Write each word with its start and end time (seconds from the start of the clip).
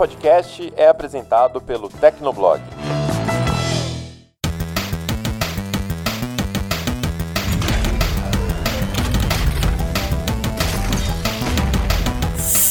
podcast 0.00 0.72
é 0.78 0.88
apresentado 0.88 1.60
pelo 1.60 1.86
Tecnoblog. 1.90 2.62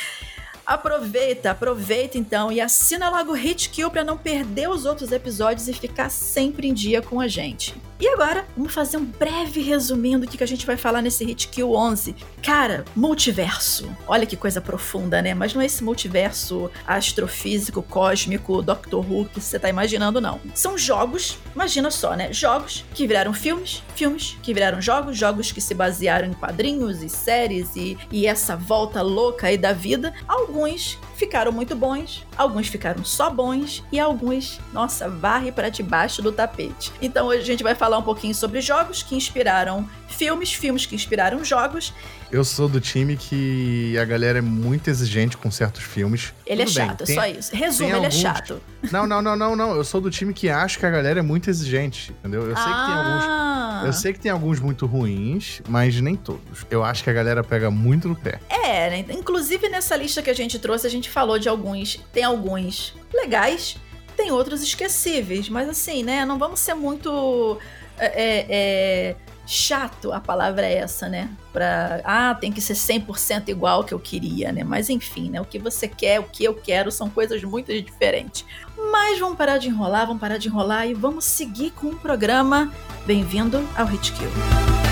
Aproveita, 0.66 1.52
aproveita 1.52 2.18
então 2.18 2.52
e 2.52 2.60
assina 2.60 3.10
logo 3.10 3.32
o 3.32 3.36
Hit 3.36 3.70
Kill 3.70 3.90
para 3.90 4.04
não 4.04 4.18
perder 4.18 4.70
os 4.70 4.86
outros 4.86 5.14
episódios 5.14 5.70
e 5.70 5.74
ficar 5.74 6.10
sempre 6.10 6.68
em 6.68 6.74
dia 6.74 7.02
com 7.02 7.22
a 7.22 7.28
gente. 7.28 7.74
E 8.00 8.08
agora, 8.10 8.46
vamos 8.56 8.76
fazer 8.76 8.98
um 8.98 9.06
breve 9.06 9.60
resuminho 9.60 10.20
do 10.20 10.28
que 10.28 10.44
a 10.44 10.48
gente 10.48 10.68
vai 10.68 10.78
falar 10.78 11.02
nesse 11.02 11.26
Hit 11.26 11.48
Kill 11.48 11.74
11. 11.74 12.16
Cara, 12.44 12.86
multiverso. 12.96 13.90
Olha 14.08 14.24
que 14.24 14.38
coisa 14.38 14.62
profunda, 14.62 15.20
né? 15.20 15.34
Mas 15.34 15.56
não 15.56 15.64
é 15.64 15.66
esse 15.66 15.84
multiverso 15.84 16.70
astrofísico, 16.86 17.82
cósmico, 17.82 18.62
Doctor 18.62 19.04
Who 19.04 19.26
que 19.26 19.42
você 19.42 19.58
tá 19.58 19.68
imaginando, 19.68 20.22
não. 20.22 20.40
São 20.54 20.78
jogos, 20.78 21.40
imagina 21.56 21.90
só, 21.90 22.16
né? 22.16 22.32
Jogos 22.32 22.86
que 22.94 23.08
viraram 23.08 23.34
filmes, 23.34 23.82
filmes 23.96 24.38
que 24.44 24.54
viraram 24.54 24.80
jogos, 24.80 25.18
jogos 25.18 25.52
que 25.52 25.60
se 25.60 25.74
basearam 25.74 26.28
em 26.28 26.34
quadrinhos 26.34 27.02
e 27.02 27.10
séries 27.10 27.76
e, 27.76 27.98
e 28.12 28.28
essa 28.28 28.56
volta 28.56 29.02
louca 29.02 29.48
aí 29.48 29.58
da 29.58 29.74
vida. 29.74 30.14
Alguns 30.28 31.00
ficaram 31.16 31.52
muito 31.52 31.76
bons, 31.76 32.24
alguns 32.38 32.68
ficaram 32.68 33.04
só 33.04 33.32
bons 33.32 33.84
e 33.92 34.00
alguns, 34.00 34.60
nossa, 34.72 35.10
varre 35.10 35.52
para 35.52 35.70
debaixo 35.70 36.22
do 36.22 36.32
tapete. 36.32 36.92
Então 37.02 37.26
hoje 37.26 37.42
a 37.42 37.46
gente 37.46 37.64
vai 37.64 37.74
falar 37.74 37.87
um 37.96 38.02
pouquinho 38.02 38.34
sobre 38.34 38.60
jogos 38.60 39.04
que 39.04 39.16
inspiraram 39.16 39.88
filmes, 40.10 40.52
filmes 40.52 40.86
que 40.86 40.96
inspiraram 40.96 41.46
jogos. 41.46 41.94
Eu 42.32 42.44
sou 42.44 42.68
do 42.68 42.82
time 42.82 43.16
que 43.16 43.98
a 43.98 44.04
galera 44.04 44.40
é 44.40 44.42
muito 44.42 44.90
exigente 44.90 45.38
com 45.38 45.50
certos 45.50 45.84
filmes. 45.84 46.34
Ele 46.46 46.66
Tudo 46.66 46.76
é 46.78 46.80
bem, 46.82 46.88
chato, 46.90 47.04
tem- 47.06 47.18
é 47.18 47.22
só 47.22 47.28
isso. 47.28 47.56
Resumo, 47.56 47.90
tem 47.90 47.98
ele 47.98 48.06
alguns- 48.08 48.16
é 48.20 48.22
chato. 48.22 48.62
Não, 48.92 49.06
não, 49.08 49.22
não, 49.22 49.36
não, 49.36 49.56
não. 49.56 49.76
Eu 49.76 49.84
sou 49.84 50.00
do 50.00 50.10
time 50.10 50.34
que 50.34 50.50
acha 50.50 50.80
que 50.80 50.86
a 50.86 50.90
galera 50.90 51.20
é 51.20 51.22
muito 51.22 51.50
exigente, 51.50 52.12
entendeu? 52.20 52.42
Eu 52.50 52.56
sei 52.56 52.64
que 52.66 52.70
tem 52.86 52.94
alguns. 52.94 53.24
ah, 53.26 53.84
Eu 53.86 53.92
sei 53.94 54.14
que 54.14 54.20
tem 54.20 54.32
alguns 54.32 54.60
muito 54.60 54.86
ruins, 54.86 55.62
mas 55.68 56.00
nem 56.00 56.16
todos. 56.16 56.66
Eu 56.70 56.84
acho 56.84 57.04
que 57.04 57.10
a 57.10 57.14
galera 57.14 57.44
pega 57.44 57.70
muito 57.72 58.08
no 58.08 58.16
pé. 58.16 58.40
É, 58.50 58.90
né? 58.90 59.06
Inclusive 59.10 59.68
nessa 59.68 59.96
lista 59.98 60.22
que 60.22 60.30
a 60.30 60.34
gente 60.34 60.58
trouxe, 60.60 60.86
a 60.88 60.90
gente 60.90 61.10
falou 61.10 61.38
de 61.40 61.50
alguns. 61.50 62.00
Tem 62.14 62.24
alguns 62.24 62.94
legais, 63.14 63.76
tem 64.16 64.32
outros 64.32 64.62
esquecíveis. 64.62 65.50
Mas 65.50 65.68
assim, 65.68 66.04
né? 66.04 66.24
Não 66.26 66.38
vamos 66.38 66.60
ser 66.60 66.74
muito. 66.76 67.58
É, 67.98 68.06
é, 68.06 68.46
é, 68.50 69.16
chato, 69.46 70.12
a 70.12 70.20
palavra 70.20 70.66
é 70.66 70.76
essa, 70.76 71.08
né? 71.08 71.30
Pra. 71.52 72.02
Ah, 72.04 72.36
tem 72.36 72.52
que 72.52 72.62
ser 72.62 72.74
100% 72.74 73.50
igual 73.50 73.84
que 73.84 73.94
eu 73.94 74.00
queria, 74.00 74.52
né? 74.52 74.64
Mas 74.64 74.90
enfim, 74.90 75.30
né? 75.30 75.42
O 75.42 75.46
que 75.46 75.60
você 75.60 75.88
quer, 75.88 76.20
o 76.20 76.24
que 76.24 76.44
eu 76.44 76.54
quero 76.54 76.92
são 76.92 77.10
coisas 77.10 77.44
muito 77.44 77.72
diferentes. 77.82 78.46
Mas 78.92 79.20
vamos 79.20 79.38
parar 79.38 79.58
de 79.58 79.68
enrolar, 79.68 80.06
vamos 80.06 80.22
parar 80.22 80.38
de 80.38 80.48
enrolar 80.48 80.88
e 80.88 80.94
vamos 80.94 81.26
seguir 81.26 81.72
com 81.72 81.88
o 81.88 81.96
programa. 81.96 82.72
Bem-vindo 83.06 83.68
ao 83.76 83.86
Hit 83.86 84.12
Kill. 84.14 84.87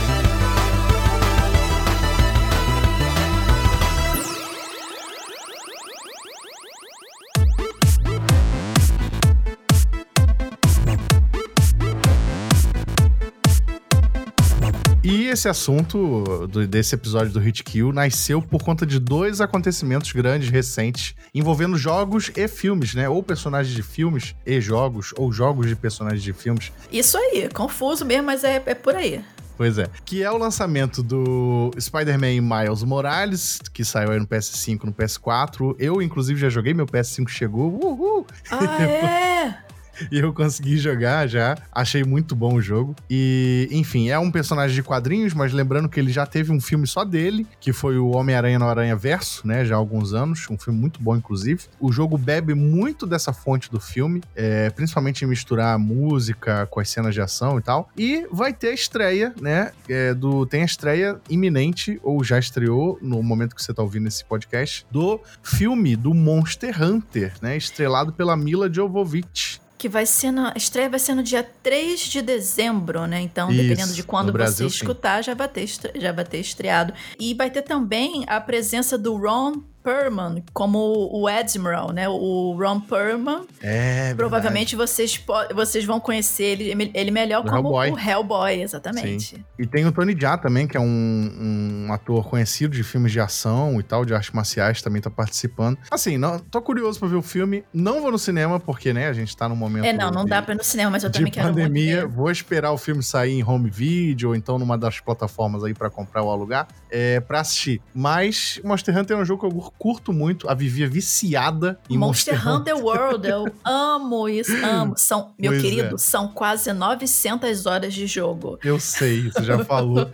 Esse 15.36 15.48
assunto 15.48 16.48
do- 16.48 16.66
desse 16.68 16.96
episódio 16.96 17.32
do 17.32 17.40
Hit 17.40 17.64
Kill 17.64 17.94
nasceu 17.94 18.42
por 18.42 18.64
conta 18.64 18.86
de 18.86 19.00
dois 19.00 19.40
acontecimentos 19.40 20.12
grandes 20.12 20.50
recentes 20.50 21.14
envolvendo 21.34 21.78
jogos 21.78 22.32
e 22.36 22.48
filmes, 22.48 22.96
né? 22.96 23.08
Ou 23.08 23.22
personagens 23.22 23.76
de 23.76 23.84
filmes 23.84 24.36
e 24.46 24.60
jogos, 24.60 25.14
ou 25.18 25.32
jogos 25.32 25.68
de 25.68 25.76
personagens 25.76 26.24
de 26.24 26.34
filmes. 26.34 26.72
Isso 26.92 27.18
aí, 27.18 27.48
confuso 27.54 28.04
mesmo, 28.06 28.24
mas 28.26 28.44
é, 28.44 28.62
é 28.66 28.74
por 28.74 28.96
aí. 28.96 29.22
Pois 29.58 29.78
é. 29.78 29.88
Que 30.04 30.22
é 30.22 30.30
o 30.30 30.38
lançamento 30.38 31.02
do 31.02 31.72
Spider-Man 31.80 32.42
Miles 32.42 32.84
Morales, 32.84 33.60
que 33.74 33.86
saiu 33.86 34.12
aí 34.12 34.20
no 34.20 34.28
PS5, 34.28 34.84
no 34.84 34.92
PS4. 34.94 35.76
Eu, 35.80 36.02
inclusive, 36.02 36.38
já 36.40 36.50
joguei, 36.50 36.74
meu 36.74 36.86
PS5 36.86 37.30
chegou. 37.30 37.72
Uhul! 37.82 38.28
Ah, 38.52 38.84
é? 38.84 39.58
E 40.12 40.20
eu 40.20 40.34
consegui 40.34 40.78
jogar 40.78 41.28
já. 41.28 41.58
Achei 41.72 42.04
muito 42.04 42.36
bom 42.36 42.56
o 42.56 42.62
jogo. 42.62 42.96
E, 43.10 43.68
enfim, 43.72 44.10
é 44.10 44.20
um 44.20 44.32
personagem 44.32 44.76
de 44.76 44.84
quadrinhos, 44.84 45.34
mas 45.34 45.52
lembrando 45.52 45.90
que 45.90 46.00
ele 46.00 46.12
já 46.12 46.26
teve 46.26 46.52
um 46.52 46.62
filme 46.62 46.86
só 46.86 47.04
dele, 47.04 47.46
que 47.60 47.74
foi 47.74 47.98
o 47.98 48.12
Homem-Aranha 48.12 48.60
no 48.60 48.68
Aranha 48.68 48.96
Verso, 48.96 49.46
né? 49.46 49.66
Já 49.66 49.76
há 49.76 49.78
alguns 49.78 50.14
anos. 50.14 50.48
Um 50.50 50.58
filme 50.58 50.80
muito 50.80 51.02
bom, 51.02 51.16
inclusive. 51.16 51.64
O 51.80 51.92
jogo 51.92 52.18
bebe 52.18 52.54
muito 52.54 53.06
dessa 53.06 53.34
fonte 53.34 53.70
do 53.70 53.80
filme, 53.80 54.22
é, 54.36 54.70
principalmente 54.70 55.26
em 55.26 55.28
misturar 55.28 55.78
música 55.80 56.68
com 56.68 56.80
as 56.80 56.90
cenas 56.90 57.14
de 57.14 57.22
ação 57.22 57.58
e 57.58 57.62
tal. 57.62 57.90
E 57.98 58.28
vai 58.32 58.54
ter 58.54 58.70
a 58.70 58.74
estreia, 58.74 59.34
né? 59.42 59.72
é, 59.90 60.14
do, 60.14 60.46
tem 60.46 60.62
a 60.62 60.66
estreia 60.66 61.20
iminente, 61.30 62.00
ou 62.04 62.24
já 62.24 62.40
estreou 62.40 62.98
no 63.02 63.22
momento 63.22 63.56
que 63.56 63.64
você 63.64 63.74
tá 63.74 63.82
ouvindo 63.82 64.08
esse 64.08 64.24
podcast, 64.26 64.86
do 64.92 65.20
filme 65.44 65.96
do 65.96 66.14
Monster 66.14 66.82
Hunter, 66.82 67.34
né? 67.42 67.58
Estrelado 67.58 68.14
pela 68.14 68.36
Mila 68.36 68.72
Jovovich. 68.72 69.62
Que 69.86 69.90
vai 69.90 70.08
ser 70.08 70.32
na. 70.32 70.50
A 70.50 70.58
estreia 70.58 70.90
vai 70.90 70.98
ser 70.98 71.14
no 71.14 71.22
dia 71.22 71.44
3 71.44 72.00
de 72.00 72.20
dezembro, 72.20 73.06
né? 73.06 73.22
Então, 73.22 73.52
Isso, 73.52 73.62
dependendo 73.62 73.94
de 73.94 74.02
quando 74.02 74.32
Brasil, 74.32 74.68
você 74.68 74.78
sim. 74.78 74.82
escutar, 74.84 75.22
já 75.22 75.36
vai, 75.36 75.48
ter, 75.48 75.68
já 75.94 76.12
vai 76.12 76.26
ter 76.26 76.40
estreado. 76.40 76.92
E 77.20 77.36
vai 77.36 77.52
ter 77.52 77.62
também 77.62 78.24
a 78.26 78.42
presença 78.42 78.98
do 78.98 79.16
Ron 79.16 79.62
Perlman 79.86 80.44
como 80.52 80.80
o 81.14 81.28
Admiral, 81.28 81.92
né? 81.92 82.10
O 82.10 82.58
Ron 82.60 82.80
Perlman. 82.80 83.46
É, 83.62 84.16
Provavelmente 84.16 84.76
vocês, 84.76 85.24
vocês 85.54 85.86
vão 85.86 86.00
conhecer 86.00 86.44
ele, 86.60 86.92
ele 86.94 87.12
melhor 87.12 87.42
O 87.46 87.50
como 87.50 87.80
Hellboy. 87.80 87.92
o 87.92 88.00
Hellboy, 88.00 88.62
exatamente. 88.62 89.46
E 89.60 89.68
tem 89.68 89.86
o 89.86 89.92
Tony 89.92 90.18
Jaa 90.20 90.38
também, 90.40 90.68
que 90.68 90.76
é 90.76 90.80
um, 90.80 91.86
um 91.88 91.94
ator 91.94 92.28
conhecido 92.28 92.76
de 92.76 92.84
filmes 92.84 93.12
de 93.12 93.20
ação 93.20 93.80
e 93.80 93.84
tal, 93.84 94.04
de 94.04 94.14
artes 94.16 94.32
marciais, 94.32 94.82
também 94.82 95.02
tá 95.02 95.10
participando. 95.10 95.78
Assim, 95.92 96.18
não, 96.18 96.40
tô 96.40 96.62
curioso 96.62 96.98
pra 97.00 97.08
ver 97.08 97.16
o 97.18 97.22
filme. 97.22 97.64
Não 97.72 98.02
vou 98.02 98.12
no 98.12 98.18
cinema, 98.18 98.60
porque, 98.60 98.92
né, 98.92 99.08
a 99.08 99.14
gente 99.14 99.38
tá 99.38 99.48
num 99.48 99.56
momento 99.56 99.86
É, 99.86 99.94
não, 99.94 100.10
não 100.10 100.24
de, 100.24 100.32
dá 100.32 100.42
pra 100.42 100.56
ir 100.56 100.58
no 100.58 100.64
cinema, 100.64 100.90
mas 100.92 101.04
eu 101.04 101.12
também 101.12 101.32
quero 101.32 101.50
pandemia. 101.50 102.02
ver. 102.02 102.08
Vou 102.08 102.32
esperar 102.32 102.72
o 102.72 102.78
filme 102.78 103.04
sair 103.04 103.34
em 103.34 103.44
home 103.44 103.70
video, 103.70 104.30
ou 104.30 104.36
então 104.36 104.58
numa 104.58 104.78
das 104.78 105.00
plataformas 105.00 105.64
aí 105.64 105.74
pra 105.76 105.90
comprar 105.92 106.24
ou 106.24 106.32
alugar, 106.32 106.68
é, 106.90 107.20
pra 107.20 107.42
assistir. 107.42 107.80
Mas 107.94 108.60
Monster 108.64 108.98
Hunter 108.98 109.18
é 109.18 109.22
um 109.22 109.26
jogo 109.26 109.48
que 109.48 109.56
eu 109.56 109.74
curto 109.78 110.12
muito. 110.14 110.50
A 110.50 110.54
Vivi 110.54 110.84
é 110.84 110.88
viciada 110.88 111.80
em 111.90 111.98
Monster, 111.98 112.34
Monster, 112.36 112.54
Hunter 112.56 112.78
World, 112.84 113.28
eu 113.28 113.46
amo 113.64 114.28
isso, 114.30 114.52
amo. 114.66 114.94
São, 114.98 115.34
meu 115.38 115.52
Pois 115.52 115.62
querido, 115.62 115.96
é. 115.96 115.98
são 115.98 116.28
quase 116.30 116.72
900 116.74 117.66
horas 117.66 117.94
de 117.94 118.08
jogo. 118.08 118.58
Eu 118.64 118.80
sei, 118.80 119.30
você 119.30 119.44
já 119.44 119.64
falou. 119.66 120.10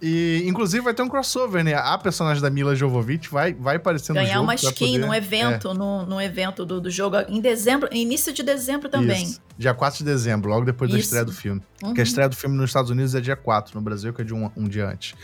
E, 0.00 0.42
inclusive, 0.46 0.82
vai 0.82 0.94
ter 0.94 1.02
um 1.02 1.08
crossover, 1.08 1.62
né? 1.62 1.74
A 1.74 1.96
personagem 1.98 2.42
da 2.42 2.50
Mila 2.50 2.74
Jovovich 2.74 3.28
vai, 3.30 3.52
vai 3.54 3.76
aparecer 3.76 4.12
no 4.12 4.20
Ganhar 4.20 4.34
jogo. 4.34 4.44
uma 4.44 4.54
pra 4.56 4.68
skin 4.70 4.92
poder- 4.94 4.98
num 5.06 5.14
evento, 5.14 5.74
num, 5.74 6.06
num 6.06 6.20
evento 6.20 6.64
do, 6.64 6.80
do 6.80 6.90
jogo 6.90 7.16
em 7.28 7.40
dezembro, 7.40 7.88
início 7.92 8.32
de 8.32 8.42
dezembro 8.42 8.88
também. 8.88 9.24
Isso. 9.24 9.40
Dia 9.58 9.74
4 9.74 9.98
de 9.98 10.04
dezembro, 10.04 10.50
logo 10.50 10.64
depois 10.64 10.90
da 10.90 10.96
Isso. 10.96 11.04
estreia 11.06 11.24
do 11.24 11.32
filme. 11.32 11.60
Uhum. 11.82 11.88
Porque 11.90 12.00
a 12.00 12.04
estreia 12.04 12.28
do 12.28 12.34
filme 12.34 12.56
nos 12.56 12.70
Estados 12.70 12.90
Unidos 12.90 13.14
é 13.14 13.20
dia 13.20 13.36
4, 13.36 13.74
no 13.76 13.80
Brasil, 13.82 14.12
que 14.12 14.22
é 14.22 14.24
de 14.24 14.34
um, 14.34 14.50
um 14.56 14.66
dia 14.66 14.88
antes. 14.88 15.14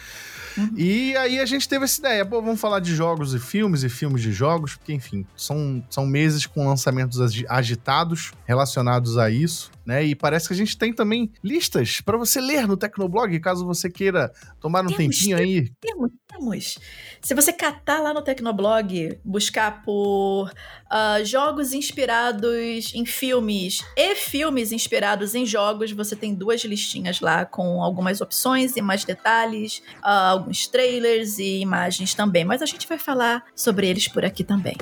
Uhum. 0.57 0.71
E 0.77 1.17
aí 1.17 1.39
a 1.41 1.47
gente 1.47 1.69
teve 1.69 1.85
essa 1.85 2.01
ideia, 2.01 2.25
pô, 2.27 2.41
vamos 2.43 2.61
falar 2.61 2.81
de 2.81 2.95
jogos 2.95 3.35
e 3.35 3.39
filmes 3.39 3.83
e 3.83 3.89
filmes 3.89 4.23
de 4.23 4.33
jogos, 4.33 4.75
porque, 4.77 4.93
enfim, 4.93 5.25
são, 5.37 5.85
são 5.91 6.07
meses 6.07 6.47
com 6.47 6.67
lançamentos 6.67 7.21
agi- 7.21 7.47
agitados 7.49 8.33
relacionados 8.47 9.19
a 9.19 9.31
isso, 9.31 9.71
né? 9.89 10.05
E 10.05 10.15
parece 10.15 10.47
que 10.47 10.53
a 10.53 10.57
gente 10.57 10.77
tem 10.77 10.93
também 10.93 11.33
listas 11.43 12.03
para 12.03 12.19
você 12.19 12.43
ler 12.43 12.69
no 12.69 12.77
Tecnoblog, 12.77 13.41
caso 13.41 13.65
você 13.65 13.89
queira 13.89 14.31
tomar 14.61 14.85
um 14.85 14.89
Temos, 14.89 15.17
tempinho 15.17 15.39
aí. 15.39 15.71
Temos, 15.81 16.11
temos. 16.29 16.79
Se 17.23 17.35
você 17.35 17.55
catar 17.55 18.03
lá 18.03 18.13
no 18.13 18.21
Tecnoblog, 18.21 19.19
buscar 19.25 19.83
por 19.83 20.53
ah, 20.91 21.25
jogos 21.25 21.73
inspirados 21.73 22.93
em 22.95 23.07
filmes 23.07 23.83
e 23.97 24.15
filmes 24.15 24.73
inspirados 24.73 25.35
em 25.35 25.47
jogos, 25.47 25.91
você 25.91 26.15
tem 26.15 26.35
duas 26.35 26.63
listinhas 26.65 27.23
lá 27.23 27.47
com 27.47 27.83
algumas 27.83 28.21
opções 28.21 28.77
e 28.77 28.83
mais 28.83 29.07
detalhes, 29.07 29.83
ah, 30.03 30.29
alguns 30.29 30.67
trailers 30.67 31.39
e 31.39 31.61
imagens 31.61 32.13
também. 32.13 32.45
Mas 32.45 32.61
a 32.61 32.67
gente 32.67 32.87
vai 32.87 32.99
falar 32.99 33.43
sobre 33.57 33.89
eles 33.89 34.07
por 34.07 34.23
aqui 34.23 34.45
também. 34.45 34.77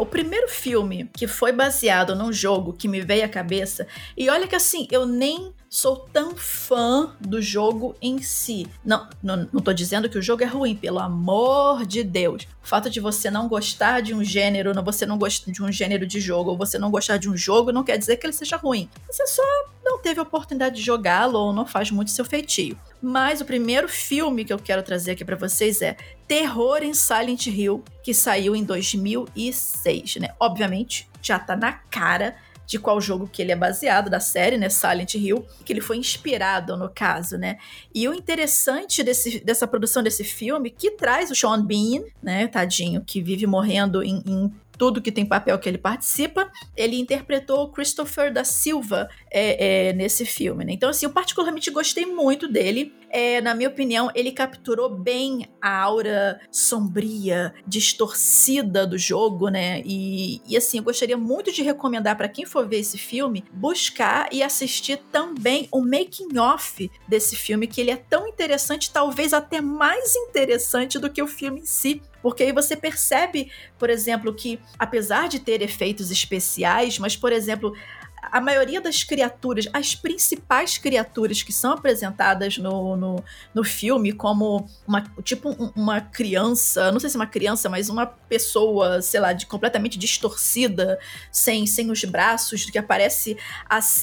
O 0.00 0.06
primeiro 0.06 0.48
filme 0.48 1.10
que 1.12 1.26
foi 1.26 1.52
baseado 1.52 2.16
num 2.16 2.32
jogo 2.32 2.72
que 2.72 2.88
me 2.88 3.02
veio 3.02 3.22
à 3.22 3.28
cabeça, 3.28 3.86
e 4.16 4.30
olha 4.30 4.48
que 4.48 4.56
assim, 4.56 4.88
eu 4.90 5.04
nem 5.04 5.52
sou 5.72 5.96
tão 6.12 6.34
fã 6.36 7.14
do 7.20 7.40
jogo 7.40 7.94
em 8.02 8.20
si. 8.20 8.66
Não, 8.84 9.08
não, 9.22 9.48
não 9.52 9.62
tô 9.62 9.72
dizendo 9.72 10.08
que 10.10 10.18
o 10.18 10.22
jogo 10.22 10.42
é 10.42 10.46
ruim, 10.46 10.74
pelo 10.74 10.98
amor 10.98 11.86
de 11.86 12.02
Deus. 12.02 12.42
O 12.60 12.66
fato 12.66 12.90
de 12.90 12.98
você 12.98 13.30
não 13.30 13.48
gostar 13.48 14.00
de 14.00 14.12
um 14.12 14.24
gênero, 14.24 14.74
não- 14.74 14.82
você 14.82 15.06
não 15.06 15.16
gosta 15.16 15.50
de 15.52 15.62
um 15.62 15.70
gênero 15.70 16.04
de 16.08 16.20
jogo, 16.20 16.50
ou 16.50 16.58
você 16.58 16.76
não 16.76 16.90
gostar 16.90 17.18
de 17.18 17.30
um 17.30 17.36
jogo, 17.36 17.70
não 17.70 17.84
quer 17.84 17.96
dizer 17.98 18.16
que 18.16 18.26
ele 18.26 18.32
seja 18.32 18.56
ruim. 18.56 18.90
Você 19.08 19.24
só 19.28 19.42
não 19.84 19.98
teve 20.00 20.18
a 20.18 20.24
oportunidade 20.24 20.74
de 20.74 20.82
jogá-lo 20.82 21.38
ou 21.38 21.52
não 21.52 21.64
faz 21.64 21.88
muito 21.92 22.10
seu 22.10 22.24
feitio. 22.24 22.76
Mas 23.00 23.40
o 23.40 23.44
primeiro 23.44 23.88
filme 23.88 24.44
que 24.44 24.52
eu 24.52 24.58
quero 24.58 24.82
trazer 24.82 25.12
aqui 25.12 25.24
pra 25.24 25.36
vocês 25.36 25.80
é 25.82 25.96
Terror 26.26 26.82
em 26.82 26.92
Silent 26.94 27.46
Hill, 27.46 27.84
que 28.02 28.12
saiu 28.12 28.56
em 28.56 28.64
2006, 28.64 30.16
né? 30.16 30.30
Obviamente, 30.40 31.08
já 31.22 31.38
tá 31.38 31.54
na 31.56 31.72
cara 31.72 32.34
de 32.70 32.78
qual 32.78 33.00
jogo 33.00 33.28
que 33.30 33.42
ele 33.42 33.50
é 33.50 33.56
baseado, 33.56 34.08
da 34.08 34.20
série, 34.20 34.56
né, 34.56 34.68
Silent 34.68 35.14
Hill, 35.14 35.44
que 35.64 35.72
ele 35.72 35.80
foi 35.80 35.96
inspirado, 35.96 36.76
no 36.76 36.88
caso, 36.88 37.36
né? 37.36 37.58
E 37.92 38.08
o 38.08 38.14
interessante 38.14 39.02
desse, 39.02 39.40
dessa 39.40 39.66
produção 39.66 40.04
desse 40.04 40.22
filme, 40.22 40.70
que 40.70 40.92
traz 40.92 41.32
o 41.32 41.34
Sean 41.34 41.66
Bean, 41.66 42.04
né, 42.22 42.46
tadinho, 42.46 43.02
que 43.04 43.20
vive 43.20 43.44
morrendo 43.44 44.04
em, 44.04 44.22
em 44.24 44.52
tudo 44.78 45.02
que 45.02 45.10
tem 45.10 45.26
papel 45.26 45.58
que 45.58 45.68
ele 45.68 45.78
participa, 45.78 46.48
ele 46.76 46.96
interpretou 46.96 47.64
o 47.64 47.68
Christopher 47.72 48.32
da 48.32 48.44
Silva 48.44 49.08
é, 49.28 49.88
é, 49.88 49.92
nesse 49.92 50.24
filme, 50.24 50.64
né? 50.64 50.72
Então, 50.72 50.90
assim, 50.90 51.06
eu 51.06 51.12
particularmente 51.12 51.72
gostei 51.72 52.06
muito 52.06 52.46
dele. 52.46 52.94
É, 53.10 53.40
na 53.40 53.54
minha 53.54 53.68
opinião, 53.68 54.08
ele 54.14 54.30
capturou 54.30 54.88
bem 54.88 55.48
a 55.60 55.82
aura 55.82 56.40
sombria, 56.50 57.52
distorcida 57.66 58.86
do 58.86 58.96
jogo, 58.96 59.48
né? 59.48 59.82
E, 59.84 60.40
e 60.46 60.56
assim, 60.56 60.78
eu 60.78 60.84
gostaria 60.84 61.16
muito 61.16 61.52
de 61.52 61.62
recomendar 61.62 62.16
para 62.16 62.28
quem 62.28 62.46
for 62.46 62.68
ver 62.68 62.78
esse 62.78 62.96
filme, 62.96 63.44
buscar 63.52 64.28
e 64.32 64.42
assistir 64.42 64.98
também 65.10 65.68
o 65.72 65.80
making 65.80 66.38
off 66.38 66.88
desse 67.08 67.34
filme, 67.34 67.66
que 67.66 67.80
ele 67.80 67.90
é 67.90 67.96
tão 67.96 68.28
interessante, 68.28 68.92
talvez 68.92 69.34
até 69.34 69.60
mais 69.60 70.14
interessante 70.14 70.98
do 70.98 71.10
que 71.10 71.22
o 71.22 71.26
filme 71.26 71.60
em 71.60 71.66
si. 71.66 72.00
Porque 72.22 72.42
aí 72.42 72.52
você 72.52 72.76
percebe, 72.76 73.50
por 73.78 73.88
exemplo, 73.90 74.34
que 74.34 74.60
apesar 74.78 75.28
de 75.28 75.40
ter 75.40 75.62
efeitos 75.62 76.10
especiais, 76.10 76.98
mas, 76.98 77.16
por 77.16 77.32
exemplo, 77.32 77.74
a 78.22 78.40
maioria 78.40 78.80
das 78.80 79.02
criaturas, 79.02 79.68
as 79.72 79.94
principais 79.94 80.78
criaturas 80.78 81.42
que 81.42 81.52
são 81.52 81.72
apresentadas 81.72 82.58
no, 82.58 82.96
no, 82.96 83.24
no 83.54 83.64
filme, 83.64 84.12
como 84.12 84.68
uma, 84.86 85.02
tipo 85.22 85.50
um- 85.50 85.72
uma 85.74 86.00
criança, 86.00 86.92
não 86.92 87.00
sei 87.00 87.10
se 87.10 87.16
é 87.16 87.20
uma 87.20 87.26
criança, 87.26 87.68
mas 87.68 87.88
uma 87.88 88.06
pessoa, 88.06 89.00
sei 89.02 89.20
lá, 89.20 89.32
de, 89.32 89.46
completamente 89.46 89.98
distorcida, 89.98 90.98
sem, 91.32 91.66
sem 91.66 91.90
os 91.90 92.04
braços, 92.04 92.64
que 92.64 92.78
aparece 92.78 93.36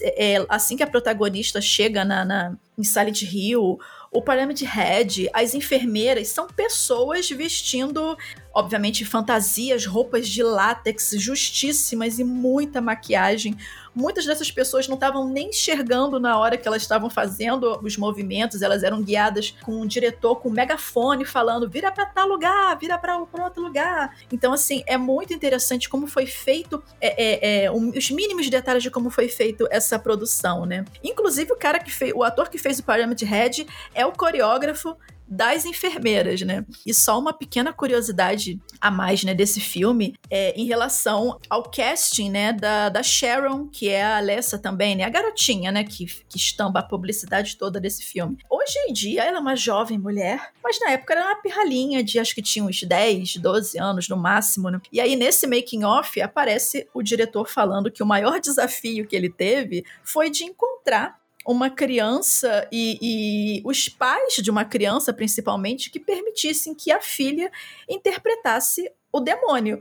é, 0.01 0.45
assim 0.49 0.75
que 0.75 0.83
a 0.83 0.87
protagonista 0.87 1.61
chega 1.61 2.03
na, 2.03 2.25
na, 2.25 2.57
em 2.77 2.83
Silent 2.83 3.21
Hill, 3.21 3.79
o 4.11 4.21
Pyramid 4.21 4.63
Head, 4.63 5.29
as 5.33 5.53
enfermeiras, 5.53 6.29
são 6.29 6.47
pessoas 6.47 7.29
vestindo, 7.29 8.17
obviamente, 8.53 9.03
fantasias, 9.03 9.85
roupas 9.85 10.27
de 10.27 10.41
látex 10.41 11.11
justíssimas 11.17 12.17
e 12.17 12.23
muita 12.23 12.79
maquiagem. 12.81 13.55
Muitas 13.99 14.25
dessas 14.27 14.51
pessoas 14.51 14.87
não 14.87 14.93
estavam 14.93 15.27
nem 15.27 15.49
enxergando 15.49 16.19
na 16.19 16.37
hora 16.37 16.55
que 16.55 16.67
elas 16.67 16.83
estavam 16.83 17.09
fazendo 17.09 17.79
os 17.83 17.97
movimentos, 17.97 18.61
elas 18.61 18.83
eram 18.83 19.01
guiadas 19.01 19.55
com 19.63 19.81
um 19.81 19.87
diretor 19.87 20.35
com 20.35 20.49
um 20.49 20.51
megafone 20.51 21.25
falando: 21.25 21.67
vira 21.67 21.91
para 21.91 22.05
tal 22.05 22.27
lugar, 22.27 22.77
vira 22.77 22.95
para 22.97 23.17
outro 23.17 23.63
lugar. 23.63 24.15
Então, 24.31 24.53
assim, 24.53 24.83
é 24.85 24.97
muito 24.97 25.33
interessante 25.33 25.89
como 25.89 26.05
foi 26.05 26.27
feito, 26.27 26.83
é, 27.01 27.61
é, 27.61 27.63
é, 27.65 27.71
um- 27.71 27.89
os 27.89 28.11
mínimos 28.11 28.47
detalhes 28.51 28.83
de 28.83 28.91
como 28.91 29.09
foi 29.09 29.27
feito 29.27 29.67
essa 29.71 29.97
produção, 29.97 30.63
né? 30.63 30.85
Inclusive, 31.03 31.51
o 31.51 31.55
cara 31.57 31.79
que 31.79 31.91
fez, 31.91 32.13
o 32.15 32.23
ator 32.23 32.49
que 32.49 32.59
fez 32.59 32.77
o 32.77 32.83
Pyramid 32.83 33.23
Head 33.25 33.65
é 33.95 34.05
o 34.05 34.11
coreógrafo 34.11 34.95
das 35.27 35.65
enfermeiras, 35.65 36.41
né? 36.41 36.65
E 36.85 36.93
só 36.93 37.19
uma 37.19 37.33
pequena 37.33 37.73
curiosidade 37.73 38.59
a 38.79 38.89
mais, 38.89 39.23
né, 39.23 39.33
desse 39.33 39.59
filme 39.59 40.15
é 40.29 40.53
em 40.59 40.65
relação 40.65 41.39
ao 41.49 41.63
casting, 41.63 42.29
né, 42.29 42.53
da, 42.53 42.89
da 42.89 43.03
Sharon, 43.03 43.67
que 43.67 43.89
é 43.89 44.03
a 44.03 44.17
Alessa 44.17 44.57
também, 44.57 44.95
né, 44.95 45.03
a 45.03 45.09
garotinha, 45.09 45.71
né, 45.71 45.83
que, 45.83 46.05
que 46.05 46.37
estampa 46.37 46.79
a 46.79 46.83
publicidade 46.83 47.57
toda 47.57 47.79
desse 47.79 48.03
filme. 48.03 48.37
Hoje 48.49 48.77
em 48.87 48.93
dia, 48.93 49.23
ela 49.23 49.37
é 49.37 49.41
uma 49.41 49.55
jovem 49.55 49.97
mulher, 49.97 50.53
mas 50.63 50.79
na 50.79 50.91
época 50.91 51.13
era 51.13 51.25
uma 51.25 51.41
pirralhinha 51.41 52.03
de 52.03 52.19
acho 52.19 52.33
que 52.33 52.41
tinha 52.41 52.63
uns 52.63 52.81
10, 52.83 53.37
12 53.37 53.79
anos 53.79 54.07
no 54.07 54.17
máximo, 54.17 54.69
né? 54.69 54.79
E 54.91 55.01
aí, 55.01 55.15
nesse 55.15 55.47
making 55.47 55.83
off, 55.83 56.21
aparece 56.21 56.87
o 56.93 57.01
diretor 57.01 57.49
falando 57.49 57.91
que 57.91 58.03
o 58.03 58.05
maior 58.05 58.39
desafio 58.39 59.07
que 59.07 59.15
ele 59.15 59.29
teve 59.29 59.85
foi 60.03 60.29
de 60.29 60.43
encontrar 60.43 61.17
uma 61.47 61.69
criança 61.69 62.67
e, 62.69 62.99
e 63.01 63.61
os 63.65 63.87
pais 63.87 64.35
de 64.35 64.51
uma 64.51 64.65
criança, 64.65 65.13
principalmente, 65.13 65.89
que 65.89 65.97
permitissem 65.97 66.75
que 66.75 66.91
a 66.91 66.99
filha 66.99 67.49
interpretasse 67.87 68.91
o 69.13 69.21
demônio, 69.21 69.79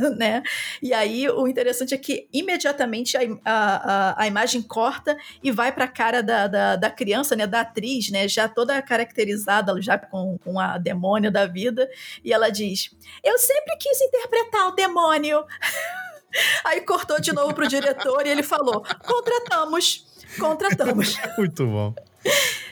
né? 0.16 0.42
E 0.82 0.94
aí 0.94 1.28
o 1.28 1.46
interessante 1.46 1.92
é 1.92 1.98
que 1.98 2.26
imediatamente 2.32 3.18
a, 3.18 3.20
a, 3.44 4.22
a 4.22 4.26
imagem 4.26 4.62
corta 4.62 5.14
e 5.42 5.50
vai 5.50 5.70
para 5.70 5.84
a 5.84 5.88
cara 5.88 6.22
da, 6.22 6.46
da, 6.46 6.76
da 6.76 6.90
criança, 6.90 7.36
né? 7.36 7.46
Da 7.46 7.60
atriz, 7.60 8.10
né? 8.10 8.26
Já 8.26 8.48
toda 8.48 8.80
caracterizada, 8.80 9.78
já 9.82 9.98
com, 9.98 10.38
com 10.38 10.58
a 10.58 10.78
demônio 10.78 11.30
da 11.30 11.44
vida, 11.44 11.86
e 12.24 12.32
ela 12.32 12.48
diz: 12.48 12.90
Eu 13.22 13.36
sempre 13.36 13.76
quis 13.76 14.00
interpretar 14.00 14.68
o 14.68 14.74
demônio. 14.74 15.44
Aí 16.64 16.80
cortou 16.80 17.20
de 17.20 17.32
novo 17.32 17.54
pro 17.54 17.68
diretor 17.68 18.26
e 18.26 18.30
ele 18.30 18.42
falou: 18.42 18.82
contratamos, 19.06 20.13
contratamos. 20.38 21.16
Muito 21.38 21.66
bom. 21.66 21.94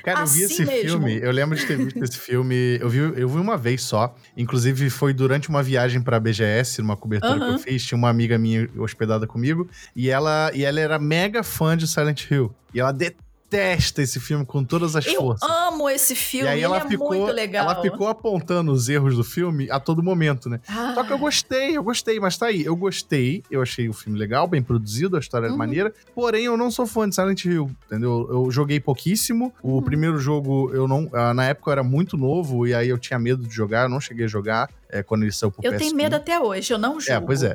Cara, 0.03 0.21
eu 0.21 0.27
vi 0.27 0.45
Assim 0.45 0.53
esse 0.55 0.65
mesmo. 0.65 0.89
filme, 0.89 1.21
eu 1.23 1.31
lembro 1.31 1.57
de 1.57 1.65
ter 1.65 1.77
visto 1.77 2.03
esse 2.03 2.19
filme, 2.19 2.79
eu 2.81 2.89
vi, 2.89 2.99
eu 2.99 3.29
vi 3.29 3.39
uma 3.39 3.57
vez 3.57 3.83
só. 3.83 4.15
Inclusive, 4.37 4.91
foi 4.91 5.13
durante 5.13 5.49
uma 5.49 5.63
viagem 5.63 6.03
pra 6.03 6.19
BGS, 6.19 6.83
numa 6.83 6.97
cobertura 6.97 7.35
que 7.37 7.45
Aham. 7.45 7.53
eu 7.53 7.59
fiz, 7.59 7.85
tinha 7.85 7.97
uma 7.97 8.09
amiga 8.09 8.37
minha 8.37 8.69
hospedada 8.79 9.27
comigo, 9.29 9.69
e 9.95 10.11
ela, 10.11 10.51
e 10.55 10.65
ela 10.65 10.81
era 10.81 10.99
mega 10.99 11.45
fã 11.45 11.77
de 11.77 11.87
Silent 11.87 12.29
Hill. 12.31 12.53
E 12.75 12.81
ela 12.81 12.91
detesta 12.93 13.23
esse 13.57 14.19
filme 14.21 14.45
com 14.47 14.65
todas 14.65 14.97
as 14.97 15.07
Eu 15.07 15.15
forças. 15.17 15.49
amo 15.49 15.89
esse 15.89 16.13
E 16.13 16.17
filme, 16.17 16.49
aí 16.49 16.59
ele 16.59 16.65
ela 16.65 16.79
é 16.79 16.89
ficou, 16.89 17.09
muito 17.13 17.33
legal. 17.33 17.65
ela 17.71 17.81
ficou 17.83 18.09
apontando 18.09 18.73
os 18.73 18.89
erros 18.89 19.17
do 19.17 19.25
filme 19.25 19.71
a 19.71 19.79
todo 19.81 20.03
momento, 20.03 20.49
né? 20.49 20.61
Ah, 20.69 20.93
Só 20.95 21.05
que 21.05 21.13
eu 21.13 21.19
gostei, 21.19 21.77
eu 21.77 21.83
gostei, 21.83 22.19
mas 22.21 22.37
tá 22.37 22.47
aí. 22.47 22.65
Eu 22.65 22.75
gostei, 22.77 23.43
eu 23.51 23.61
achei 23.63 23.89
o 23.89 23.93
filme 23.93 24.19
legal, 24.19 24.47
bem 24.47 24.63
produzido, 24.63 25.17
a 25.17 25.21
história 25.21 25.47
é 25.47 25.51
Uhum. 25.51 25.57
maneira. 25.57 25.93
Porém, 26.15 26.45
eu 26.45 26.57
não 26.57 26.71
sou 26.71 26.87
fã 26.87 27.09
de 27.09 27.15
Silent 27.15 27.45
Hill, 27.45 27.71
entendeu? 27.87 28.27
Eu 28.31 28.51
joguei 28.51 28.81
pouquíssimo. 28.81 29.53
O 29.63 29.77
Uhum. 29.77 29.83
primeiro 29.83 30.19
jogo, 30.19 30.71
eu 30.75 30.87
não. 30.89 31.09
ah, 31.13 31.33
Na 31.35 31.45
época 31.47 31.71
eu 31.71 31.73
era 31.73 31.83
muito 31.83 32.17
novo 32.17 32.67
e 32.67 32.75
aí 32.75 32.89
eu 32.89 32.99
tinha 32.99 33.19
medo 33.19 33.47
de 33.47 33.55
jogar, 33.55 33.85
eu 33.85 33.89
não 33.89 34.01
cheguei 34.01 34.25
a 34.25 34.29
jogar 34.29 34.69
é, 34.93 35.03
quando 35.03 35.23
ele 35.23 35.33
saiu 35.33 35.51
pro 35.51 35.65
eu 35.65 35.73
PS1. 35.73 35.79
tenho 35.79 35.97
medo 35.97 36.15
até 36.15 36.39
hoje, 36.39 36.73
eu 36.73 36.79
não 36.79 37.01
julgo. 37.01 37.11
É, 37.11 37.21
pois 37.21 37.43
é. 37.43 37.55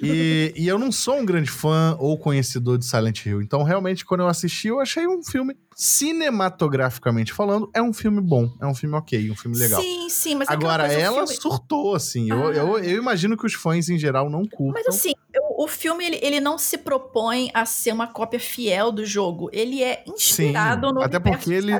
E, 0.00 0.52
e 0.54 0.68
eu 0.68 0.78
não 0.78 0.92
sou 0.92 1.16
um 1.16 1.24
grande 1.24 1.50
fã 1.50 1.96
ou 1.98 2.18
conhecedor 2.18 2.76
de 2.76 2.84
Silent 2.84 3.24
Hill. 3.24 3.40
Então, 3.40 3.62
realmente, 3.62 4.04
quando 4.04 4.20
eu 4.20 4.28
assisti, 4.28 4.68
eu 4.68 4.78
achei 4.78 5.06
um 5.06 5.22
filme, 5.22 5.56
cinematograficamente 5.76 7.32
falando, 7.34 7.70
é 7.74 7.82
um 7.82 7.92
filme 7.92 8.20
bom. 8.20 8.50
É 8.60 8.66
um 8.66 8.74
filme 8.74 8.96
ok, 8.96 9.30
um 9.30 9.36
filme 9.36 9.56
legal. 9.58 9.80
Sim, 9.80 10.08
sim, 10.08 10.34
mas 10.34 10.48
é 10.48 10.52
Agora, 10.52 10.86
ela 10.90 11.26
filme- 11.26 11.40
surtou, 11.40 11.94
assim. 11.94 12.30
Eu, 12.30 12.46
Ah. 12.48 12.52
eu, 12.54 12.78
eu 12.78 12.98
imagino 12.98 13.36
que 13.36 13.44
os 13.46 13.52
fãs, 13.54 13.88
em 13.90 13.98
geral, 13.98 14.30
não 14.30 14.42
curtam. 14.46 14.72
Mas 14.72 14.86
assim, 14.88 15.12
eu- 15.34 15.42
O, 15.58 15.64
o 15.64 15.68
filme, 15.68 16.04
ele, 16.04 16.18
ele 16.22 16.40
não 16.40 16.56
se 16.58 16.78
propõe 16.78 17.50
a 17.54 17.64
ser 17.66 17.92
uma 17.92 18.06
cópia 18.06 18.38
fiel 18.40 18.90
do 18.90 19.04
jogo. 19.04 19.48
Ele 19.52 19.82
é 19.82 20.02
inspirado 20.06 20.88
Sim, 20.88 20.94
no 20.94 21.02
até 21.02 21.18
porque 21.20 21.52
ele, 21.52 21.72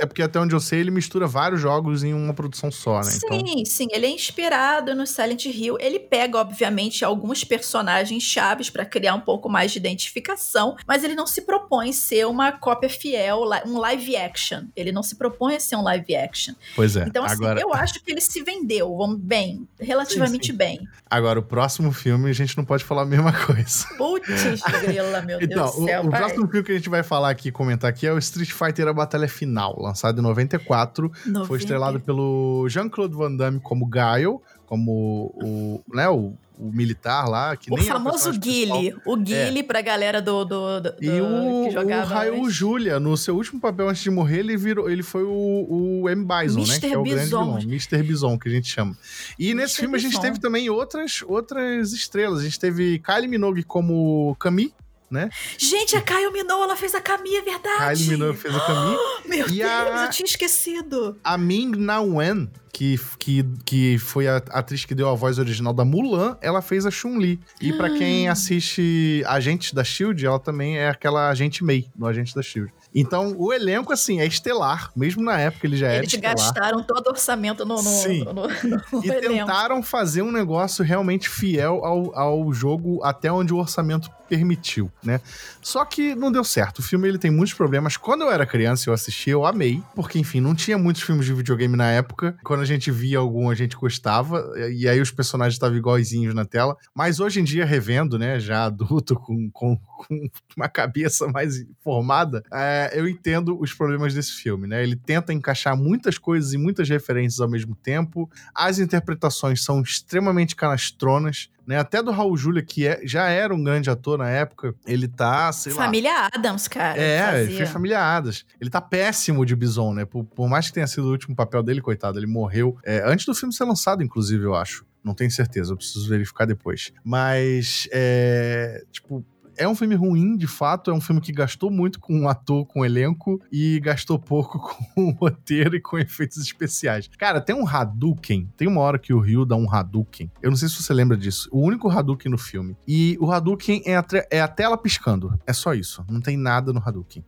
É 0.00 0.06
porque 0.06 0.22
até 0.22 0.38
onde 0.40 0.54
eu 0.54 0.60
sei, 0.60 0.80
ele 0.80 0.90
mistura 0.90 1.26
vários 1.26 1.60
jogos 1.60 2.02
em 2.04 2.12
uma 2.14 2.32
produção 2.34 2.70
só, 2.70 2.96
né? 2.98 3.04
Sim, 3.04 3.18
então... 3.26 3.64
sim. 3.66 3.86
Ele 3.90 4.06
é 4.06 4.10
inspirado 4.10 4.94
no 4.94 5.06
Silent 5.06 5.44
Hill. 5.46 5.76
Ele 5.78 5.98
pega, 5.98 6.38
obviamente, 6.38 7.04
alguns 7.04 7.44
personagens 7.44 8.22
chaves 8.22 8.70
para 8.70 8.84
criar 8.84 9.14
um 9.14 9.20
pouco 9.20 9.48
mais 9.48 9.72
de 9.72 9.78
identificação, 9.78 10.76
mas 10.86 11.04
ele 11.04 11.14
não 11.14 11.26
se 11.26 11.42
propõe 11.42 11.92
ser 11.92 12.26
uma 12.26 12.52
cópia 12.52 12.88
fiel, 12.88 13.41
um 13.66 13.78
live 13.78 14.16
action. 14.16 14.64
Ele 14.76 14.92
não 14.92 15.02
se 15.02 15.16
propõe 15.16 15.56
a 15.56 15.60
ser 15.60 15.76
um 15.76 15.82
live 15.82 16.14
action. 16.14 16.54
Pois 16.74 16.96
é. 16.96 17.04
Então, 17.06 17.24
assim, 17.24 17.34
agora... 17.34 17.60
eu 17.60 17.72
acho 17.72 18.02
que 18.02 18.10
ele 18.10 18.20
se 18.20 18.42
vendeu, 18.42 18.96
vamos 18.96 19.18
bem, 19.18 19.66
relativamente 19.80 20.46
sim, 20.46 20.52
sim. 20.52 20.58
bem. 20.58 20.88
Agora, 21.10 21.38
o 21.38 21.42
próximo 21.42 21.92
filme, 21.92 22.30
a 22.30 22.32
gente 22.32 22.56
não 22.56 22.64
pode 22.64 22.84
falar 22.84 23.02
a 23.02 23.06
mesma 23.06 23.32
coisa. 23.32 23.86
Putz, 23.96 24.62
grila, 24.82 25.22
meu 25.22 25.40
então, 25.40 25.64
Deus 25.64 25.76
do 25.76 25.84
céu. 25.84 26.02
O, 26.02 26.06
o 26.06 26.10
próximo 26.10 26.48
filme 26.48 26.64
que 26.64 26.72
a 26.72 26.76
gente 26.76 26.88
vai 26.88 27.02
falar 27.02 27.30
aqui, 27.30 27.50
comentar 27.50 27.90
aqui, 27.90 28.06
é 28.06 28.12
o 28.12 28.18
Street 28.18 28.50
Fighter 28.50 28.88
A 28.88 28.92
Batalha 28.92 29.28
Final, 29.28 29.80
lançado 29.80 30.18
em 30.18 30.22
94. 30.22 31.12
90. 31.26 31.46
Foi 31.46 31.58
estrelado 31.58 32.00
pelo 32.00 32.66
Jean-Claude 32.68 33.14
Van 33.14 33.34
Damme 33.34 33.60
como 33.60 33.86
Guile, 33.86 34.38
como 34.66 35.34
o, 35.36 35.82
né, 35.94 36.08
o 36.08 36.34
o 36.62 36.72
militar 36.72 37.28
lá, 37.28 37.56
que 37.56 37.72
o 37.72 37.76
nem 37.76 37.84
famoso 37.84 38.30
Guile. 38.38 38.94
O 39.04 39.16
Guile 39.16 39.60
é. 39.60 39.62
pra 39.62 39.80
galera 39.80 40.22
do, 40.22 40.44
do, 40.44 40.80
do 40.80 40.94
E 41.00 41.20
o, 41.20 41.64
que 41.66 41.70
jogava 41.72 42.04
o 42.04 42.14
Raul 42.14 42.50
Julia, 42.50 43.00
no 43.00 43.16
seu 43.16 43.34
último 43.34 43.60
papel 43.60 43.88
antes 43.88 44.02
de 44.02 44.10
morrer, 44.10 44.38
ele 44.38 44.56
virou, 44.56 44.88
ele 44.88 45.02
foi 45.02 45.24
o, 45.24 45.66
o 46.02 46.08
M. 46.08 46.24
Bison, 46.24 46.60
Mr. 46.60 46.72
né? 46.72 46.80
Que 46.80 46.94
é 46.94 46.98
o 46.98 47.02
grande 47.02 47.24
vilão. 47.26 47.58
Mr. 47.58 48.02
Bison, 48.02 48.38
que 48.38 48.48
a 48.48 48.52
gente 48.52 48.68
chama. 48.68 48.96
E 49.38 49.52
nesse 49.54 49.76
filme 49.76 49.94
Bison. 49.94 50.08
a 50.08 50.10
gente 50.10 50.20
teve 50.20 50.38
também 50.38 50.70
outras, 50.70 51.22
outras 51.26 51.92
estrelas. 51.92 52.40
A 52.40 52.44
gente 52.44 52.60
teve 52.60 53.00
Kylie 53.00 53.28
Minogue 53.28 53.64
como 53.64 54.36
Camille, 54.38 54.72
né? 55.12 55.28
Gente, 55.58 55.94
a 55.94 56.00
Caio 56.00 56.32
Minogue, 56.32 56.62
ela 56.62 56.76
fez 56.76 56.94
a 56.94 57.00
Camille, 57.00 57.36
é 57.36 57.42
verdade. 57.42 58.02
Kylie 58.02 58.08
Minogue 58.10 58.38
fez 58.38 58.54
a 58.54 58.60
Camille. 58.60 58.98
meu 59.28 59.46
e 59.48 59.58
Deus, 59.58 59.70
a, 59.70 60.04
eu 60.04 60.10
tinha 60.10 60.26
esquecido. 60.26 61.18
A 61.22 61.36
Ming 61.36 61.76
Na 61.76 62.00
Wen, 62.00 62.50
que, 62.72 62.98
que, 63.18 63.44
que 63.64 63.98
foi 63.98 64.26
a 64.26 64.36
atriz 64.36 64.84
que 64.84 64.94
deu 64.94 65.08
a 65.08 65.14
voz 65.14 65.38
original 65.38 65.74
da 65.74 65.84
Mulan, 65.84 66.36
ela 66.40 66.62
fez 66.62 66.86
a 66.86 66.90
Chun-Li. 66.90 67.38
E 67.60 67.72
para 67.74 67.90
quem 67.90 68.28
ah. 68.28 68.32
assiste 68.32 69.22
Agentes 69.26 69.72
da 69.72 69.84
SHIELD, 69.84 70.24
ela 70.24 70.38
também 70.38 70.78
é 70.78 70.88
aquela 70.88 71.28
agente 71.28 71.62
Mei, 71.62 71.86
no 71.94 72.06
Agente 72.06 72.34
da 72.34 72.42
SHIELD. 72.42 72.72
Então, 72.94 73.34
o 73.38 73.52
elenco, 73.52 73.92
assim, 73.92 74.20
é 74.20 74.26
estelar. 74.26 74.90
Mesmo 74.96 75.22
na 75.22 75.38
época 75.38 75.66
ele 75.66 75.76
já 75.76 75.86
Eles 75.94 75.96
era 75.98 76.06
estelar. 76.06 76.32
Eles 76.32 76.42
gastaram 76.44 76.82
todo 76.82 77.06
o 77.06 77.10
orçamento 77.10 77.64
no, 77.64 77.76
no, 77.76 77.82
Sim. 77.82 78.24
no, 78.24 78.32
no, 78.32 78.42
no 78.92 79.04
E 79.04 79.08
elenco. 79.08 79.28
tentaram 79.28 79.82
fazer 79.82 80.22
um 80.22 80.32
negócio 80.32 80.84
realmente 80.84 81.28
fiel 81.28 81.84
ao, 81.84 82.16
ao 82.18 82.52
jogo 82.52 83.02
até 83.02 83.30
onde 83.32 83.52
o 83.52 83.58
orçamento 83.58 84.10
permitiu, 84.28 84.90
né? 85.04 85.20
Só 85.60 85.84
que 85.84 86.14
não 86.14 86.32
deu 86.32 86.42
certo. 86.42 86.78
O 86.78 86.82
filme 86.82 87.06
ele 87.06 87.18
tem 87.18 87.30
muitos 87.30 87.52
problemas. 87.52 87.98
Quando 87.98 88.22
eu 88.22 88.30
era 88.30 88.46
criança, 88.46 88.88
eu 88.88 88.94
assisti, 88.94 89.28
eu 89.28 89.44
amei. 89.44 89.82
Porque, 89.94 90.18
enfim, 90.18 90.40
não 90.40 90.54
tinha 90.54 90.78
muitos 90.78 91.02
filmes 91.02 91.26
de 91.26 91.34
videogame 91.34 91.76
na 91.76 91.90
época. 91.90 92.34
Quando 92.42 92.60
a 92.60 92.64
gente 92.64 92.90
via 92.90 93.18
algum, 93.18 93.50
a 93.50 93.54
gente 93.54 93.76
gostava. 93.76 94.42
E 94.72 94.88
aí 94.88 95.00
os 95.02 95.10
personagens 95.10 95.54
estavam 95.54 95.76
iguaizinhos 95.76 96.34
na 96.34 96.46
tela. 96.46 96.76
Mas 96.94 97.20
hoje 97.20 97.40
em 97.40 97.44
dia, 97.44 97.66
revendo, 97.66 98.18
né? 98.18 98.40
Já 98.40 98.64
adulto, 98.64 99.16
com, 99.16 99.50
com, 99.50 99.76
com 99.76 100.28
uma 100.56 100.68
cabeça 100.68 101.28
mais 101.28 101.66
formada, 101.84 102.42
é, 102.50 102.81
eu 102.92 103.08
entendo 103.08 103.58
os 103.60 103.72
problemas 103.72 104.14
desse 104.14 104.32
filme, 104.32 104.66
né? 104.66 104.82
Ele 104.82 104.96
tenta 104.96 105.32
encaixar 105.32 105.76
muitas 105.76 106.18
coisas 106.18 106.52
e 106.52 106.58
muitas 106.58 106.88
referências 106.88 107.40
ao 107.40 107.48
mesmo 107.48 107.74
tempo. 107.74 108.30
As 108.54 108.78
interpretações 108.78 109.62
são 109.64 109.80
extremamente 109.82 110.56
canastronas. 110.56 111.50
Né? 111.66 111.78
Até 111.78 112.02
do 112.02 112.10
Raul 112.10 112.36
Julia, 112.36 112.62
que 112.62 112.86
é, 112.86 113.00
já 113.04 113.28
era 113.28 113.54
um 113.54 113.62
grande 113.62 113.88
ator 113.88 114.18
na 114.18 114.28
época, 114.28 114.74
ele 114.84 115.06
tá, 115.06 115.52
sei 115.52 115.72
Família 115.72 116.12
lá... 116.12 116.30
Adams, 116.34 116.66
cara. 116.66 117.00
É, 117.00 117.42
ele 117.42 117.56
fez 117.56 117.70
Família 117.70 118.00
Adams. 118.00 118.44
Ele 118.60 118.68
tá 118.68 118.80
péssimo 118.80 119.46
de 119.46 119.54
Bison, 119.54 119.94
né? 119.94 120.04
Por, 120.04 120.24
por, 120.24 120.48
mais 120.48 120.66
que 120.66 120.72
tenha 120.72 120.86
sido 120.86 121.06
o 121.06 121.10
último 121.10 121.36
papel 121.36 121.62
dele, 121.62 121.80
coitado, 121.80 122.18
ele 122.18 122.26
morreu 122.26 122.76
é, 122.84 123.02
antes 123.04 123.26
do 123.26 123.34
filme 123.34 123.54
ser 123.54 123.64
lançado, 123.64 124.02
inclusive, 124.02 124.42
eu 124.42 124.54
acho. 124.54 124.84
Não 125.04 125.14
tenho 125.14 125.30
certeza, 125.30 125.72
eu 125.72 125.76
preciso 125.76 126.08
verificar 126.08 126.46
depois. 126.46 126.92
Mas, 127.04 127.88
é, 127.92 128.84
tipo, 128.90 129.24
é 129.56 129.68
um 129.68 129.74
filme 129.74 129.94
ruim, 129.94 130.36
de 130.36 130.46
fato. 130.46 130.90
É 130.90 130.94
um 130.94 131.00
filme 131.00 131.20
que 131.20 131.32
gastou 131.32 131.70
muito 131.70 132.00
com 132.00 132.14
um 132.14 132.28
ator, 132.28 132.66
com 132.66 132.80
um 132.80 132.84
elenco, 132.84 133.40
e 133.50 133.80
gastou 133.80 134.18
pouco 134.18 134.58
com 134.94 135.08
o 135.08 135.10
roteiro 135.10 135.76
e 135.76 135.80
com 135.80 135.98
efeitos 135.98 136.38
especiais. 136.38 137.08
Cara, 137.18 137.40
tem 137.40 137.54
um 137.54 137.66
Hadouken. 137.66 138.48
Tem 138.56 138.68
uma 138.68 138.80
hora 138.80 138.98
que 138.98 139.12
o 139.12 139.20
Ryu 139.20 139.44
dá 139.44 139.56
um 139.56 139.72
Hadouken. 139.72 140.30
Eu 140.42 140.50
não 140.50 140.56
sei 140.56 140.68
se 140.68 140.82
você 140.82 140.92
lembra 140.92 141.16
disso. 141.16 141.48
O 141.52 141.60
único 141.60 141.88
Hadouken 141.88 142.30
no 142.30 142.38
filme. 142.38 142.76
E 142.86 143.16
o 143.20 143.30
Hadouken 143.30 143.82
é 143.84 143.96
a, 143.96 144.04
é 144.30 144.40
a 144.40 144.48
tela 144.48 144.76
piscando. 144.76 145.38
É 145.46 145.52
só 145.52 145.74
isso. 145.74 146.04
Não 146.08 146.20
tem 146.20 146.36
nada 146.36 146.72
no 146.72 146.82
Hadouken. 146.84 147.24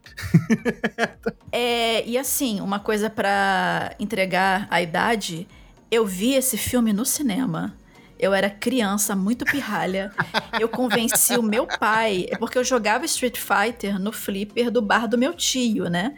é, 1.51 2.07
e 2.07 2.17
assim, 2.17 2.59
uma 2.61 2.79
coisa 2.79 3.09
para 3.09 3.95
entregar 3.99 4.67
a 4.69 4.81
idade. 4.81 5.47
Eu 5.89 6.05
vi 6.05 6.33
esse 6.33 6.57
filme 6.57 6.91
no 6.91 7.05
cinema. 7.05 7.75
Eu 8.17 8.33
era 8.33 8.49
criança, 8.49 9.15
muito 9.15 9.45
pirralha. 9.45 10.11
Eu 10.59 10.69
convenci 10.69 11.37
o 11.37 11.43
meu 11.43 11.67
pai, 11.67 12.27
é 12.29 12.37
porque 12.37 12.57
eu 12.57 12.63
jogava 12.63 13.05
Street 13.05 13.37
Fighter 13.37 13.99
no 13.99 14.11
flipper 14.11 14.71
do 14.71 14.81
bar 14.81 15.07
do 15.07 15.17
meu 15.17 15.33
tio, 15.33 15.89
né? 15.89 16.15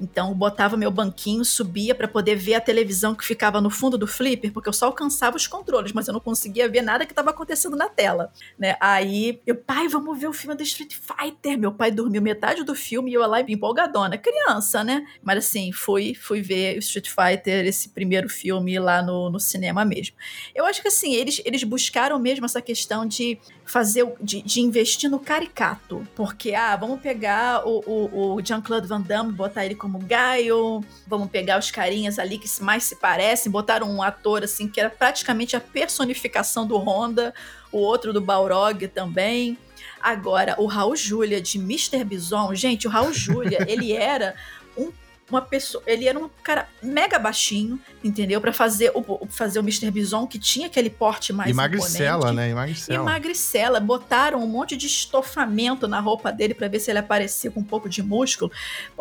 Então 0.00 0.34
botava 0.34 0.76
meu 0.76 0.90
banquinho, 0.90 1.44
subia 1.44 1.94
para 1.94 2.08
poder 2.08 2.36
ver 2.36 2.54
a 2.54 2.60
televisão 2.60 3.14
que 3.14 3.24
ficava 3.24 3.60
no 3.60 3.70
fundo 3.70 3.96
do 3.96 4.06
flipper, 4.06 4.52
porque 4.52 4.68
eu 4.68 4.72
só 4.72 4.86
alcançava 4.86 5.36
os 5.36 5.46
controles, 5.46 5.92
mas 5.92 6.08
eu 6.08 6.12
não 6.12 6.20
conseguia 6.20 6.68
ver 6.68 6.82
nada 6.82 7.06
que 7.06 7.12
estava 7.12 7.30
acontecendo 7.30 7.76
na 7.76 7.88
tela, 7.88 8.32
né? 8.58 8.76
Aí 8.80 9.40
eu, 9.46 9.54
pai, 9.54 9.88
vamos 9.88 10.18
ver 10.18 10.26
o 10.26 10.32
filme 10.32 10.56
do 10.56 10.62
Street 10.62 10.94
Fighter. 10.94 11.58
Meu 11.58 11.72
pai 11.72 11.90
dormiu 11.90 12.20
metade 12.20 12.64
do 12.64 12.74
filme 12.74 13.10
e 13.10 13.14
eu 13.14 13.26
lá 13.26 13.40
empolgadona, 13.40 14.18
criança, 14.18 14.82
né? 14.82 15.06
Mas 15.22 15.38
assim, 15.38 15.72
fui, 15.72 16.14
fui 16.14 16.42
ver 16.42 16.76
o 16.76 16.80
Street 16.80 17.08
Fighter, 17.08 17.66
esse 17.66 17.88
primeiro 17.90 18.28
filme 18.28 18.78
lá 18.78 19.02
no, 19.02 19.30
no 19.30 19.40
cinema 19.40 19.84
mesmo. 19.84 20.16
Eu 20.54 20.64
acho 20.66 20.82
que 20.82 20.88
assim, 20.88 21.14
eles, 21.14 21.40
eles 21.44 21.62
buscaram 21.64 22.18
mesmo 22.18 22.44
essa 22.44 22.60
questão 22.60 23.06
de 23.06 23.38
fazer, 23.64 24.06
de, 24.20 24.42
de 24.42 24.60
investir 24.60 25.10
no 25.10 25.18
caricato, 25.18 26.06
porque, 26.14 26.54
ah, 26.54 26.76
vamos 26.76 27.00
pegar 27.00 27.66
o, 27.66 27.82
o, 27.86 28.34
o 28.34 28.42
Jean-Claude 28.42 28.86
Van 28.86 29.00
Damme, 29.00 29.32
botar 29.32 29.64
ele 29.64 29.74
como 29.74 29.98
Gaio, 29.98 30.84
vamos 31.06 31.30
pegar 31.30 31.58
os 31.58 31.70
carinhas 31.70 32.18
ali 32.18 32.38
que 32.38 32.48
mais 32.62 32.84
se 32.84 32.96
parecem, 32.96 33.50
botaram 33.50 33.90
um 33.90 34.02
ator 34.02 34.44
assim 34.44 34.68
que 34.68 34.78
era 34.78 34.90
praticamente 34.90 35.56
a 35.56 35.60
personificação 35.60 36.66
do 36.66 36.76
Honda, 36.76 37.32
o 37.72 37.78
outro 37.78 38.12
do 38.12 38.20
Balrog 38.20 38.86
também. 38.88 39.58
Agora, 40.00 40.54
o 40.58 40.66
Raul 40.66 40.94
Júlia 40.94 41.40
de 41.40 41.58
Mr. 41.58 42.04
Bison, 42.04 42.54
gente, 42.54 42.86
o 42.86 42.90
Raul 42.90 43.12
Júlia, 43.12 43.64
ele 43.66 43.92
era 43.92 44.34
uma 45.34 45.42
pessoa. 45.42 45.82
Ele 45.86 46.06
era 46.08 46.18
um 46.18 46.28
cara 46.42 46.68
mega 46.82 47.18
baixinho, 47.18 47.80
entendeu? 48.02 48.40
para 48.40 48.52
fazer 48.52 48.92
o, 48.94 49.26
fazer 49.28 49.58
o 49.58 49.62
Mr. 49.62 49.90
Bison, 49.90 50.26
que 50.26 50.38
tinha 50.38 50.66
aquele 50.66 50.90
porte 50.90 51.32
mais. 51.32 51.50
E 51.50 51.54
magricela, 51.54 52.32
né? 52.32 52.50
E 52.50 52.54
magricela. 52.54 53.02
E 53.02 53.04
magricela. 53.04 53.80
Botaram 53.80 54.42
um 54.42 54.46
monte 54.46 54.76
de 54.76 54.86
estofamento 54.86 55.88
na 55.88 56.00
roupa 56.00 56.32
dele 56.32 56.54
para 56.54 56.68
ver 56.68 56.80
se 56.80 56.90
ele 56.90 56.98
aparecia 56.98 57.50
com 57.50 57.60
um 57.60 57.64
pouco 57.64 57.88
de 57.88 58.02
músculo. 58.02 58.50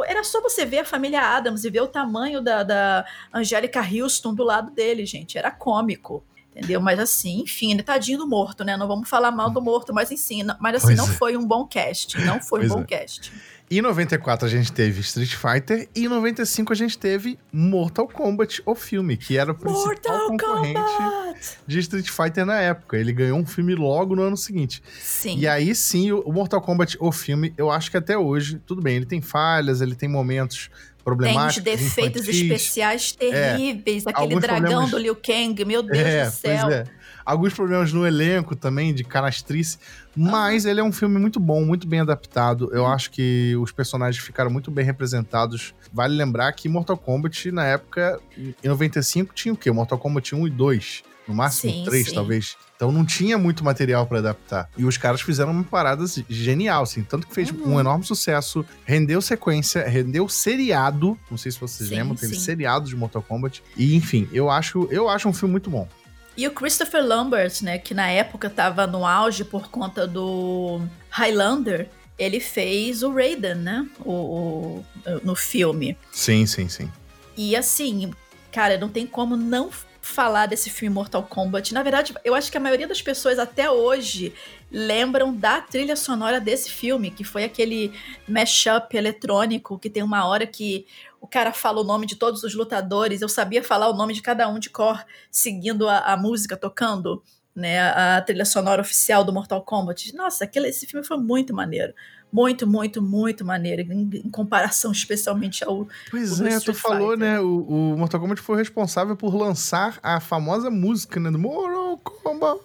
Era 0.05 0.23
só 0.23 0.41
você 0.41 0.65
ver 0.65 0.79
a 0.79 0.85
família 0.85 1.21
Adams 1.21 1.63
e 1.63 1.69
ver 1.69 1.81
o 1.81 1.87
tamanho 1.87 2.41
da, 2.41 2.63
da 2.63 3.05
Angélica 3.33 3.81
Houston 3.81 4.33
do 4.33 4.43
lado 4.43 4.71
dele, 4.71 5.05
gente. 5.05 5.37
Era 5.37 5.51
cômico 5.51 6.23
entendeu? 6.55 6.79
Mas 6.79 6.99
assim, 6.99 7.41
enfim, 7.41 7.71
ele 7.71 7.83
tadinho 7.83 8.19
do 8.19 8.27
morto, 8.27 8.63
né? 8.63 8.77
Não 8.77 8.87
vamos 8.87 9.09
falar 9.09 9.31
mal 9.31 9.49
do 9.49 9.61
morto, 9.61 9.93
mas 9.93 10.11
assim, 10.11 10.43
mas 10.59 10.75
assim, 10.75 10.87
pois 10.87 10.97
não 10.97 11.05
é. 11.05 11.17
foi 11.17 11.35
um 11.35 11.45
bom 11.45 11.65
cast, 11.65 12.15
não 12.21 12.39
foi 12.39 12.61
pois 12.61 12.71
um 12.71 12.75
bom 12.75 12.81
é. 12.81 12.85
cast. 12.85 13.33
Em 13.73 13.81
94 13.81 14.45
a 14.45 14.51
gente 14.51 14.71
teve 14.71 15.01
Street 15.01 15.33
Fighter 15.33 15.89
e 15.95 16.05
em 16.05 16.07
95 16.07 16.71
a 16.71 16.75
gente 16.75 16.95
teve 16.95 17.39
Mortal 17.51 18.07
Kombat, 18.07 18.61
o 18.67 18.75
filme, 18.75 19.17
que 19.17 19.35
era 19.35 19.51
o 19.51 19.55
principal 19.55 19.87
Mortal 19.87 20.27
concorrente 20.27 20.79
Kombat! 20.79 21.57
de 21.65 21.79
Street 21.79 22.07
Fighter 22.07 22.45
na 22.45 22.61
época. 22.61 22.97
Ele 22.97 23.11
ganhou 23.11 23.39
um 23.39 23.45
filme 23.47 23.73
logo 23.73 24.15
no 24.15 24.21
ano 24.21 24.37
seguinte. 24.37 24.79
Sim. 25.01 25.39
E 25.39 25.47
aí 25.47 25.73
sim, 25.73 26.11
o 26.11 26.31
Mortal 26.31 26.61
Kombat, 26.61 26.97
o 26.99 27.11
filme, 27.11 27.51
eu 27.57 27.71
acho 27.71 27.89
que 27.89 27.97
até 27.97 28.15
hoje, 28.15 28.61
tudo 28.63 28.79
bem, 28.79 28.97
ele 28.97 29.07
tem 29.07 29.21
falhas, 29.21 29.81
ele 29.81 29.95
tem 29.95 30.07
momentos 30.07 30.69
problemáticos. 31.03 31.63
Tem 31.63 31.75
defeitos 31.75 32.27
infantis. 32.27 32.41
especiais 32.41 33.17
é, 33.19 33.31
terríveis. 33.31 34.05
É, 34.05 34.09
Aquele 34.11 34.39
dragão 34.39 34.61
problemas... 34.61 34.91
do 34.91 34.97
Liu 34.99 35.15
Kang, 35.15 35.65
meu 35.65 35.81
Deus 35.81 35.97
é, 35.97 36.25
do 36.25 36.31
céu. 36.31 36.67
Pois 36.67 36.73
é 36.75 37.02
alguns 37.25 37.53
problemas 37.53 37.93
no 37.93 38.05
elenco 38.05 38.55
também, 38.55 38.93
de 38.93 39.03
canastrice. 39.03 39.77
Mas 40.15 40.65
ele 40.65 40.79
é 40.79 40.83
um 40.83 40.91
filme 40.91 41.19
muito 41.19 41.39
bom, 41.39 41.65
muito 41.65 41.87
bem 41.87 42.01
adaptado. 42.01 42.69
Eu 42.73 42.85
acho 42.85 43.11
que 43.11 43.55
os 43.57 43.71
personagens 43.71 44.23
ficaram 44.23 44.51
muito 44.51 44.69
bem 44.69 44.85
representados. 44.85 45.73
Vale 45.91 46.15
lembrar 46.15 46.51
que 46.53 46.69
Mortal 46.69 46.97
Kombat, 46.97 47.51
na 47.51 47.65
época, 47.65 48.19
em 48.37 48.67
95, 48.67 49.33
tinha 49.33 49.53
o 49.53 49.57
quê? 49.57 49.71
Mortal 49.71 49.97
Kombat 49.97 50.35
1 50.35 50.47
e 50.47 50.49
2. 50.49 51.03
No 51.27 51.33
máximo 51.33 51.71
sim, 51.71 51.83
3, 51.85 52.07
sim. 52.09 52.13
talvez. 52.13 52.57
Então 52.75 52.91
não 52.91 53.05
tinha 53.05 53.37
muito 53.37 53.63
material 53.63 54.05
para 54.05 54.19
adaptar. 54.19 54.69
E 54.77 54.83
os 54.83 54.97
caras 54.97 55.21
fizeram 55.21 55.51
uma 55.51 55.63
parada 55.63 56.03
genial, 56.27 56.83
assim. 56.83 57.01
Tanto 57.01 57.27
que 57.27 57.33
fez 57.33 57.49
uhum. 57.49 57.75
um 57.75 57.79
enorme 57.79 58.03
sucesso, 58.03 58.65
rendeu 58.83 59.21
sequência, 59.21 59.87
rendeu 59.87 60.27
seriado. 60.27 61.17
Não 61.31 61.37
sei 61.37 61.51
se 61.51 61.59
vocês 61.59 61.87
sim, 61.87 61.95
lembram, 61.95 62.15
teve 62.15 62.35
seriado 62.35 62.89
de 62.89 62.95
Mortal 62.95 63.21
Kombat. 63.21 63.63
E 63.77 63.95
enfim, 63.95 64.27
eu 64.33 64.49
acho, 64.49 64.87
eu 64.91 65.07
acho 65.07 65.29
um 65.29 65.33
filme 65.33 65.53
muito 65.53 65.69
bom. 65.69 65.87
E 66.35 66.47
o 66.47 66.51
Christopher 66.51 67.05
Lambert, 67.05 67.61
né, 67.61 67.77
que 67.77 67.93
na 67.93 68.09
época 68.09 68.49
tava 68.49 68.87
no 68.87 69.05
auge 69.05 69.43
por 69.43 69.69
conta 69.69 70.07
do 70.07 70.81
Highlander, 71.09 71.89
ele 72.17 72.39
fez 72.39 73.03
o 73.03 73.13
Raiden, 73.13 73.55
né? 73.55 73.87
O, 73.99 74.11
o, 74.11 74.85
no 75.23 75.35
filme. 75.35 75.97
Sim, 76.11 76.45
sim, 76.45 76.67
sim. 76.69 76.91
E 77.35 77.55
assim, 77.55 78.11
cara, 78.51 78.77
não 78.77 78.89
tem 78.89 79.05
como 79.05 79.35
não 79.35 79.69
falar 80.01 80.47
desse 80.47 80.69
filme 80.69 80.93
Mortal 80.93 81.23
Kombat. 81.23 81.73
Na 81.73 81.81
verdade, 81.81 82.13
eu 82.25 82.35
acho 82.35 82.51
que 82.51 82.57
a 82.57 82.59
maioria 82.59 82.87
das 82.87 83.01
pessoas 83.01 83.39
até 83.39 83.71
hoje 83.71 84.33
lembram 84.69 85.33
da 85.33 85.61
trilha 85.61 85.95
sonora 85.95 86.41
desse 86.41 86.69
filme, 86.69 87.09
que 87.09 87.23
foi 87.23 87.45
aquele 87.45 87.93
mashup 88.27 88.95
eletrônico 88.95 89.79
que 89.79 89.89
tem 89.89 90.03
uma 90.03 90.25
hora 90.27 90.45
que 90.45 90.85
o 91.23 91.27
cara 91.27 91.53
fala 91.53 91.79
o 91.79 91.85
nome 91.85 92.05
de 92.05 92.17
todos 92.17 92.43
os 92.43 92.53
lutadores. 92.53 93.21
Eu 93.21 93.29
sabia 93.29 93.63
falar 93.63 93.89
o 93.89 93.95
nome 93.95 94.13
de 94.13 94.21
cada 94.21 94.45
um 94.49 94.59
de 94.59 94.69
cor, 94.69 95.01
seguindo 95.31 95.87
a, 95.87 95.99
a 95.99 96.17
música 96.17 96.57
tocando, 96.57 97.23
né? 97.55 97.79
A, 97.79 98.17
a 98.17 98.21
trilha 98.21 98.43
sonora 98.43 98.81
oficial 98.81 99.23
do 99.23 99.31
Mortal 99.31 99.61
Kombat. 99.63 100.13
Nossa, 100.13 100.43
aquele, 100.43 100.67
esse 100.67 100.85
filme 100.85 101.07
foi 101.07 101.15
muito 101.15 101.53
maneiro 101.53 101.93
muito, 102.29 102.65
muito, 102.65 102.99
muito 102.99 103.45
maneiro, 103.45 103.83
em, 103.93 104.09
em 104.25 104.29
comparação 104.31 104.91
especialmente 104.91 105.63
ao. 105.63 105.87
Pois 106.09 106.41
é, 106.41 106.59
tu 106.59 106.73
falou, 106.73 107.11
Fighter. 107.11 107.19
né? 107.19 107.39
O, 107.39 107.93
o 107.93 107.97
Mortal 107.97 108.19
Kombat 108.19 108.41
foi 108.41 108.57
responsável 108.57 109.15
por 109.15 109.35
lançar 109.35 109.99
a 110.01 110.19
famosa 110.19 110.71
música, 110.71 111.19
né? 111.19 111.29
Do 111.29 111.37
Mortal 111.37 111.99
Kombat. 111.99 112.59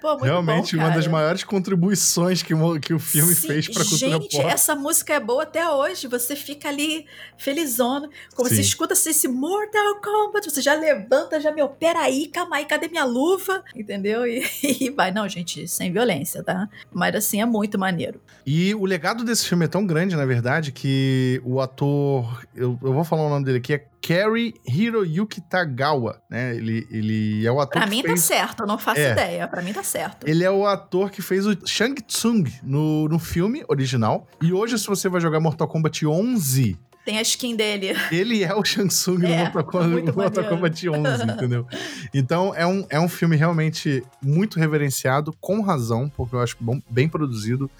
Pô, 0.00 0.16
Realmente 0.16 0.76
bom, 0.76 0.82
uma 0.82 0.90
das 0.90 1.06
maiores 1.06 1.44
contribuições 1.44 2.42
que, 2.42 2.54
que 2.80 2.94
o 2.94 2.98
filme 2.98 3.34
Sim, 3.34 3.48
fez 3.48 3.68
pra 3.68 3.84
cultura 3.84 4.12
gente, 4.12 4.36
pop. 4.36 4.46
essa 4.46 4.74
música 4.74 5.14
é 5.14 5.20
boa 5.20 5.42
até 5.42 5.68
hoje. 5.68 6.06
Você 6.06 6.36
fica 6.36 6.68
ali 6.68 7.06
felizona. 7.36 8.08
Como 8.34 8.48
Sim. 8.48 8.56
você 8.56 8.60
escuta 8.60 8.92
assim, 8.92 9.10
esse 9.10 9.28
Mortal 9.28 10.00
Kombat, 10.00 10.50
você 10.50 10.62
já 10.62 10.74
levanta, 10.74 11.40
já, 11.40 11.52
meu, 11.52 11.68
peraí, 11.68 12.28
calma 12.28 12.56
aí, 12.56 12.64
cadê 12.64 12.88
minha 12.88 13.04
luva? 13.04 13.64
Entendeu? 13.74 14.26
E, 14.26 14.44
e 14.80 14.90
vai. 14.90 15.10
Não, 15.10 15.28
gente, 15.28 15.66
sem 15.66 15.92
violência, 15.92 16.42
tá? 16.42 16.68
Mas 16.92 17.14
assim, 17.14 17.40
é 17.40 17.46
muito 17.46 17.78
maneiro. 17.78 18.20
E 18.46 18.74
o 18.74 18.84
legado 18.84 19.24
desse 19.24 19.46
filme 19.46 19.64
é 19.64 19.68
tão 19.68 19.86
grande, 19.86 20.16
na 20.16 20.24
verdade, 20.24 20.72
que 20.72 21.40
o 21.44 21.60
ator. 21.60 22.44
Eu, 22.54 22.78
eu 22.82 22.92
vou 22.92 23.04
falar 23.04 23.26
o 23.26 23.28
nome 23.28 23.44
dele 23.44 23.58
aqui, 23.58 23.74
é 23.74 23.84
Kerry 24.00 24.54
Hiroyuki 24.66 25.40
Tagawa, 25.42 26.22
né? 26.28 26.56
Ele, 26.56 26.86
ele 26.90 27.46
é 27.46 27.52
o 27.52 27.60
ator 27.60 27.82
Pra 27.82 27.86
mim 27.86 28.02
tá 28.02 28.08
fez... 28.08 28.28
tá 28.28 28.34
certo, 28.34 28.60
eu 28.60 28.66
não 28.66 28.78
faço 28.78 29.00
é. 29.00 29.12
ideia. 29.12 29.46
Pra 29.46 29.62
mim 29.62 29.72
tá 29.72 29.82
certo. 29.82 30.26
Ele 30.26 30.42
é 30.42 30.50
o 30.50 30.66
ator 30.66 31.10
que 31.10 31.20
fez 31.20 31.46
o 31.46 31.56
Shang 31.66 32.00
Tsung 32.02 32.44
no, 32.62 33.08
no 33.08 33.18
filme 33.18 33.64
original. 33.68 34.26
E 34.40 34.52
hoje, 34.52 34.78
se 34.78 34.86
você 34.86 35.08
vai 35.08 35.20
jogar 35.20 35.40
Mortal 35.40 35.68
Kombat 35.68 36.06
11, 36.06 36.78
tem 37.04 37.18
a 37.18 37.22
skin 37.22 37.56
dele. 37.56 37.96
Ele 38.10 38.42
é 38.42 38.54
o 38.54 38.64
Shang 38.64 38.88
Tsung 38.88 39.24
é, 39.24 39.44
no 39.44 39.52
Mortal, 39.52 39.84
no 39.84 40.12
Mortal 40.12 40.44
Kombat 40.48 40.88
11, 40.88 41.22
entendeu? 41.24 41.66
Então 42.12 42.54
é 42.54 42.66
um, 42.66 42.86
é 42.88 43.00
um 43.00 43.08
filme 43.08 43.36
realmente 43.36 44.02
muito 44.22 44.58
reverenciado, 44.58 45.34
com 45.40 45.60
razão, 45.60 46.10
porque 46.16 46.34
eu 46.34 46.40
acho 46.40 46.56
bom, 46.60 46.80
bem 46.88 47.08
produzido 47.08 47.70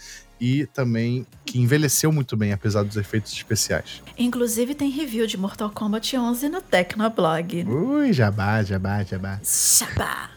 e 0.40 0.64
também 0.66 1.26
que 1.44 1.60
envelheceu 1.60 2.10
muito 2.10 2.36
bem, 2.36 2.52
apesar 2.52 2.82
dos 2.82 2.96
efeitos 2.96 3.32
especiais. 3.32 4.02
Inclusive 4.16 4.74
tem 4.74 4.90
review 4.90 5.26
de 5.26 5.36
Mortal 5.36 5.70
Kombat 5.70 6.16
11 6.16 6.48
no 6.48 6.62
Tecnoblog. 6.62 7.64
Ui, 7.64 8.12
jabá, 8.12 8.62
jabá, 8.62 9.04
jabá. 9.04 9.38
Jabá. 9.42 10.30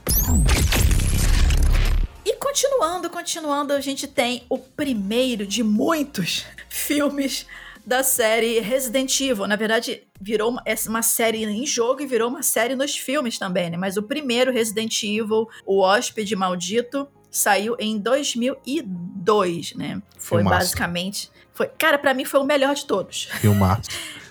E 2.25 2.35
continuando, 2.35 3.09
continuando, 3.09 3.73
a 3.73 3.79
gente 3.79 4.07
tem 4.07 4.43
o 4.49 4.57
primeiro 4.57 5.47
de 5.47 5.63
muitos 5.63 6.45
filmes 6.67 7.45
da 7.85 8.01
série 8.03 8.59
Resident 8.59 9.19
Evil. 9.19 9.47
Na 9.47 9.55
verdade, 9.55 10.03
virou 10.19 10.51
uma, 10.51 10.63
uma, 10.87 11.01
série 11.01 11.43
em 11.43 11.65
jogo 11.65 12.01
e 12.01 12.05
virou 12.05 12.29
uma 12.29 12.43
série 12.43 12.75
nos 12.75 12.95
filmes 12.95 13.37
também, 13.37 13.69
né? 13.69 13.77
Mas 13.77 13.97
o 13.97 14.03
primeiro 14.03 14.51
Resident 14.51 15.03
Evil, 15.03 15.47
o 15.65 15.79
Hóspede 15.79 16.35
Maldito, 16.35 17.07
saiu 17.29 17.75
em 17.79 17.99
2002, 17.99 19.75
né? 19.75 20.01
Foi 20.17 20.39
Filmaço. 20.39 20.59
basicamente. 20.59 21.31
Foi, 21.53 21.67
cara, 21.67 21.97
para 21.97 22.13
mim 22.13 22.25
foi 22.25 22.39
o 22.39 22.43
melhor 22.43 22.73
de 22.73 22.85
todos. 22.85 23.25
Filmaço. 23.39 23.89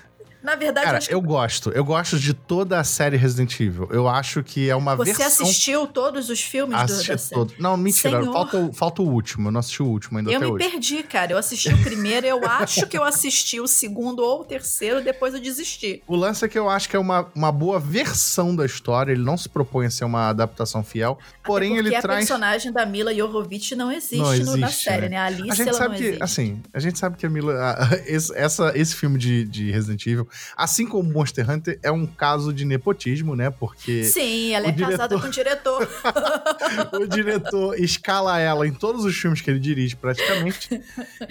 Na 0.43 0.57
verdade, 0.57 0.87
Cara, 0.87 0.99
eu, 0.99 1.03
que... 1.03 1.15
eu, 1.15 1.21
gosto. 1.21 1.71
Eu 1.71 1.85
gosto 1.85 2.19
de 2.19 2.35
toda 2.35 2.81
a 2.81 2.85
série 2.85 3.17
Resident 3.17 3.59
Evil. 3.61 3.89
Eu 3.91 4.09
acho 4.09 4.43
que 4.43 4.69
é 4.69 4.75
uma 4.75 4.97
Você 4.97 5.13
versão... 5.13 5.31
Você 5.31 5.43
assistiu 5.43 5.87
todos 5.87 6.29
os 6.29 6.41
filmes 6.41 6.77
Assisti 6.77 7.11
do, 7.11 7.13
da 7.13 7.19
série? 7.19 7.55
Não, 7.59 7.77
mentira. 7.77 8.25
Falta, 8.25 8.71
falta 8.73 9.03
o 9.03 9.09
último. 9.09 9.49
Eu 9.49 9.53
não 9.53 9.61
assisti 9.61 9.83
o 9.83 9.87
último 9.87 10.19
ainda 10.19 10.33
eu 10.33 10.37
até 10.37 10.47
hoje. 10.47 10.65
Eu 10.65 10.67
me 10.67 10.73
perdi, 10.73 11.03
cara. 11.05 11.33
Eu 11.33 11.39
assisti 11.39 11.73
o 11.73 11.83
primeiro. 11.83 12.27
eu 12.27 12.45
acho 12.45 12.87
que 12.87 12.99
eu 12.99 13.05
assisti 13.05 13.61
o 13.61 13.67
segundo 13.67 14.21
ou 14.21 14.41
o 14.41 14.45
terceiro. 14.45 15.03
Depois 15.03 15.33
eu 15.35 15.41
desisti. 15.41 16.03
O 16.07 16.17
lance 16.17 16.45
é 16.45 16.49
que 16.49 16.59
eu 16.59 16.69
acho 16.69 16.89
que 16.89 16.97
é 16.97 16.99
uma, 16.99 17.31
uma 17.35 17.53
boa 17.53 17.79
versão 17.79 18.55
da 18.55 18.67
história. 18.67 19.13
Ele 19.13 19.23
não 19.23 19.37
se 19.37 19.49
propõe 19.49 19.87
a 19.87 19.91
ser 19.91 20.05
uma 20.05 20.29
adaptação 20.29 20.83
fiel. 20.83 21.19
Porém, 21.45 21.77
ele 21.77 21.95
a 21.95 22.01
traz... 22.01 22.17
a 22.17 22.19
personagem 22.19 22.73
da 22.73 22.85
Mila 22.85 23.15
Jovovich 23.15 23.77
não 23.77 23.93
existe, 23.93 24.17
não 24.17 24.33
existe 24.33 24.51
no, 24.51 24.57
na 24.57 24.69
série, 24.69 25.03
né? 25.03 25.09
né? 25.11 25.17
A 25.19 25.25
Alice, 25.27 25.51
a 25.51 25.55
gente 25.55 25.77
sabe 25.77 25.97
que, 25.97 26.05
existe. 26.05 26.23
Assim, 26.23 26.63
a 26.73 26.81
gente 26.81 26.99
sabe 26.99 27.17
que 27.17 27.27
a 27.27 27.31
Mila... 27.31 27.53
A, 27.55 27.95
esse, 28.07 28.37
essa, 28.37 28.73
esse 28.77 28.95
filme 28.95 29.19
de, 29.19 29.45
de 29.45 29.71
Resident 29.71 30.05
Evil, 30.07 30.29
assim 30.57 30.87
como 30.87 31.11
Monster 31.11 31.49
Hunter 31.49 31.79
é 31.83 31.91
um 31.91 32.07
caso 32.07 32.53
de 32.53 32.65
nepotismo, 32.65 33.35
né? 33.37 33.51
Porque. 33.51 34.05
Sim, 34.05 34.53
ela 34.53 34.69
é 34.69 34.73
diretor... 34.73 34.91
casada 34.91 35.19
com 35.21 35.27
o 35.27 35.31
diretor. 35.31 35.89
o 37.01 37.07
diretor 37.07 37.79
escala 37.79 38.39
ela 38.39 38.67
em 38.67 38.73
todos 38.73 39.05
os 39.05 39.17
filmes 39.17 39.41
que 39.41 39.51
ele 39.51 39.61
dirige, 39.61 39.97
praticamente. 39.97 40.69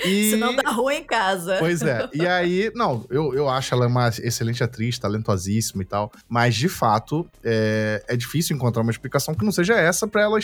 E... 0.06 0.32
Senão 0.32 0.56
dá 0.56 0.70
ruim 0.72 0.98
em 0.98 1.04
casa. 1.04 1.58
Pois 1.60 1.82
é. 1.82 2.10
E 2.14 2.26
aí, 2.26 2.72
não, 2.76 3.06
eu, 3.10 3.34
eu 3.34 3.50
acho 3.50 3.74
ela 3.74 3.88
uma 3.88 4.10
excelente 4.10 4.64
atriz, 4.64 4.98
talentosíssima 4.98 5.82
e 5.82 5.86
tal. 5.86 6.12
Mas, 6.28 6.56
de 6.56 6.70
fato, 6.70 7.28
é, 7.44 8.04
é 8.08 8.16
difícil 8.16 8.56
encontrar 8.56 8.82
uma 8.82 8.92
explicação 8.92 9.34
que 9.34 9.46
não 9.46 9.52
seja 9.52 9.76
essa 9.76 10.08
para 10.08 10.22
ela 10.22 10.40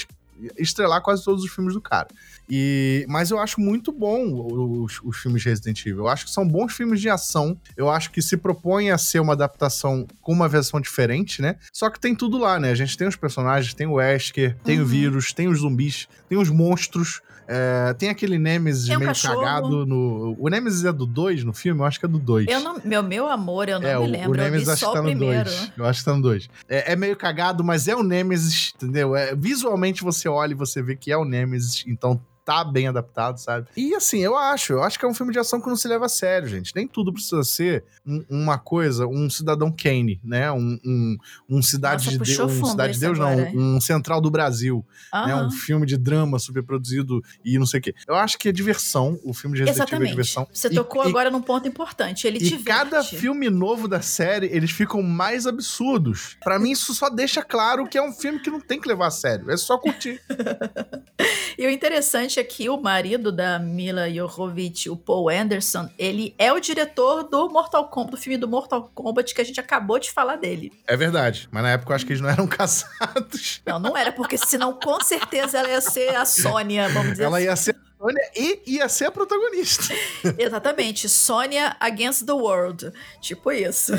estrelar 0.57 1.01
quase 1.01 1.23
todos 1.23 1.43
os 1.43 1.51
filmes 1.51 1.73
do 1.73 1.81
cara. 1.81 2.07
E, 2.49 3.05
mas 3.09 3.31
eu 3.31 3.39
acho 3.39 3.59
muito 3.59 3.91
bom 3.91 4.83
os, 4.83 5.01
os 5.03 5.17
filmes 5.17 5.41
de 5.41 5.49
Resident 5.49 5.85
Evil. 5.85 5.99
Eu 5.99 6.07
acho 6.07 6.25
que 6.25 6.31
são 6.31 6.47
bons 6.47 6.73
filmes 6.73 7.01
de 7.01 7.09
ação. 7.09 7.57
Eu 7.75 7.89
acho 7.89 8.11
que 8.11 8.21
se 8.21 8.37
propõe 8.37 8.89
a 8.89 8.97
ser 8.97 9.19
uma 9.19 9.33
adaptação 9.33 10.07
com 10.21 10.31
uma 10.31 10.47
versão 10.47 10.79
diferente, 10.79 11.41
né? 11.41 11.57
Só 11.73 11.89
que 11.89 11.99
tem 11.99 12.15
tudo 12.15 12.37
lá, 12.37 12.59
né? 12.59 12.71
A 12.71 12.75
gente 12.75 12.97
tem 12.97 13.07
os 13.07 13.15
personagens, 13.15 13.73
tem 13.73 13.87
o 13.87 13.93
Wesker, 13.93 14.55
tem 14.63 14.77
uhum. 14.77 14.83
o 14.83 14.87
vírus, 14.87 15.33
tem 15.33 15.47
os 15.47 15.59
zumbis, 15.59 16.07
tem 16.29 16.37
os 16.37 16.49
monstros. 16.49 17.21
É, 17.49 17.93
tem 17.93 18.09
aquele 18.09 18.37
Nemesis 18.37 18.89
meio 18.89 18.99
cachorro. 19.05 19.39
cagado 19.39 19.85
no. 19.85 20.35
O 20.37 20.49
Nemesis 20.49 20.83
é 20.83 20.91
do 20.91 21.05
2 21.05 21.45
no 21.45 21.53
filme? 21.53 21.79
Eu 21.79 21.85
acho 21.85 21.97
que 21.97 22.05
é 22.05 22.09
do 22.09 22.19
2. 22.19 22.45
Meu, 22.83 23.01
meu 23.01 23.27
amor, 23.29 23.69
eu 23.69 23.79
não 23.79 23.87
é, 23.87 23.97
me 23.97 24.07
lembro. 24.07 24.31
O 24.31 24.35
Nemesis 24.35 24.67
acho 24.67 24.85
que 24.85 24.93
tá 24.93 25.01
no 25.01 25.15
2. 25.17 25.71
Eu 25.77 25.85
acho 25.85 25.99
que 25.99 26.05
tá 26.05 26.13
no 26.13 26.21
2. 26.21 26.49
É, 26.67 26.91
é, 26.91 26.95
meio 26.97 27.15
cagado, 27.15 27.63
mas 27.63 27.87
é 27.87 27.95
o 27.95 28.03
Nemesis, 28.03 28.73
entendeu? 28.75 29.15
É, 29.15 29.33
visualmente 29.33 30.03
você 30.03 30.27
olha 30.27 30.51
e 30.51 30.55
você 30.55 30.81
vê 30.81 30.97
que 30.97 31.09
é 31.09 31.17
o 31.17 31.23
Nemesis, 31.23 31.85
então 31.87 32.19
tá 32.47 32.63
bem 32.63 32.87
adaptado, 32.87 33.37
sabe? 33.37 33.67
E 33.75 33.93
assim, 33.93 34.19
eu 34.19 34.37
acho, 34.37 34.71
eu 34.71 34.81
acho 34.81 34.97
que 34.97 35.03
é 35.03 35.07
um 35.07 35.13
filme 35.13 35.33
de 35.33 35.37
ação 35.39 35.59
que 35.59 35.67
não 35.67 35.75
se 35.75 35.85
leva 35.85 36.05
a 36.05 36.09
sério, 36.09 36.47
gente. 36.47 36.73
Nem 36.73 36.87
tudo 36.87 37.11
precisa 37.11 37.43
ser 37.43 37.83
um, 38.05 38.23
uma 38.29 38.57
coisa, 38.57 39.05
um 39.05 39.29
cidadão 39.29 39.69
Kane, 39.69 40.17
né? 40.23 40.49
Um, 40.49 40.79
um, 40.85 41.17
um 41.49 41.61
cidade 41.61 42.05
Nossa, 42.05 42.17
de 42.17 42.37
Deus, 42.37 42.53
um 42.53 42.65
cidade 42.65 42.93
de 42.93 43.01
Deus, 43.01 43.19
agora, 43.19 43.51
não, 43.51 43.75
um 43.75 43.81
Central 43.81 44.21
do 44.21 44.31
Brasil, 44.31 44.85
né? 45.13 45.35
Um 45.35 45.51
filme 45.51 45.85
de 45.85 45.97
drama 45.97 46.39
super 46.39 46.63
produzido 46.63 47.21
e 47.43 47.59
não 47.59 47.65
sei 47.65 47.81
o 47.81 47.83
quê. 47.83 47.93
Eu 48.07 48.15
acho 48.15 48.37
que 48.37 48.47
é 48.47 48.51
diversão, 48.53 49.19
o 49.25 49.33
filme 49.33 49.57
de 49.57 49.65
Resident 49.65 49.91
Evil 49.91 50.07
é 50.07 50.09
diversão. 50.09 50.47
Você 50.49 50.69
tocou 50.69 51.03
e, 51.03 51.09
agora 51.09 51.29
num 51.29 51.41
ponto 51.41 51.67
importante, 51.67 52.27
ele 52.27 52.37
E 52.37 52.63
cada 52.63 53.03
filme 53.03 53.49
novo 53.49 53.89
da 53.89 54.01
série, 54.01 54.47
eles 54.53 54.71
ficam 54.71 55.03
mais 55.03 55.45
absurdos. 55.45 56.37
Para 56.41 56.57
mim 56.57 56.71
isso 56.71 56.93
só 56.93 57.09
deixa 57.09 57.43
claro 57.43 57.85
que 57.85 57.97
é 57.97 58.01
um 58.01 58.13
filme 58.13 58.39
que 58.39 58.49
não 58.49 58.61
tem 58.61 58.79
que 58.79 58.87
levar 58.87 59.07
a 59.07 59.11
sério, 59.11 59.51
é 59.51 59.57
só 59.57 59.77
curtir. 59.77 60.21
e 61.59 61.67
o 61.67 61.69
interessante 61.69 62.36
interessante 62.37 62.39
é 62.39 62.43
que 62.43 62.69
o 62.69 62.77
marido 62.77 63.31
da 63.31 63.59
Mila 63.59 64.09
Jovovich, 64.09 64.89
o 64.89 64.95
Paul 64.95 65.29
Anderson, 65.29 65.89
ele 65.97 66.35
é 66.37 66.51
o 66.53 66.59
diretor 66.59 67.23
do 67.23 67.49
Mortal 67.49 67.87
Kombat, 67.87 68.11
do 68.11 68.17
filme 68.17 68.37
do 68.37 68.47
Mortal 68.47 68.91
Kombat 68.93 69.33
que 69.33 69.41
a 69.41 69.43
gente 69.43 69.59
acabou 69.59 69.99
de 69.99 70.11
falar 70.11 70.35
dele. 70.35 70.71
É 70.85 70.95
verdade, 70.95 71.47
mas 71.51 71.63
na 71.63 71.71
época 71.71 71.91
eu 71.91 71.95
acho 71.95 72.05
que 72.05 72.13
eles 72.13 72.21
não 72.21 72.29
eram 72.29 72.47
casados. 72.47 73.61
Não, 73.65 73.79
não 73.79 73.97
era, 73.97 74.11
porque 74.11 74.37
senão 74.37 74.73
com 74.73 75.01
certeza 75.01 75.57
ela 75.57 75.69
ia 75.69 75.81
ser 75.81 76.15
a 76.15 76.25
Sônia, 76.25 76.89
vamos 76.89 77.11
dizer 77.11 77.23
ela 77.23 77.37
assim. 77.37 77.45
Ela 77.45 77.51
ia 77.51 77.55
ser 77.55 77.75
Sônia 77.99 78.31
e 78.35 78.61
ia 78.67 78.87
ser 78.87 79.05
a 79.05 79.11
protagonista. 79.11 79.93
Exatamente. 80.37 81.09
Sônia 81.09 81.75
Against 81.79 82.25
the 82.25 82.31
World. 82.31 82.91
Tipo 83.19 83.51
isso. 83.51 83.93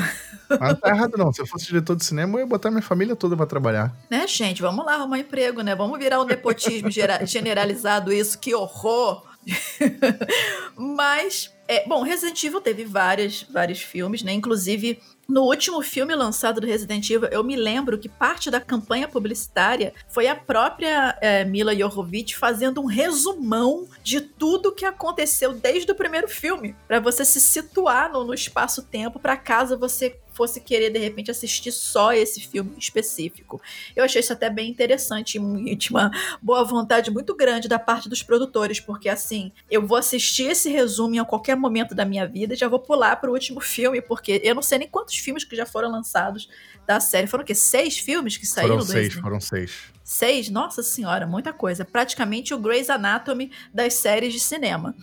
Mas 0.49 0.59
não 0.59 0.75
tá 0.75 0.89
errado, 0.89 1.17
não. 1.17 1.33
Se 1.33 1.41
eu 1.41 1.45
fosse 1.45 1.65
diretor 1.65 1.95
de 1.95 2.05
cinema, 2.05 2.37
eu 2.37 2.39
ia 2.41 2.45
botar 2.45 2.71
minha 2.71 2.81
família 2.81 3.15
toda 3.15 3.35
pra 3.35 3.45
trabalhar. 3.45 3.93
Né, 4.09 4.25
gente? 4.27 4.61
Vamos 4.61 4.85
lá 4.85 4.95
arrumar 4.95 5.19
emprego, 5.19 5.61
né? 5.61 5.75
Vamos 5.75 5.99
virar 5.99 6.21
um 6.21 6.25
nepotismo 6.25 6.89
generalizado, 7.25 8.13
isso. 8.13 8.39
Que 8.39 8.55
horror! 8.55 9.27
Mas, 10.75 11.51
é, 11.67 11.87
bom, 11.87 12.03
Resident 12.03 12.41
Evil 12.43 12.61
teve 12.61 12.85
várias, 12.85 13.43
vários 13.43 13.81
filmes, 13.81 14.23
né? 14.23 14.31
Inclusive, 14.33 15.01
no 15.29 15.43
último 15.43 15.79
filme 15.83 16.15
lançado 16.15 16.59
do 16.59 16.65
Resident 16.65 17.07
Evil, 17.07 17.29
eu 17.29 17.43
me 17.43 17.55
lembro 17.55 17.99
que 17.99 18.09
parte 18.09 18.49
da 18.49 18.59
campanha 18.59 19.07
publicitária 19.07 19.93
foi 20.09 20.27
a 20.27 20.35
própria 20.35 21.15
é, 21.21 21.45
Mila 21.45 21.75
Jovovich 21.75 22.35
fazendo 22.35 22.81
um 22.81 22.87
resumão 22.87 23.87
de 24.03 24.21
tudo 24.21 24.71
que 24.71 24.85
aconteceu 24.85 25.53
desde 25.53 25.91
o 25.91 25.95
primeiro 25.95 26.27
filme, 26.27 26.75
para 26.87 26.99
você 26.99 27.23
se 27.23 27.39
situar 27.39 28.11
no, 28.11 28.23
no 28.23 28.33
espaço-tempo, 28.33 29.19
para 29.19 29.37
caso 29.37 29.77
você 29.77 30.17
fosse 30.39 30.61
querer, 30.61 30.89
de 30.89 30.97
repente, 30.97 31.29
assistir 31.29 31.69
só 31.69 32.13
esse 32.13 32.39
filme 32.39 32.71
específico. 32.77 33.61
Eu 33.93 34.05
achei 34.05 34.21
isso 34.21 34.31
até 34.31 34.49
bem 34.49 34.71
interessante 34.71 35.37
e 35.37 35.75
de 35.75 35.89
uma 35.89 36.09
boa 36.41 36.63
vontade 36.63 37.11
muito 37.11 37.35
grande 37.35 37.67
da 37.67 37.77
parte 37.77 38.07
dos 38.07 38.23
produtores, 38.23 38.79
porque 38.79 39.09
assim, 39.09 39.51
eu 39.69 39.85
vou 39.85 39.97
assistir 39.97 40.43
esse 40.43 40.69
resumo 40.69 41.13
em 41.13 41.25
qualquer 41.25 41.57
momento 41.57 41.93
da 41.93 42.05
minha 42.05 42.25
vida 42.25 42.53
e 42.53 42.57
já 42.57 42.69
vou 42.69 42.79
pular 42.79 43.17
pro 43.17 43.33
último 43.33 43.59
filme, 43.59 44.01
porque 44.01 44.39
eu 44.41 44.55
não 44.55 44.61
sei 44.61 44.77
nem 44.77 44.87
quantos 44.87 45.17
filmes 45.17 45.43
que 45.43 45.57
já 45.57 45.65
foram 45.65 45.91
lançados 45.91 46.47
da 46.87 47.01
série. 47.01 47.27
Foram 47.27 47.43
o 47.43 47.45
quê? 47.45 47.53
Seis 47.53 47.97
filmes 47.97 48.37
que 48.37 48.45
saíram 48.45 48.79
foram 48.79 48.85
seis? 48.85 49.13
Foram 49.15 49.41
seis. 49.41 49.71
Seis? 50.01 50.49
Nossa 50.49 50.81
senhora, 50.81 51.27
muita 51.27 51.51
coisa. 51.51 51.83
Praticamente 51.83 52.53
o 52.53 52.59
Grey's 52.59 52.89
Anatomy 52.89 53.51
das 53.73 53.95
séries 53.95 54.31
de 54.31 54.39
cinema. 54.39 54.95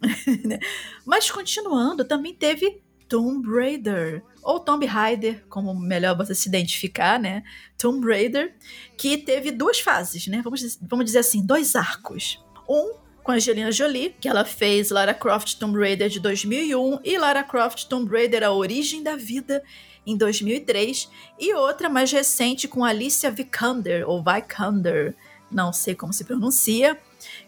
Mas 1.04 1.30
continuando, 1.30 2.06
também 2.06 2.32
teve 2.32 2.80
Tomb 3.08 3.48
Raider, 3.48 4.22
ou 4.42 4.60
Tomb 4.60 4.84
Raider, 4.86 5.44
como 5.48 5.74
melhor 5.74 6.16
você 6.16 6.34
se 6.34 6.48
identificar, 6.48 7.18
né? 7.18 7.42
Tomb 7.76 8.06
Raider, 8.06 8.54
que 8.96 9.16
teve 9.16 9.50
duas 9.50 9.80
fases, 9.80 10.26
né? 10.26 10.40
Vamos, 10.42 10.78
vamos 10.82 11.04
dizer 11.06 11.20
assim, 11.20 11.44
dois 11.44 11.74
arcos. 11.74 12.44
Um 12.68 12.94
com 13.28 13.32
Angelina 13.32 13.70
Jolie, 13.70 14.14
que 14.18 14.26
ela 14.26 14.42
fez 14.42 14.90
Lara 14.90 15.12
Croft 15.12 15.56
Tomb 15.56 15.78
Raider 15.78 16.08
de 16.08 16.18
2001 16.18 17.00
e 17.04 17.18
Lara 17.18 17.42
Croft 17.42 17.84
Tomb 17.84 18.10
Raider 18.10 18.42
A 18.42 18.52
Origem 18.52 19.02
da 19.02 19.16
Vida 19.16 19.62
em 20.06 20.16
2003, 20.16 21.10
e 21.38 21.52
outra 21.52 21.90
mais 21.90 22.10
recente 22.10 22.66
com 22.66 22.82
Alicia 22.82 23.30
Vikander, 23.30 24.08
ou 24.08 24.24
Vikander, 24.24 25.14
não 25.50 25.74
sei 25.74 25.94
como 25.94 26.10
se 26.10 26.24
pronuncia, 26.24 26.98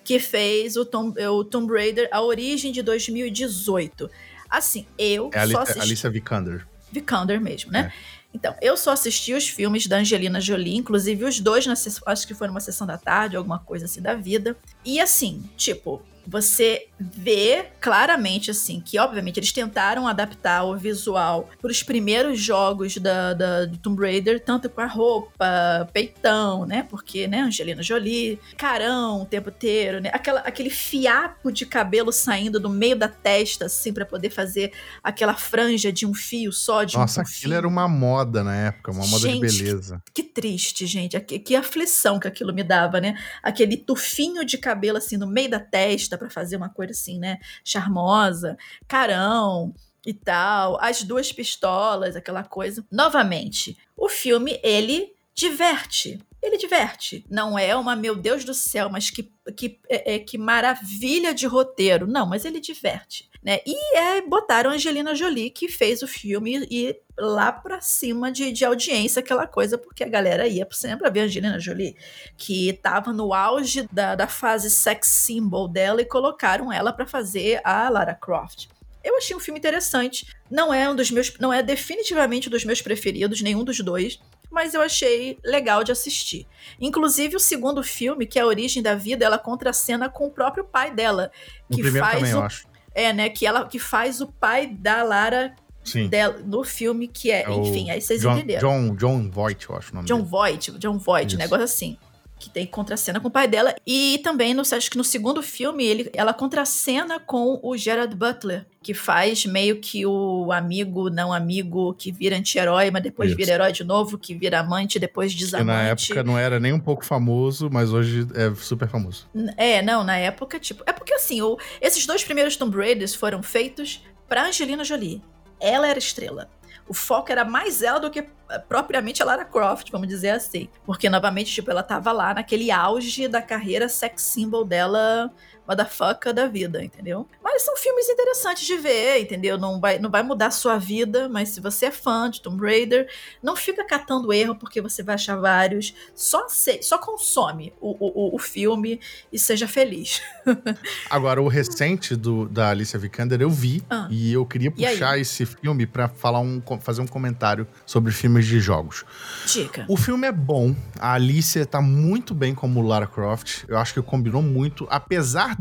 que 0.04 0.18
fez 0.18 0.76
o 0.76 0.84
Tomb, 0.84 1.18
o 1.28 1.42
Tomb 1.44 1.72
Raider 1.72 2.10
A 2.12 2.20
Origem 2.20 2.72
de 2.72 2.82
2018. 2.82 4.10
Assim, 4.50 4.86
eu 4.98 5.30
é 5.32 5.46
só 5.46 5.60
assisti... 5.62 5.80
Alicia 5.80 6.10
Vikander. 6.10 6.66
Vikander 6.90 7.40
mesmo, 7.40 7.70
né? 7.70 7.92
É. 7.94 8.20
Então, 8.32 8.54
eu 8.60 8.76
só 8.76 8.92
assisti 8.92 9.34
os 9.34 9.48
filmes 9.48 9.86
da 9.86 9.98
Angelina 9.98 10.40
Jolie, 10.40 10.76
inclusive 10.76 11.24
os 11.24 11.40
dois, 11.40 11.66
na, 11.66 11.74
acho 12.06 12.26
que 12.26 12.34
foi 12.34 12.46
numa 12.46 12.60
sessão 12.60 12.86
da 12.86 12.96
tarde, 12.96 13.36
alguma 13.36 13.58
coisa 13.58 13.86
assim 13.86 14.00
da 14.00 14.14
vida. 14.14 14.56
E 14.84 15.00
assim, 15.00 15.42
tipo, 15.56 16.00
você 16.26 16.86
vê 16.98 17.66
claramente, 17.80 18.50
assim, 18.50 18.80
que 18.80 18.98
obviamente 18.98 19.38
eles 19.38 19.52
tentaram 19.52 20.06
adaptar 20.06 20.64
o 20.64 20.76
visual 20.76 21.48
para 21.60 21.70
os 21.70 21.82
primeiros 21.82 22.38
jogos 22.38 22.96
da, 22.98 23.32
da, 23.32 23.64
do 23.64 23.78
Tomb 23.78 24.02
Raider, 24.02 24.38
tanto 24.38 24.68
com 24.68 24.80
a 24.80 24.86
roupa, 24.86 25.88
peitão, 25.92 26.66
né? 26.66 26.86
Porque, 26.88 27.26
né, 27.26 27.40
Angelina 27.40 27.82
Jolie, 27.82 28.38
carão 28.56 29.22
o 29.22 29.26
tempo 29.26 29.48
inteiro, 29.48 30.00
né? 30.00 30.10
Aquela, 30.12 30.40
aquele 30.40 30.70
fiapo 30.70 31.50
de 31.50 31.64
cabelo 31.64 32.12
saindo 32.12 32.60
do 32.60 32.68
meio 32.68 32.96
da 32.96 33.08
testa, 33.08 33.66
assim, 33.66 33.92
para 33.92 34.04
poder 34.04 34.30
fazer 34.30 34.72
aquela 35.02 35.34
franja 35.34 35.90
de 35.92 36.06
um 36.06 36.12
fio 36.12 36.52
só, 36.52 36.84
de 36.84 36.96
Nossa, 36.96 37.20
um 37.20 37.22
aquilo 37.22 37.54
era 37.54 37.66
uma 37.66 37.88
moda 37.88 38.44
na 38.44 38.54
época, 38.54 38.92
uma 38.92 39.06
moda 39.06 39.26
gente, 39.26 39.46
de 39.46 39.62
beleza. 39.62 40.02
Que, 40.12 40.22
que 40.22 40.28
triste, 40.28 40.86
gente. 40.86 41.18
Que, 41.20 41.38
que 41.38 41.56
aflição 41.56 42.20
que 42.20 42.28
aquilo 42.28 42.52
me 42.52 42.62
dava, 42.62 43.00
né? 43.00 43.16
Aquele 43.42 43.76
tufinho 43.76 44.44
de 44.44 44.58
cabelo, 44.58 44.98
assim, 44.98 45.16
no 45.16 45.26
meio 45.26 45.50
da 45.50 45.60
testa 45.60 46.09
para 46.16 46.30
fazer 46.30 46.56
uma 46.56 46.68
coisa 46.68 46.92
assim, 46.92 47.18
né? 47.18 47.38
Charmosa, 47.64 48.56
carão 48.86 49.74
e 50.06 50.14
tal, 50.14 50.78
as 50.80 51.02
duas 51.02 51.32
pistolas, 51.32 52.16
aquela 52.16 52.42
coisa. 52.42 52.84
Novamente, 52.90 53.76
o 53.96 54.08
filme 54.08 54.58
ele 54.62 55.12
diverte. 55.34 56.18
Ele 56.42 56.56
diverte. 56.56 57.24
Não 57.28 57.58
é 57.58 57.76
uma, 57.76 57.94
meu 57.94 58.16
Deus 58.16 58.44
do 58.44 58.54
céu, 58.54 58.88
mas 58.88 59.10
que, 59.10 59.30
que, 59.56 59.78
é, 59.88 60.14
é 60.14 60.18
que 60.18 60.38
maravilha 60.38 61.34
de 61.34 61.46
roteiro. 61.46 62.06
Não, 62.06 62.26
mas 62.26 62.44
ele 62.44 62.60
diverte. 62.60 63.28
Né? 63.42 63.60
E 63.66 63.96
é, 63.96 64.22
botaram 64.22 64.70
Angelina 64.70 65.14
Jolie, 65.14 65.50
que 65.50 65.68
fez 65.68 66.02
o 66.02 66.08
filme 66.08 66.66
e 66.70 66.94
lá 67.18 67.50
pra 67.50 67.80
cima 67.80 68.30
de, 68.30 68.52
de 68.52 68.64
audiência, 68.64 69.20
aquela 69.20 69.46
coisa, 69.46 69.78
porque 69.78 70.04
a 70.04 70.08
galera 70.08 70.46
ia 70.46 70.66
pro 70.66 70.76
cinema 70.76 70.98
pra 70.98 71.10
ver 71.10 71.20
Angelina 71.20 71.58
Jolie, 71.58 71.96
que 72.36 72.72
tava 72.74 73.12
no 73.12 73.32
auge 73.32 73.88
da, 73.90 74.14
da 74.14 74.26
fase 74.26 74.70
sex 74.70 75.08
symbol 75.08 75.68
dela 75.68 76.02
e 76.02 76.06
colocaram 76.06 76.72
ela 76.72 76.92
para 76.92 77.06
fazer 77.06 77.60
a 77.64 77.88
Lara 77.88 78.14
Croft. 78.14 78.68
Eu 79.02 79.16
achei 79.16 79.34
um 79.34 79.40
filme 79.40 79.58
interessante. 79.58 80.26
Não 80.50 80.72
é 80.72 80.88
um 80.88 80.94
dos 80.94 81.10
meus, 81.10 81.32
não 81.38 81.52
é 81.52 81.62
definitivamente 81.62 82.48
um 82.48 82.50
dos 82.50 82.64
meus 82.64 82.82
preferidos, 82.82 83.40
nenhum 83.40 83.64
dos 83.64 83.80
dois, 83.80 84.20
mas 84.50 84.74
eu 84.74 84.80
achei 84.80 85.38
legal 85.44 85.84
de 85.84 85.92
assistir. 85.92 86.46
Inclusive 86.80 87.36
o 87.36 87.40
segundo 87.40 87.82
filme, 87.82 88.26
que 88.26 88.38
é 88.38 88.42
a 88.42 88.46
Origem 88.46 88.82
da 88.82 88.94
Vida, 88.94 89.24
ela 89.24 89.38
contracena 89.38 90.08
com 90.08 90.26
o 90.26 90.30
próprio 90.30 90.64
pai 90.64 90.92
dela, 90.92 91.30
que 91.70 91.82
faz 91.90 92.18
também, 92.18 92.34
o, 92.34 92.48
é, 92.94 93.12
né, 93.12 93.28
que 93.28 93.46
ela 93.46 93.66
que 93.66 93.78
faz 93.78 94.20
o 94.20 94.26
pai 94.26 94.66
da 94.66 95.02
Lara 95.02 95.54
Sim. 95.84 96.08
Dela, 96.08 96.38
no 96.44 96.62
filme 96.62 97.08
que 97.08 97.30
é, 97.30 97.42
é 97.42 97.52
enfim, 97.52 97.90
aí 97.90 98.00
vocês 98.00 98.20
John, 98.20 98.36
entenderam. 98.36 98.68
John, 98.68 98.96
John 98.96 99.30
Voight, 99.30 99.68
eu 99.68 99.76
acho 99.76 99.92
o 99.92 99.94
nome 99.94 100.06
John 100.06 100.18
dele. 100.18 100.28
Voight, 100.28 100.70
John 100.72 100.98
Voight, 100.98 101.36
negócio 101.36 101.64
assim. 101.64 101.96
Que 102.40 102.50
tem 102.50 102.66
contracena 102.66 103.20
com 103.20 103.28
o 103.28 103.30
pai 103.30 103.46
dela. 103.46 103.74
E 103.86 104.18
também, 104.24 104.54
no, 104.54 104.62
acho 104.62 104.90
que 104.90 104.96
no 104.96 105.04
segundo 105.04 105.42
filme, 105.42 105.84
ele, 105.84 106.10
ela 106.14 106.32
contracena 106.32 107.20
com 107.20 107.60
o 107.62 107.76
Gerard 107.76 108.16
Butler, 108.16 108.66
que 108.82 108.94
faz 108.94 109.44
meio 109.44 109.76
que 109.78 110.06
o 110.06 110.50
amigo, 110.50 111.10
não 111.10 111.32
amigo, 111.34 111.94
que 111.94 112.10
vira 112.10 112.36
anti-herói, 112.36 112.90
mas 112.90 113.02
depois 113.02 113.28
Isso. 113.28 113.36
vira 113.36 113.52
herói 113.52 113.72
de 113.72 113.84
novo, 113.84 114.16
que 114.16 114.34
vira 114.34 114.58
amante, 114.60 114.98
depois 114.98 115.32
Que 115.34 115.38
desamante. 115.40 115.66
na 115.66 115.82
época 115.82 116.22
não 116.24 116.38
era 116.38 116.58
nem 116.58 116.72
um 116.72 116.80
pouco 116.80 117.04
famoso, 117.04 117.68
mas 117.70 117.92
hoje 117.92 118.26
é 118.34 118.52
super 118.54 118.88
famoso. 118.88 119.28
É, 119.56 119.82
não, 119.82 120.02
na 120.02 120.16
época, 120.16 120.58
tipo. 120.58 120.82
É 120.86 120.92
porque 120.94 121.12
assim, 121.12 121.42
o, 121.42 121.58
esses 121.80 122.06
dois 122.06 122.24
primeiros 122.24 122.56
Tomb 122.56 122.74
Raiders 122.74 123.14
foram 123.14 123.42
feitos 123.42 124.02
pra 124.26 124.46
Angelina 124.46 124.82
Jolie. 124.82 125.22
Ela 125.60 125.88
era 125.88 125.98
estrela. 125.98 126.48
O 126.90 126.92
foco 126.92 127.30
era 127.30 127.44
mais 127.44 127.82
ela 127.82 128.00
do 128.00 128.10
que 128.10 128.18
eh, 128.18 128.58
propriamente 128.68 129.22
a 129.22 129.24
Lara 129.24 129.44
Croft, 129.44 129.92
vamos 129.92 130.08
dizer 130.08 130.30
assim. 130.30 130.68
Porque, 130.84 131.08
novamente, 131.08 131.52
tipo, 131.52 131.70
ela 131.70 131.84
tava 131.84 132.10
lá 132.10 132.34
naquele 132.34 132.68
auge 132.72 133.28
da 133.28 133.40
carreira 133.40 133.88
sex 133.88 134.22
symbol 134.22 134.64
dela, 134.64 135.32
motherfucker 135.70 136.34
da 136.34 136.46
vida, 136.48 136.82
entendeu? 136.82 137.26
Mas 137.42 137.62
são 137.62 137.76
filmes 137.76 138.08
interessantes 138.08 138.66
de 138.66 138.76
ver, 138.76 139.20
entendeu? 139.20 139.56
Não 139.56 139.80
vai, 139.80 139.98
não 139.98 140.10
vai 140.10 140.22
mudar 140.22 140.46
a 140.46 140.50
sua 140.50 140.78
vida, 140.78 141.28
mas 141.28 141.50
se 141.50 141.60
você 141.60 141.86
é 141.86 141.90
fã 141.90 142.28
de 142.28 142.40
Tomb 142.42 142.60
Raider, 142.60 143.08
não 143.42 143.54
fica 143.54 143.84
catando 143.84 144.32
erro, 144.32 144.56
porque 144.56 144.80
você 144.80 145.02
vai 145.02 145.14
achar 145.14 145.36
vários. 145.36 145.94
Só, 146.14 146.48
se, 146.48 146.82
só 146.82 146.98
consome 146.98 147.72
o, 147.80 147.96
o, 148.00 148.34
o 148.34 148.38
filme 148.38 148.98
e 149.32 149.38
seja 149.38 149.68
feliz. 149.68 150.20
Agora, 151.08 151.40
o 151.40 151.48
recente 151.48 152.16
do, 152.16 152.48
da 152.48 152.70
Alicia 152.70 152.98
Vikander 152.98 153.40
eu 153.40 153.50
vi 153.50 153.82
Ah. 153.88 154.08
e 154.10 154.32
eu 154.32 154.44
queria 154.44 154.70
puxar 154.70 155.18
esse 155.18 155.46
filme 155.46 155.86
pra 155.86 156.08
falar 156.08 156.40
um, 156.40 156.60
fazer 156.80 157.00
um 157.00 157.06
comentário 157.06 157.66
sobre 157.86 158.12
filmes 158.12 158.46
de 158.46 158.58
jogos. 158.60 159.04
Dica. 159.46 159.84
O 159.88 159.96
filme 159.96 160.26
é 160.26 160.32
bom, 160.32 160.74
a 160.98 161.12
Alicia 161.12 161.64
tá 161.64 161.80
muito 161.80 162.34
bem 162.34 162.54
como 162.54 162.82
Lara 162.82 163.06
Croft, 163.06 163.64
eu 163.68 163.78
acho 163.78 163.94
que 163.94 164.02
combinou 164.02 164.42
muito, 164.42 164.86
apesar 164.90 165.56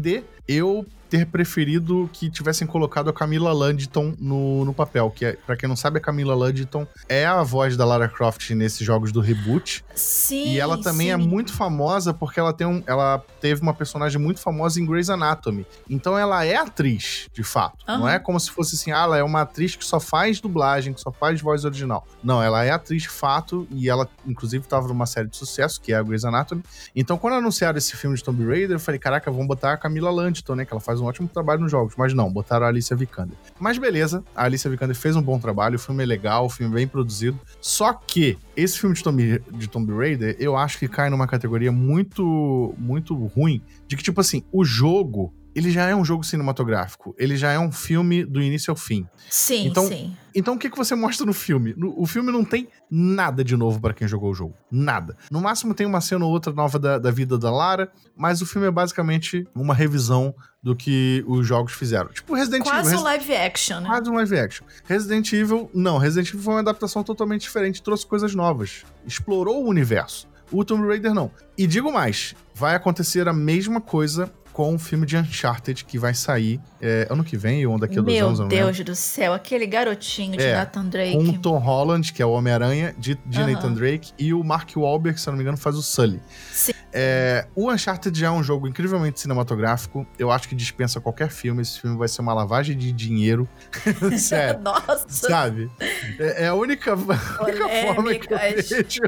eu 0.47 0.85
ter 1.09 1.25
preferido 1.25 2.09
que 2.13 2.29
tivessem 2.29 2.67
colocado 2.67 3.09
a 3.09 3.13
Camila 3.13 3.51
Landton 3.51 4.13
no, 4.19 4.63
no 4.63 4.73
papel, 4.73 5.09
que 5.09 5.25
é, 5.25 5.33
pra 5.33 5.57
quem 5.57 5.67
não 5.67 5.75
sabe, 5.75 5.97
a 5.97 6.01
Camila 6.01 6.35
Landton 6.35 6.85
é 7.07 7.25
a 7.25 7.41
voz 7.41 7.75
da 7.75 7.83
Lara 7.83 8.07
Croft 8.07 8.51
nesses 8.51 8.85
jogos 8.85 9.11
do 9.11 9.19
reboot. 9.19 9.83
Sim. 9.95 10.53
E 10.53 10.59
ela 10.59 10.79
também 10.81 11.07
sim. 11.07 11.13
é 11.13 11.17
muito 11.17 11.51
famosa 11.53 12.13
porque 12.13 12.39
ela 12.39 12.53
tem 12.53 12.67
um, 12.67 12.83
ela 12.85 13.23
teve 13.41 13.61
uma 13.61 13.73
personagem 13.73 14.21
muito 14.21 14.39
famosa 14.39 14.79
em 14.79 14.85
Grey's 14.85 15.09
Anatomy. 15.09 15.65
Então 15.89 16.17
ela 16.17 16.45
é 16.45 16.55
atriz, 16.55 17.27
de 17.33 17.43
fato. 17.43 17.83
Aham. 17.87 17.99
Não 17.99 18.09
é 18.09 18.19
como 18.19 18.39
se 18.39 18.51
fosse 18.51 18.75
assim, 18.75 18.91
ah, 18.91 19.03
ela 19.03 19.17
é 19.17 19.23
uma 19.23 19.41
atriz 19.41 19.75
que 19.75 19.83
só 19.83 19.99
faz 19.99 20.39
dublagem, 20.39 20.93
que 20.93 21.01
só 21.01 21.11
faz 21.11 21.41
voz 21.41 21.65
original. 21.65 22.05
Não, 22.23 22.41
ela 22.41 22.63
é 22.63 22.69
atriz 22.69 23.03
de 23.03 23.09
fato 23.09 23.67
e 23.71 23.89
ela 23.89 24.07
inclusive 24.27 24.63
estava 24.63 24.87
numa 24.87 25.05
série 25.05 25.27
de 25.27 25.37
sucesso, 25.37 25.81
que 25.81 25.91
é 25.91 25.95
a 25.95 26.03
Grey's 26.03 26.23
Anatomy. 26.23 26.63
Então 26.95 27.17
quando 27.17 27.33
anunciaram 27.33 27.77
esse 27.77 27.95
filme 27.97 28.15
de 28.15 28.23
Tomb 28.23 28.45
Raider, 28.45 28.75
eu 28.75 28.79
falei, 28.79 28.99
caraca, 28.99 29.31
vamos 29.31 29.47
botar 29.47 29.73
a 29.73 29.77
Camila 29.77 30.11
Landton, 30.11 30.55
né, 30.55 30.65
que 30.65 30.73
ela 30.73 30.81
faz 30.81 30.98
um 30.99 31.05
ótimo 31.05 31.27
trabalho 31.27 31.61
nos 31.61 31.71
jogos. 31.71 31.93
Mas 31.97 32.13
não, 32.13 32.31
botaram 32.31 32.65
a 32.65 32.69
Alicia 32.69 32.95
Vikander. 32.95 33.37
Mas 33.59 33.77
beleza, 33.77 34.23
a 34.35 34.43
Alicia 34.43 34.69
Vikander 34.69 34.95
fez 34.95 35.15
um 35.15 35.21
bom 35.21 35.39
trabalho, 35.39 35.75
o 35.75 35.79
filme 35.79 36.03
é 36.03 36.05
legal, 36.05 36.45
o 36.45 36.49
filme 36.49 36.73
é 36.73 36.75
bem 36.75 36.87
produzido. 36.87 37.39
Só 37.61 37.93
que 37.93 38.37
esse 38.55 38.79
filme 38.79 38.95
de 38.95 39.03
Tomb, 39.03 39.41
de 39.51 39.69
Tomb 39.69 39.93
Raider, 39.93 40.35
eu 40.39 40.57
acho 40.57 40.77
que 40.77 40.87
cai 40.87 41.09
numa 41.09 41.27
categoria 41.27 41.71
muito, 41.71 42.73
muito 42.77 43.15
ruim, 43.15 43.61
de 43.87 43.95
que, 43.95 44.03
tipo 44.03 44.19
assim, 44.21 44.43
o 44.51 44.63
jogo, 44.63 45.33
ele 45.59 45.71
já 45.71 45.87
é 45.87 45.95
um 45.95 46.05
jogo 46.05 46.23
cinematográfico, 46.23 47.13
ele 47.17 47.35
já 47.35 47.51
é 47.51 47.59
um 47.59 47.69
filme 47.71 48.23
do 48.23 48.41
início 48.41 48.71
ao 48.71 48.77
fim. 48.77 49.05
Sim, 49.29 49.67
Então, 49.67 49.87
sim. 49.87 50.15
Então 50.33 50.55
o 50.55 50.57
que, 50.57 50.69
que 50.69 50.77
você 50.77 50.95
mostra 50.95 51.25
no 51.25 51.33
filme? 51.33 51.75
O 51.97 52.05
filme 52.05 52.31
não 52.31 52.45
tem 52.45 52.69
nada 52.89 53.43
de 53.43 53.57
novo 53.57 53.81
pra 53.81 53.93
quem 53.93 54.07
jogou 54.07 54.31
o 54.31 54.33
jogo. 54.33 54.53
Nada. 54.71 55.17
No 55.29 55.41
máximo 55.41 55.73
tem 55.73 55.85
uma 55.85 55.99
cena 55.99 56.23
ou 56.23 56.31
outra 56.31 56.53
nova 56.53 56.79
da, 56.79 56.97
da 56.97 57.11
vida 57.11 57.37
da 57.37 57.51
Lara, 57.51 57.91
mas 58.15 58.41
o 58.41 58.45
filme 58.45 58.67
é 58.67 58.71
basicamente 58.71 59.45
uma 59.53 59.73
revisão 59.73 60.33
do 60.63 60.75
que 60.75 61.23
os 61.27 61.45
jogos 61.45 61.73
fizeram. 61.73 62.09
Tipo 62.09 62.35
Resident 62.35 62.63
Quase 62.63 62.89
Evil. 62.89 62.99
um 62.99 63.03
live 63.03 63.35
action, 63.35 63.79
né? 63.81 63.87
Quase 63.89 64.09
um 64.09 64.13
live 64.15 64.39
action. 64.39 64.65
Resident 64.85 65.33
Evil, 65.33 65.69
não. 65.73 65.97
Resident 65.97 66.29
Evil 66.29 66.41
foi 66.41 66.53
uma 66.53 66.59
adaptação 66.61 67.03
totalmente 67.03 67.41
diferente, 67.41 67.81
trouxe 67.81 68.05
coisas 68.05 68.33
novas, 68.33 68.83
explorou 69.05 69.65
o 69.65 69.67
universo. 69.67 70.27
O 70.51 70.63
Tomb 70.63 70.87
Raider 70.87 71.13
não. 71.13 71.31
E 71.57 71.67
digo 71.67 71.91
mais, 71.91 72.33
vai 72.55 72.75
acontecer 72.75 73.27
a 73.27 73.33
mesma 73.33 73.79
coisa 73.81 74.31
com 74.53 74.75
o 74.75 74.79
filme 74.79 75.05
de 75.05 75.17
Uncharted 75.17 75.85
que 75.85 75.97
vai 75.97 76.13
sair 76.13 76.59
é, 76.81 77.07
ano 77.09 77.23
que 77.23 77.35
vem 77.37 77.65
ou 77.65 77.77
daqui 77.77 77.97
a 77.99 78.01
dois 78.01 78.15
Meu 78.15 78.27
anos. 78.27 78.39
eu 78.39 78.43
não 78.43 78.49
Deus 78.49 78.77
lembro. 78.77 78.83
do 78.85 78.95
céu, 78.95 79.33
aquele 79.33 79.65
garotinho 79.65 80.37
de 80.37 80.43
É, 80.43 80.55
Nathan 80.55 80.85
Drake. 80.85 81.13
Com 81.13 81.23
o 81.23 81.39
Tom 81.39 81.57
Holland, 81.57 82.13
que 82.13 82.21
é 82.21 82.25
o 82.25 82.31
Homem-Aranha, 82.31 82.95
de, 82.97 83.17
de. 83.25 83.39
Nathan 83.43 83.73
Drake, 83.73 84.11
e 84.17 84.33
o 84.33 84.43
Mark 84.43 84.69
Wahlberg, 84.75 85.15
que, 85.15 85.21
se 85.21 85.27
eu 85.27 85.31
não 85.31 85.37
me 85.37 85.43
engano, 85.43 85.57
faz 85.57 85.75
o 85.75 85.81
Sully. 85.81 86.21
Sim. 86.51 86.73
É, 86.91 87.45
o 87.55 87.71
Uncharted 87.71 88.17
já 88.19 88.27
é 88.27 88.31
um 88.31 88.41
jogo 88.41 88.67
incrivelmente 88.67 89.19
cinematográfico. 89.19 90.07
Eu 90.17 90.31
acho 90.31 90.49
que 90.49 90.55
dispensa 90.55 90.99
qualquer 90.99 91.29
filme. 91.29 91.61
Esse 91.61 91.79
filme 91.79 91.95
vai 91.97 92.07
ser 92.07 92.21
uma 92.21 92.33
lavagem 92.33 92.75
de 92.75 92.91
dinheiro. 92.91 93.47
Sério. 94.17 94.59
Nossa, 94.61 95.05
Sabe? 95.07 95.69
É, 96.17 96.45
é 96.45 96.47
a 96.47 96.55
única, 96.55 96.93
a 97.39 97.43
única 97.43 97.69
forma 97.85 98.15
que 98.15 98.33
eu 98.33 98.37
vejo 98.39 99.01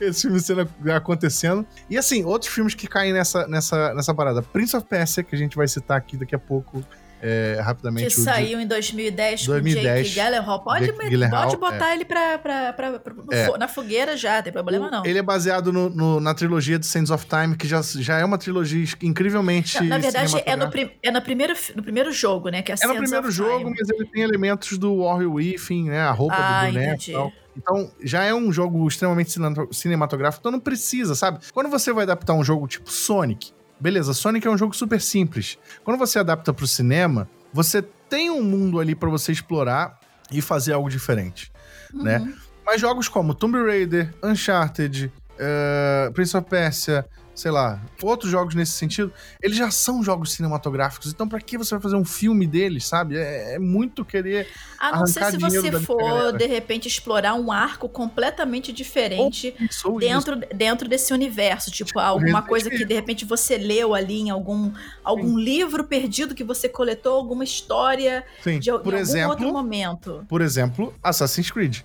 esse 0.00 0.22
filme 0.22 0.40
sendo, 0.40 0.68
acontecendo. 0.92 1.64
E 1.88 1.96
assim, 1.96 2.24
outros 2.24 2.52
filmes 2.52 2.74
que 2.74 2.88
caem 2.88 3.12
nessa, 3.12 3.46
nessa, 3.46 3.94
nessa 3.94 4.12
parada. 4.12 4.42
Prince 4.42 4.76
of 4.76 4.86
Persia, 4.86 5.22
que 5.22 5.34
a 5.34 5.38
gente 5.38 5.56
vai 5.56 5.68
citar 5.68 5.96
aqui 5.96 6.16
daqui 6.16 6.34
a 6.34 6.38
pouco, 6.38 6.82
é, 7.22 7.54
que 7.56 7.62
rapidamente. 7.62 8.08
de- 8.08 8.20
saiu 8.22 8.60
em 8.60 8.66
2010, 8.66 9.40
com 9.46 9.52
2010, 9.52 10.08
Jake 10.08 10.20
Gyllenhaal. 10.20 10.62
Pode, 10.64 10.86
Jake 10.86 11.08
Gyllenhaal, 11.10 11.42
pode 11.44 11.56
botar 11.56 11.94
ele 11.94 12.04
pra, 12.04 12.38
pra, 12.38 12.72
pra- 12.72 12.98
pra- 12.98 13.14
no 13.14 13.32
É. 13.32 13.58
na 13.58 13.68
fogueira 13.68 14.16
já, 14.16 14.36
não 14.36 14.42
tem 14.42 14.52
problema 14.52 14.86
O- 14.88 14.90
não. 14.90 15.06
Ele 15.06 15.18
é 15.18 15.22
baseado 15.22 15.72
no- 15.72 15.90
no- 15.90 16.20
na 16.20 16.34
trilogia 16.34 16.78
de 16.78 16.86
Sands 16.86 17.10
of 17.10 17.26
Time, 17.26 17.56
que 17.56 17.66
já, 17.68 17.80
já 17.82 18.18
é 18.18 18.24
uma 18.24 18.38
trilogia 18.38 18.84
incrivelmente. 19.02 19.76
Na, 19.80 19.96
na 19.96 19.98
verdade, 19.98 20.42
é 20.44 20.56
no, 20.56 20.70
prim- 20.70 20.90
é 21.02 21.10
no, 21.10 21.22
primeiro, 21.22 21.54
no 21.76 21.82
primeiro 21.82 22.12
jogo, 22.12 22.48
né? 22.48 22.62
Que 22.62 22.72
é, 22.72 22.74
É 22.74 22.76
no 22.76 22.94
Sands 22.94 23.00
primeiro 23.00 23.26
of 23.28 23.36
jogo, 23.36 23.58
Time. 23.64 23.76
mas 23.78 23.88
ele 23.90 24.04
tem 24.06 24.22
elementos 24.22 24.78
do 24.78 25.02
Warrior 25.02 25.34
Weaving, 25.34 25.88
né? 25.90 26.00
A 26.00 26.10
roupa 26.12 26.34
Ah, 26.36 26.66
do 26.66 26.72
boneco 26.72 27.02
e 27.08 27.12
tal. 27.12 27.32
Então, 27.56 27.90
já 28.02 28.22
é 28.24 28.32
um 28.32 28.50
jogo 28.52 28.86
extremamente 28.86 29.32
cine- 29.32 29.68
cinematográfico, 29.72 30.40
então 30.40 30.52
não 30.52 30.60
precisa, 30.60 31.14
sabe? 31.14 31.40
Quando 31.52 31.68
você 31.68 31.92
vai 31.92 32.04
adaptar 32.04 32.32
um 32.32 32.44
jogo 32.44 32.66
tipo 32.66 32.90
Sonic, 32.90 33.52
beleza, 33.80 34.12
Sonic 34.12 34.46
é 34.46 34.50
um 34.50 34.58
jogo 34.58 34.74
super 34.74 35.00
simples. 35.00 35.58
Quando 35.82 35.98
você 35.98 36.18
adapta 36.18 36.52
pro 36.52 36.66
cinema, 36.66 37.28
você 37.52 37.82
tem 37.82 38.30
um 38.30 38.42
mundo 38.42 38.78
ali 38.80 38.94
pra 38.94 39.08
você 39.08 39.32
explorar 39.32 39.98
e 40.30 40.40
fazer 40.40 40.72
algo 40.72 40.88
diferente, 40.88 41.50
né? 41.92 42.18
Uhum. 42.18 42.34
Mas 42.64 42.80
jogos 42.80 43.08
como 43.08 43.34
Tomb 43.34 43.58
Raider, 43.64 44.14
Uncharted, 44.22 45.10
eh, 45.38 46.10
Prince 46.12 46.36
of 46.36 46.48
Persia, 46.48 47.06
sei 47.40 47.50
lá, 47.50 47.80
outros 48.02 48.30
jogos 48.30 48.54
nesse 48.54 48.72
sentido, 48.72 49.10
eles 49.42 49.56
já 49.56 49.70
são 49.70 50.02
jogos 50.02 50.32
cinematográficos. 50.32 51.10
Então, 51.10 51.26
pra 51.26 51.40
que 51.40 51.56
você 51.56 51.70
vai 51.74 51.80
fazer 51.80 51.96
um 51.96 52.04
filme 52.04 52.46
deles, 52.46 52.86
sabe? 52.86 53.16
É, 53.16 53.54
é 53.54 53.58
muito 53.58 54.04
querer. 54.04 54.46
A 54.78 54.98
não 54.98 55.06
ser 55.06 55.24
se 55.30 55.38
você 55.38 55.72
for, 55.80 56.32
de 56.36 56.46
repente, 56.46 56.86
explorar 56.86 57.34
um 57.34 57.50
arco 57.50 57.88
completamente 57.88 58.72
diferente 58.72 59.54
isso. 59.58 59.90
dentro, 59.98 60.36
dentro 60.54 60.88
desse 60.88 61.12
universo. 61.14 61.70
Tipo, 61.70 61.98
alguma 61.98 62.40
Resident 62.40 62.46
coisa 62.48 62.70
que 62.70 62.84
de 62.84 62.94
repente 62.94 63.24
você 63.24 63.56
leu 63.56 63.94
ali 63.94 64.20
em 64.20 64.30
algum, 64.30 64.72
algum 65.02 65.38
livro 65.38 65.84
perdido 65.84 66.34
que 66.34 66.44
você 66.44 66.68
coletou, 66.68 67.14
alguma 67.16 67.44
história 67.44 68.24
Sim. 68.44 68.58
de, 68.58 68.70
Por 68.70 68.78
em 68.78 68.78
algum 68.80 68.96
exemplo, 68.96 69.30
outro 69.30 69.52
momento. 69.52 70.26
por 70.28 70.42
exemplo, 70.42 70.94
Assassin's 71.02 71.50
Creed. 71.50 71.78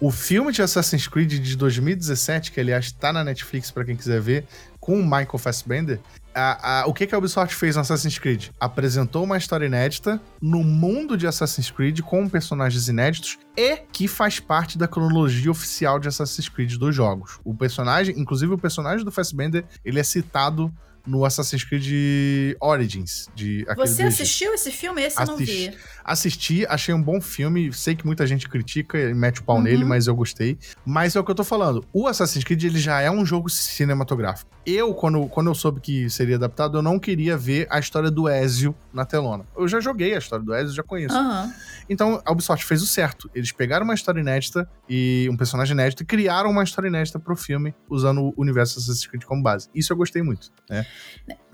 O 0.00 0.10
filme 0.10 0.50
de 0.50 0.62
Assassin's 0.62 1.06
Creed 1.06 1.30
de 1.40 1.56
2017, 1.56 2.52
que 2.52 2.58
aliás 2.58 2.90
tá 2.90 3.12
na 3.12 3.22
Netflix 3.22 3.70
pra 3.70 3.84
quem 3.84 3.94
quiser 3.94 4.18
ver, 4.18 4.46
com 4.90 4.98
o 4.98 5.04
Michael 5.04 5.38
Fassbender, 5.38 6.00
a- 6.34 6.80
a- 6.80 6.86
o 6.88 6.92
que, 6.92 7.06
que 7.06 7.14
a 7.14 7.18
Ubisoft 7.18 7.54
fez 7.54 7.76
no 7.76 7.82
Assassin's 7.82 8.18
Creed? 8.18 8.48
Apresentou 8.58 9.22
uma 9.22 9.36
história 9.38 9.66
inédita 9.66 10.20
no 10.42 10.64
mundo 10.64 11.16
de 11.16 11.28
Assassin's 11.28 11.70
Creed 11.70 12.00
com 12.00 12.28
personagens 12.28 12.88
inéditos 12.88 13.38
e 13.56 13.76
que 13.92 14.08
faz 14.08 14.40
parte 14.40 14.76
da 14.76 14.88
cronologia 14.88 15.48
oficial 15.48 16.00
de 16.00 16.08
Assassin's 16.08 16.48
Creed 16.48 16.74
dos 16.76 16.92
jogos. 16.92 17.38
O 17.44 17.54
personagem, 17.54 18.18
inclusive 18.18 18.52
o 18.52 18.58
personagem 18.58 19.04
do 19.04 19.12
Fassbender, 19.12 19.64
ele 19.84 20.00
é 20.00 20.02
citado 20.02 20.72
no 21.10 21.24
Assassin's 21.24 21.64
Creed 21.64 22.54
Origins. 22.60 23.28
De, 23.34 23.66
Você 23.76 24.04
assistiu 24.04 24.54
esse 24.54 24.70
filme? 24.70 25.02
Esse 25.02 25.20
eu 25.20 25.26
não 25.26 25.34
Assisti. 25.34 25.70
vi. 25.70 25.76
Assisti, 26.04 26.66
achei 26.66 26.94
um 26.94 27.02
bom 27.02 27.20
filme. 27.20 27.72
Sei 27.72 27.94
que 27.96 28.06
muita 28.06 28.26
gente 28.26 28.48
critica 28.48 28.98
e 28.98 29.12
mete 29.14 29.40
o 29.40 29.44
pau 29.44 29.56
Uhum. 29.56 29.62
nele, 29.62 29.84
mas 29.84 30.06
eu 30.06 30.14
gostei. 30.14 30.56
Mas 30.84 31.16
é 31.16 31.20
o 31.20 31.24
que 31.24 31.30
eu 31.30 31.34
tô 31.34 31.44
falando. 31.44 31.84
O 31.92 32.06
Assassin's 32.06 32.44
Creed 32.44 32.62
ele 32.64 32.78
já 32.78 33.00
é 33.00 33.10
um 33.10 33.26
jogo 33.26 33.48
cinematográfico. 33.50 34.50
Eu, 34.66 34.94
quando, 34.94 35.26
quando 35.28 35.48
eu 35.48 35.54
soube 35.54 35.80
que 35.80 36.08
seria 36.10 36.36
adaptado, 36.36 36.78
eu 36.78 36.82
não 36.82 36.98
queria 36.98 37.36
ver 37.36 37.66
a 37.70 37.78
história 37.78 38.10
do 38.10 38.28
Ezio 38.28 38.74
na 38.92 39.04
telona. 39.04 39.44
Eu 39.56 39.66
já 39.66 39.80
joguei 39.80 40.14
a 40.14 40.18
história 40.18 40.44
do 40.44 40.54
Ezio, 40.54 40.74
já 40.74 40.82
conheço. 40.82 41.16
Aham. 41.16 41.52
Então, 41.88 42.22
a 42.24 42.30
Ubisoft 42.30 42.64
fez 42.64 42.82
o 42.82 42.86
certo. 42.86 43.28
Eles 43.34 43.50
pegaram 43.52 43.84
uma 43.84 43.94
história 43.94 44.20
inédita 44.20 44.68
e 44.88 45.28
um 45.30 45.36
personagem 45.36 45.72
inédito 45.74 46.02
e 46.02 46.06
criaram 46.06 46.50
uma 46.50 46.62
história 46.62 46.88
inédita 46.88 47.18
pro 47.18 47.34
filme 47.34 47.74
usando 47.88 48.20
o 48.22 48.34
universo 48.36 48.78
Assassin's 48.78 49.06
Creed 49.06 49.24
como 49.24 49.42
base. 49.42 49.68
Isso 49.74 49.92
eu 49.92 49.96
gostei 49.96 50.22
muito, 50.22 50.50
né? 50.68 50.86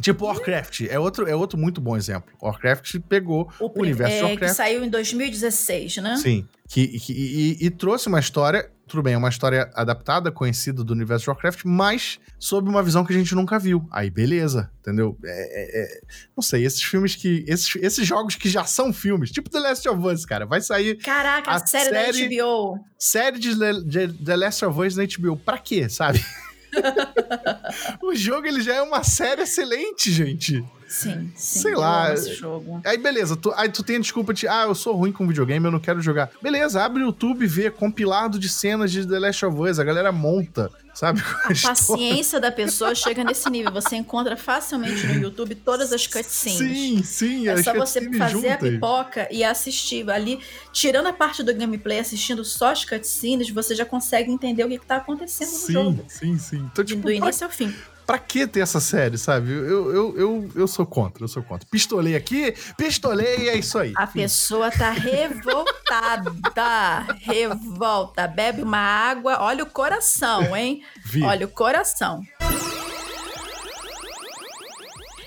Tipo 0.00 0.26
Warcraft, 0.26 0.82
é 0.88 0.98
outro, 0.98 1.26
é 1.28 1.34
outro 1.34 1.58
muito 1.58 1.80
bom 1.80 1.96
exemplo. 1.96 2.32
Warcraft 2.42 2.96
pegou 3.08 3.50
O, 3.58 3.66
o 3.66 3.82
universo 3.82 4.12
de 4.12 4.18
é, 4.18 4.20
que 4.20 4.26
Warcraft. 4.30 4.54
saiu 4.56 4.84
em 4.84 4.88
2016, 4.90 5.96
né? 5.98 6.16
Sim. 6.16 6.46
Que, 6.68 6.86
que- 6.98 7.12
e, 7.12 7.66
e 7.66 7.70
trouxe 7.70 8.08
uma 8.08 8.18
história, 8.18 8.70
tudo 8.88 9.02
bem, 9.02 9.14
é 9.14 9.16
uma 9.16 9.28
história 9.28 9.70
adaptada, 9.74 10.30
conhecida 10.32 10.82
do 10.84 10.92
universo 10.92 11.24
de 11.24 11.30
Warcraft, 11.30 11.62
mas 11.64 12.18
sob 12.38 12.68
uma 12.68 12.82
visão 12.82 13.04
que 13.04 13.12
a 13.12 13.16
gente 13.16 13.34
nunca 13.34 13.58
viu. 13.58 13.86
Aí, 13.90 14.10
beleza, 14.10 14.70
entendeu? 14.80 15.16
É, 15.24 15.28
é- 15.28 15.82
é- 15.82 16.00
não 16.36 16.42
sei, 16.42 16.64
esses 16.64 16.82
filmes 16.82 17.14
que. 17.14 17.44
Esses, 17.46 17.74
esses 17.76 18.06
jogos 18.06 18.34
que 18.34 18.48
já 18.48 18.64
são 18.64 18.92
filmes, 18.92 19.30
tipo 19.30 19.48
The 19.48 19.60
Last 19.60 19.88
of 19.88 20.06
Us, 20.06 20.24
cara, 20.26 20.44
vai 20.44 20.60
sair 20.60 20.96
Caraca, 20.96 21.50
a, 21.52 21.66
série, 21.66 21.90
série- 21.90 22.28
da 22.28 22.44
HBO. 22.44 22.78
série 22.98 23.38
de, 23.38 23.54
de 23.84 24.08
The 24.24 24.36
Last 24.36 24.64
of 24.64 24.80
Us 24.80 24.96
na 24.96 25.04
HBO. 25.04 25.36
Pra 25.36 25.58
quê, 25.58 25.88
sabe? 25.88 26.22
o 28.02 28.14
jogo 28.14 28.46
ele 28.46 28.60
já 28.60 28.74
é 28.74 28.82
uma 28.82 29.02
série 29.02 29.42
excelente, 29.42 30.10
gente. 30.10 30.64
Sim, 30.88 31.32
sim. 31.34 31.60
Sei 31.60 31.74
eu 31.74 31.80
lá, 31.80 32.06
amo 32.06 32.14
esse 32.14 32.34
jogo. 32.34 32.80
Aí 32.84 32.96
beleza, 32.96 33.36
tu, 33.36 33.52
aí 33.56 33.68
tu 33.68 33.82
tem 33.82 33.96
a 33.96 34.00
desculpa 34.00 34.32
de, 34.32 34.46
ah, 34.46 34.64
eu 34.68 34.74
sou 34.74 34.94
ruim 34.94 35.12
com 35.12 35.26
videogame, 35.26 35.66
eu 35.66 35.72
não 35.72 35.80
quero 35.80 36.00
jogar. 36.00 36.30
Beleza, 36.42 36.82
abre 36.84 37.02
o 37.02 37.06
YouTube 37.06 37.44
e 37.44 37.48
vê 37.48 37.70
compilado 37.70 38.38
de 38.38 38.48
cenas 38.48 38.92
de 38.92 39.06
The 39.06 39.18
Last 39.18 39.44
of 39.46 39.60
Us, 39.60 39.78
a 39.78 39.84
galera 39.84 40.12
monta, 40.12 40.70
sabe? 40.94 41.20
A 41.44 41.68
paciência 41.68 42.38
da 42.40 42.52
pessoa 42.52 42.94
chega 42.94 43.24
nesse 43.24 43.50
nível. 43.50 43.72
Você 43.72 43.96
encontra 43.96 44.36
facilmente 44.36 45.06
no 45.06 45.14
YouTube 45.14 45.54
todas 45.56 45.92
as 45.92 46.06
cutscenes. 46.06 46.58
Sim, 46.58 47.02
sim, 47.02 47.48
É 47.48 47.62
só 47.62 47.74
você 47.74 48.00
fazer 48.16 48.48
a 48.48 48.56
juntas. 48.56 48.70
pipoca 48.70 49.28
e 49.30 49.42
assistir 49.42 50.08
ali, 50.10 50.38
tirando 50.72 51.06
a 51.08 51.12
parte 51.12 51.42
do 51.42 51.52
gameplay, 51.54 51.98
assistindo 51.98 52.44
só 52.44 52.70
as 52.70 52.84
cutscenes, 52.84 53.50
você 53.50 53.74
já 53.74 53.84
consegue 53.84 54.30
entender 54.30 54.64
o 54.64 54.68
que, 54.68 54.78
que 54.78 54.86
tá 54.86 54.96
acontecendo 54.96 55.50
no 55.50 55.58
Sim, 55.58 55.72
jogo. 55.72 56.04
sim, 56.08 56.38
sim. 56.38 56.68
Então, 56.72 56.84
tipo, 56.84 57.02
do 57.02 57.10
início 57.10 57.44
ao 57.44 57.50
fim. 57.52 57.74
Pra 58.06 58.18
que 58.18 58.46
ter 58.46 58.60
essa 58.60 58.80
série, 58.80 59.18
sabe? 59.18 59.50
Eu, 59.50 59.92
eu, 59.92 60.18
eu, 60.18 60.50
eu 60.54 60.68
sou 60.68 60.86
contra, 60.86 61.24
eu 61.24 61.28
sou 61.28 61.42
contra. 61.42 61.66
Pistolei 61.70 62.14
aqui, 62.14 62.54
pistolei 62.76 63.38
e 63.44 63.48
é 63.48 63.56
isso 63.56 63.78
aí. 63.78 63.92
A 63.96 64.06
pessoa 64.06 64.70
tá 64.70 64.90
revoltada. 64.90 66.32
Revolta. 67.20 68.28
Bebe 68.28 68.62
uma 68.62 68.78
água. 68.78 69.38
Olha 69.40 69.64
o 69.64 69.70
coração, 69.70 70.56
hein? 70.56 70.82
Vi. 71.04 71.22
Olha 71.22 71.46
o 71.46 71.50
coração. 71.50 72.22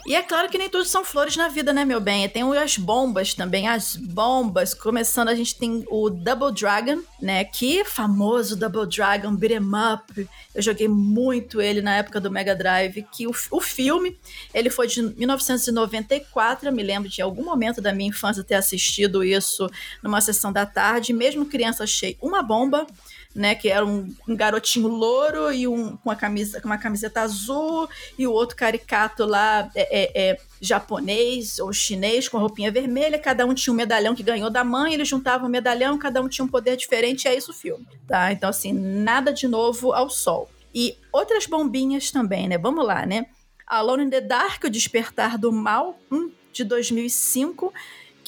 E 0.10 0.16
é 0.16 0.24
claro 0.24 0.50
que 0.50 0.58
nem 0.58 0.68
tudo 0.68 0.86
são 0.86 1.06
flores 1.06 1.38
na 1.38 1.50
vida, 1.50 1.72
né, 1.72 1.86
meu 1.86 2.02
bem? 2.02 2.28
Tem 2.28 2.42
as 2.58 2.80
bombas 2.80 3.36
também, 3.36 3.68
as 3.68 3.96
bombas. 3.96 4.74
Começando, 4.74 5.28
a 5.28 5.36
gente 5.36 5.56
tem 5.56 5.86
o 5.88 6.10
Double 6.10 6.52
Dragon, 6.52 7.04
né? 7.22 7.46
Que 7.46 7.86
famoso 7.86 8.56
Double 8.56 8.88
Dragon 8.88 9.36
Beat'em 9.36 9.62
Up. 9.94 10.28
Eu 10.56 10.64
joguei 10.64 10.88
muito 10.88 11.62
ele 11.62 11.80
na 11.80 11.98
época 11.98 12.20
do 12.20 12.32
Mega 12.32 12.56
Drive. 12.56 13.06
Que 13.12 13.28
o, 13.28 13.32
o 13.52 13.62
filme, 13.62 14.18
ele 14.52 14.72
foi 14.72 14.88
de 14.88 15.00
1994. 15.00 16.70
Eu 16.70 16.74
me 16.74 16.82
lembro 16.82 17.08
de 17.08 17.22
algum 17.22 17.44
momento 17.44 17.80
da 17.80 17.94
minha 17.94 18.10
infância 18.10 18.44
ter 18.44 18.56
assistido 18.56 19.24
isso 19.24 19.70
numa 20.02 20.22
sessão 20.22 20.52
da 20.52 20.66
tarde. 20.66 21.14
Mesmo 21.14 21.46
criança, 21.46 21.84
achei 21.84 22.18
uma 22.20 22.42
bomba 22.42 22.88
né? 23.36 23.56
Que 23.56 23.70
era 23.70 23.86
um, 23.86 24.14
um 24.28 24.36
garotinho 24.36 24.88
louro 24.88 25.52
e 25.52 25.68
um 25.68 25.96
com, 25.98 26.10
a 26.10 26.16
camisa, 26.16 26.60
com 26.62 26.68
uma 26.68 26.78
camiseta 26.78 27.22
azul, 27.22 27.88
e 28.18 28.26
o 28.26 28.32
outro 28.32 28.56
caricato 28.56 29.26
lá 29.26 29.70
é, 29.76 30.02
é, 30.02 30.30
é 30.30 30.38
japonês 30.60 31.60
ou 31.60 31.72
chinês 31.72 32.28
com 32.28 32.38
roupinha 32.38 32.72
vermelha. 32.72 33.20
Cada 33.20 33.46
um 33.46 33.54
tinha 33.54 33.74
um 33.74 33.78
medalhão 33.78 34.16
que 34.16 34.24
ganhou 34.24 34.50
da 34.50 34.64
mãe, 34.64 34.94
eles 34.94 35.08
juntavam 35.08 35.48
o 35.48 35.52
medalhão, 35.52 35.98
cada 35.98 36.22
um 36.22 36.28
tinha 36.28 36.46
um 36.46 36.50
poder 36.50 36.76
diferente, 36.76 37.26
e 37.26 37.28
é 37.28 37.36
isso 37.36 37.52
o 37.52 37.56
filme. 37.56 37.86
Tá? 38.08 38.32
Então, 38.32 38.50
assim, 38.50 38.74
nada 38.74 39.32
de 39.32 39.48
novo 39.48 39.94
ao 39.94 40.10
sol. 40.10 40.50
E 40.74 40.98
outras 41.12 41.46
bombinhas 41.46 42.12
também, 42.12 42.48
né? 42.48 42.58
Vamos 42.58 42.86
lá, 42.86 43.06
né? 43.06 43.26
Alone 43.66 44.06
in 44.06 44.10
the 44.10 44.22
Dark, 44.22 44.64
O 44.64 44.70
Despertar 44.70 45.38
do 45.38 45.52
Mal, 45.52 45.98
hum, 46.12 46.32
de 46.52 46.64
2005 46.64 47.74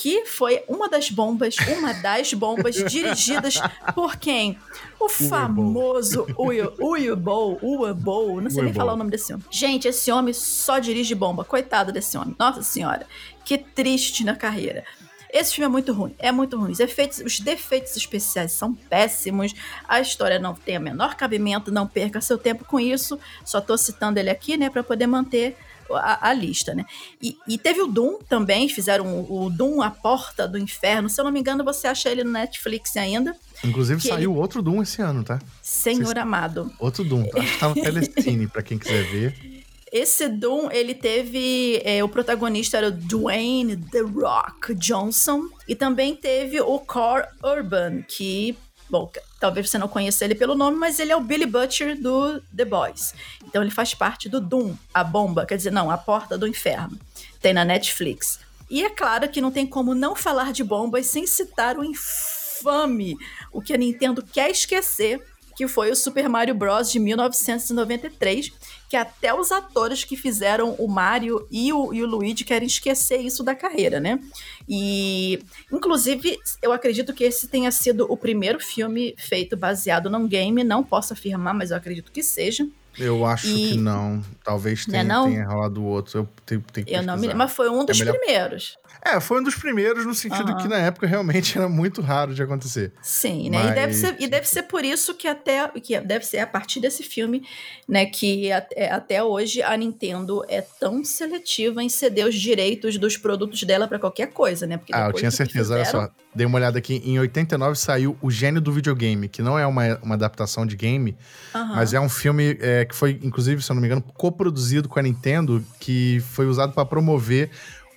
que 0.02 0.26
foi 0.26 0.64
uma 0.68 0.90
das 0.90 1.12
bombas, 1.12 1.56
uma 1.78 1.94
das 1.94 2.34
bombas 2.34 2.74
dirigidas 2.90 3.62
por 3.94 4.16
quem? 4.16 4.58
O 5.00 5.08
famoso 5.08 6.26
Uwe 6.36 7.16
Boll, 7.16 8.42
não 8.42 8.50
sei 8.50 8.64
nem 8.64 8.74
falar 8.74 8.94
o 8.94 8.98
nome 8.98 9.12
desse 9.12 9.32
homem. 9.32 9.46
Gente, 9.52 9.88
esse 9.88 10.12
homem 10.12 10.34
só 10.34 10.80
dirige 10.80 11.14
bomba, 11.14 11.44
coitado 11.44 11.92
desse 11.92 12.18
homem. 12.18 12.36
Nossa 12.40 12.64
senhora, 12.64 13.06
que 13.46 13.60
triste 13.60 14.24
na 14.24 14.36
carreira. 14.36 14.84
Esse 15.32 15.54
filme 15.54 15.68
é 15.68 15.70
muito 15.70 15.94
ruim, 15.94 16.16
é 16.18 16.32
muito 16.32 16.58
ruim. 16.58 16.72
Os, 16.72 16.80
efeitos, 16.80 17.20
os 17.20 17.40
defeitos 17.40 17.96
especiais 17.96 18.54
são 18.54 18.74
péssimos, 18.74 19.54
a 19.88 20.02
história 20.02 20.40
não 20.40 20.56
tem 20.56 20.80
o 20.80 20.82
menor 20.82 21.14
cabimento, 21.14 21.72
não 21.72 21.86
perca 21.86 22.20
seu 22.22 22.40
tempo 22.40 22.66
com 22.66 22.80
isso. 22.80 23.20
Só 23.46 23.62
tô 23.62 23.78
citando 23.78 24.18
ele 24.18 24.32
aqui, 24.32 24.58
né, 24.58 24.68
para 24.68 24.84
poder 24.84 25.06
manter 25.06 25.56
a, 25.96 26.30
a 26.30 26.34
lista, 26.34 26.74
né? 26.74 26.86
E, 27.22 27.38
e, 27.48 27.58
teve 27.58 27.82
o 27.82 27.88
Doom 27.88 28.20
também, 28.28 28.68
fizeram 28.70 29.20
o, 29.22 29.46
o, 29.46 29.50
Doom 29.50 29.82
A 29.82 29.90
Porta 29.90 30.48
do 30.48 30.58
Inferno. 30.58 31.10
Se 31.10 31.20
eu 31.20 31.26
não 31.26 31.32
me 31.32 31.40
engano, 31.40 31.64
você 31.64 31.88
acha 31.88 32.10
ele 32.10 32.24
no 32.24 32.32
Netflix 32.32 32.96
ainda. 32.98 33.36
Inclusive 33.64 34.02
saiu 34.02 34.32
ele... 34.32 34.40
outro 34.40 34.62
Doom 34.62 34.82
esse 34.82 35.02
ano, 35.02 35.24
tá? 35.24 35.40
Senhor 35.62 36.06
Vocês... 36.06 36.18
amado. 36.18 36.72
Outro 36.80 37.04
Doom. 37.04 37.26
Acho 37.36 37.54
que 37.54 37.60
tá 37.60 37.70
no 37.70 37.76
Telecine, 37.76 38.48
pra 38.48 38.62
quem 38.62 38.78
quiser 38.78 39.04
ver. 39.06 39.52
Esse 39.92 40.30
Doom, 40.30 40.70
ele 40.72 40.96
teve. 40.96 41.82
É, 41.84 42.02
o 42.02 42.08
protagonista 42.08 42.78
era 42.78 42.88
o 42.88 42.92
Dwayne 42.92 43.76
The 43.76 44.00
Rock 44.00 44.74
Johnson. 44.76 45.50
E 45.68 45.76
também 45.76 46.16
teve 46.16 46.62
o 46.62 46.80
Core 46.80 47.28
Urban, 47.44 48.02
que. 48.04 48.56
Bom, 48.92 49.10
talvez 49.40 49.70
você 49.70 49.78
não 49.78 49.88
conheça 49.88 50.26
ele 50.26 50.36
pelo 50.36 50.54
nome, 50.54 50.76
mas 50.76 51.00
ele 51.00 51.14
é 51.14 51.16
o 51.16 51.22
Billy 51.22 51.46
Butcher 51.46 51.98
do 51.98 52.42
The 52.54 52.66
Boys. 52.66 53.14
Então 53.46 53.62
ele 53.62 53.72
faz 53.72 53.94
parte 53.94 54.28
do 54.28 54.42
Doom, 54.42 54.76
a 54.94 55.02
bomba, 55.02 55.46
quer 55.46 55.56
dizer, 55.56 55.72
não, 55.72 55.90
a 55.90 55.98
porta 55.98 56.38
do 56.38 56.46
inferno. 56.46 57.00
Tem 57.42 57.54
na 57.54 57.64
Netflix. 57.64 58.42
E 58.70 58.84
é 58.84 58.90
claro 58.90 59.30
que 59.30 59.40
não 59.40 59.50
tem 59.50 59.66
como 59.66 59.96
não 59.96 60.14
falar 60.14 60.52
de 60.52 60.62
bombas 60.62 61.06
sem 61.06 61.26
citar 61.26 61.78
o 61.78 61.86
infame, 61.86 63.16
o 63.50 63.62
que 63.62 63.74
a 63.74 63.78
Nintendo 63.78 64.22
quer 64.22 64.52
esquecer, 64.52 65.26
que 65.62 65.67
foi 65.67 65.91
o 65.91 65.95
Super 65.95 66.28
Mario 66.28 66.56
Bros. 66.56 66.91
de 66.91 66.97
1993, 66.97 68.52
que 68.89 68.97
até 68.97 69.32
os 69.32 69.52
atores 69.52 70.04
que 70.04 70.17
fizeram 70.17 70.74
o 70.80 70.88
Mario 70.88 71.47
e 71.52 71.71
o, 71.71 71.93
e 71.93 72.02
o 72.02 72.08
Luigi 72.08 72.43
querem 72.43 72.65
esquecer 72.65 73.17
isso 73.17 73.43
da 73.43 73.54
carreira, 73.54 74.00
né? 74.00 74.19
E, 74.67 75.39
inclusive, 75.71 76.36
eu 76.63 76.71
acredito 76.71 77.13
que 77.13 77.24
esse 77.24 77.47
tenha 77.47 77.69
sido 77.69 78.12
o 78.12 78.17
primeiro 78.17 78.60
filme 78.60 79.13
feito 79.19 79.56
baseado 79.56 80.10
num 80.10 80.28
game, 80.28 80.63
não 80.63 80.84
posso 80.84 81.13
afirmar, 81.13 81.54
mas 81.54 81.69
eu 81.69 81.78
acredito 81.78 82.12
que 82.12 82.24
seja. 82.24 82.67
Eu 82.98 83.26
acho 83.26 83.48
e... 83.48 83.70
que 83.70 83.78
não. 83.78 84.24
Talvez 84.44 84.86
tenha, 84.86 85.04
não 85.04 85.26
não? 85.26 85.32
tenha 85.32 85.48
rolado 85.48 85.84
outro. 85.84 86.20
Eu 86.20 86.30
tenho, 86.46 86.64
tenho 86.74 86.86
que 86.86 86.94
Eu 86.94 87.04
não 87.04 87.16
me 87.16 87.22
lembro, 87.22 87.38
mas 87.38 87.52
foi 87.52 87.70
um 87.70 87.82
é 87.82 87.86
dos 87.86 88.02
é 88.02 88.06
primeiros. 88.06 88.78
É, 89.04 89.20
foi 89.20 89.40
um 89.40 89.44
dos 89.44 89.56
primeiros 89.56 90.06
no 90.06 90.14
sentido 90.14 90.52
uhum. 90.52 90.58
que 90.58 90.68
na 90.68 90.78
época 90.78 91.08
realmente 91.08 91.58
era 91.58 91.68
muito 91.68 92.02
raro 92.02 92.36
de 92.36 92.44
acontecer. 92.44 92.92
Sim, 93.02 93.50
né? 93.50 93.58
Mas... 93.58 93.72
E, 93.72 93.74
deve 93.74 93.94
ser, 93.94 94.16
e 94.20 94.28
deve 94.28 94.48
ser 94.48 94.64
por 94.64 94.86
isso 94.86 95.16
que 95.16 95.28
até 95.28 95.68
que 95.70 96.00
deve 96.00 96.24
ser 96.24 96.38
a 96.40 96.48
partir 96.48 96.80
desse 96.80 97.02
filme, 97.02 97.44
né, 97.88 98.06
que 98.06 98.52
até, 98.52 98.92
até 98.92 99.24
hoje 99.24 99.64
a 99.64 99.76
Nintendo 99.76 100.46
é 100.48 100.62
tão 100.62 101.04
seletiva 101.04 101.82
em 101.82 101.90
ceder 101.90 102.28
os 102.28 102.36
direitos 102.36 102.98
dos 102.98 103.18
produtos 103.18 103.64
dela 103.64 103.88
para 103.88 103.98
qualquer 103.98 104.28
coisa, 104.28 104.68
né? 104.68 104.78
Porque 104.78 104.94
ah, 104.94 105.08
eu 105.08 105.14
tinha 105.14 105.32
certeza, 105.32 105.76
fizeram... 105.76 106.00
olha 106.00 106.08
só. 106.08 106.14
Dei 106.34 106.46
uma 106.46 106.58
olhada 106.58 106.78
aqui, 106.78 107.02
em 107.04 107.20
89 107.20 107.76
saiu 107.76 108.17
O 108.22 108.32
Gênio 108.32 108.62
do 108.62 108.72
Videogame, 108.72 109.28
que 109.28 109.41
não 109.41 109.60
é 109.60 109.67
uma, 109.67 110.00
uma 110.02 110.15
adaptação 110.15 110.65
de 110.65 110.78
game, 110.78 111.17
uhum. 111.54 111.76
mas 111.76 111.94
é 111.94 112.00
um 112.00 112.08
filme 112.08 112.58
é, 112.62 112.86
que 112.86 112.96
foi, 112.96 113.20
inclusive, 113.22 113.62
se 113.62 113.70
eu 113.70 113.74
não 113.74 113.82
me 113.82 113.88
engano, 113.88 114.02
coproduzido 114.02 114.88
com 114.88 114.98
a 114.98 115.02
Nintendo, 115.02 115.62
que 115.80 116.22
foi 116.32 116.46
usado 116.46 116.72
para 116.72 116.86
promover 116.86 117.50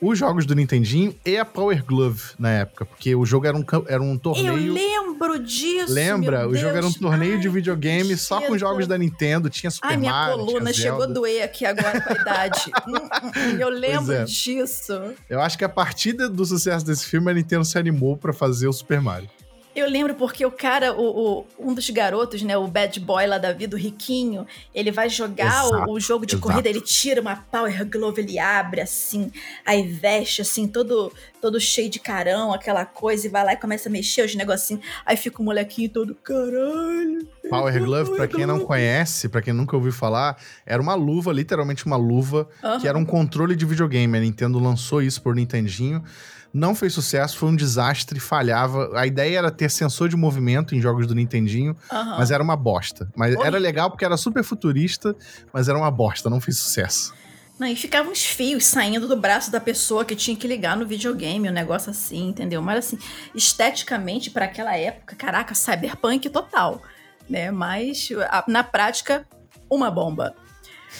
os 0.06 0.18
jogos 0.18 0.46
do 0.46 0.54
Nintendinho 0.54 1.14
e 1.24 1.36
a 1.36 1.44
Power 1.44 1.84
Glove 1.84 2.22
na 2.38 2.50
época, 2.50 2.84
porque 2.84 3.14
o 3.14 3.24
jogo 3.24 3.46
era 3.46 3.56
um, 3.56 3.64
era 3.86 4.02
um 4.02 4.16
torneio. 4.18 4.48
Eu 4.48 4.72
lembro 4.72 5.38
disso. 5.38 5.92
Lembra? 5.92 6.48
o 6.48 6.54
jogo 6.54 6.76
era 6.76 6.86
um 6.86 6.92
torneio 6.92 7.34
Ai, 7.34 7.40
de 7.40 7.48
videogame 7.48 8.16
só 8.16 8.40
com 8.40 8.56
jogos 8.58 8.86
da 8.86 8.98
Nintendo, 8.98 9.48
tinha 9.48 9.70
Super 9.70 9.88
Ai, 9.88 9.96
Mario. 9.96 10.10
Ai, 10.14 10.36
minha 10.36 10.46
coluna 10.46 10.72
chegou 10.72 11.02
a 11.02 11.06
doer 11.06 11.44
aqui 11.44 11.64
agora 11.64 12.00
com 12.00 12.12
a 12.12 12.16
idade. 12.16 12.72
Hum, 12.86 12.96
hum, 12.96 13.30
hum, 13.36 13.56
eu 13.58 13.68
lembro 13.68 14.12
é. 14.12 14.24
disso. 14.24 14.92
Eu 15.28 15.40
acho 15.40 15.56
que 15.56 15.64
a 15.64 15.68
partir 15.68 16.12
do 16.12 16.44
sucesso 16.44 16.84
desse 16.84 17.06
filme, 17.06 17.30
a 17.30 17.34
Nintendo 17.34 17.64
se 17.64 17.78
animou 17.78 18.16
para 18.16 18.32
fazer 18.32 18.68
o 18.68 18.72
Super 18.72 19.00
Mario. 19.00 19.28
Eu 19.74 19.88
lembro 19.88 20.14
porque 20.14 20.46
o 20.46 20.52
cara, 20.52 20.92
o, 20.94 21.40
o, 21.40 21.46
um 21.58 21.74
dos 21.74 21.90
garotos, 21.90 22.42
né, 22.42 22.56
o 22.56 22.68
bad 22.68 22.98
boy 23.00 23.26
lá 23.26 23.38
da 23.38 23.52
vida, 23.52 23.74
o 23.74 23.78
riquinho, 23.78 24.46
ele 24.72 24.92
vai 24.92 25.08
jogar 25.08 25.64
exato, 25.64 25.90
o, 25.90 25.94
o, 25.94 26.00
jogo 26.00 26.24
de 26.24 26.36
exato. 26.36 26.48
corrida, 26.48 26.68
ele 26.68 26.80
tira 26.80 27.20
uma 27.20 27.36
power 27.36 27.84
glove, 27.88 28.22
ele 28.22 28.38
abre 28.38 28.80
assim, 28.80 29.32
aí 29.66 29.82
veste 29.82 30.42
assim, 30.42 30.68
todo 30.68 31.12
todo 31.44 31.60
cheio 31.60 31.90
de 31.90 32.00
carão, 32.00 32.54
aquela 32.54 32.86
coisa, 32.86 33.26
e 33.26 33.28
vai 33.28 33.44
lá 33.44 33.52
e 33.52 33.56
começa 33.58 33.90
a 33.90 33.92
mexer 33.92 34.24
os 34.24 34.34
negocinhos, 34.34 34.82
aí 35.04 35.14
fica 35.14 35.42
o 35.42 35.44
molequinho 35.44 35.90
todo, 35.90 36.14
caralho. 36.14 37.28
Power 37.50 37.84
glove, 37.84 38.16
para 38.16 38.26
quem 38.26 38.46
não 38.46 38.60
conhece, 38.60 39.28
para 39.28 39.42
quem 39.42 39.52
nunca 39.52 39.76
ouviu 39.76 39.92
falar, 39.92 40.38
era 40.64 40.80
uma 40.80 40.94
luva, 40.94 41.34
literalmente 41.34 41.84
uma 41.84 41.96
luva, 41.96 42.48
uhum. 42.62 42.80
que 42.80 42.88
era 42.88 42.96
um 42.96 43.04
controle 43.04 43.54
de 43.54 43.66
videogame. 43.66 44.16
A 44.16 44.22
Nintendo 44.22 44.58
lançou 44.58 45.02
isso 45.02 45.20
por 45.20 45.34
Nintendinho 45.34 46.02
não 46.50 46.72
fez 46.72 46.94
sucesso, 46.94 47.36
foi 47.36 47.48
um 47.48 47.56
desastre, 47.56 48.20
falhava. 48.20 48.96
A 48.96 49.04
ideia 49.04 49.38
era 49.38 49.50
ter 49.50 49.68
sensor 49.68 50.08
de 50.08 50.16
movimento 50.16 50.72
em 50.72 50.80
jogos 50.80 51.04
do 51.04 51.12
Nintendinho, 51.12 51.76
uhum. 51.90 52.16
mas 52.16 52.30
era 52.30 52.40
uma 52.40 52.54
bosta. 52.54 53.10
Mas 53.16 53.34
Oi. 53.34 53.44
era 53.44 53.58
legal 53.58 53.90
porque 53.90 54.04
era 54.04 54.16
super 54.16 54.44
futurista, 54.44 55.16
mas 55.52 55.68
era 55.68 55.76
uma 55.76 55.90
bosta, 55.90 56.30
não 56.30 56.40
fez 56.40 56.56
sucesso. 56.56 57.12
Não, 57.58 57.68
e 57.68 57.76
ficavam 57.76 58.10
uns 58.10 58.24
fios 58.24 58.64
saindo 58.64 59.06
do 59.06 59.16
braço 59.16 59.50
da 59.50 59.60
pessoa 59.60 60.04
que 60.04 60.16
tinha 60.16 60.36
que 60.36 60.46
ligar 60.46 60.76
no 60.76 60.84
videogame, 60.84 61.48
um 61.48 61.52
negócio 61.52 61.90
assim, 61.90 62.28
entendeu? 62.28 62.60
Mas 62.60 62.86
assim, 62.86 62.98
esteticamente, 63.32 64.30
para 64.30 64.46
aquela 64.46 64.76
época, 64.76 65.14
caraca, 65.14 65.54
cyberpunk 65.54 66.28
total, 66.30 66.82
né? 67.30 67.52
Mas 67.52 68.08
na 68.48 68.64
prática, 68.64 69.26
uma 69.70 69.88
bomba. 69.88 70.34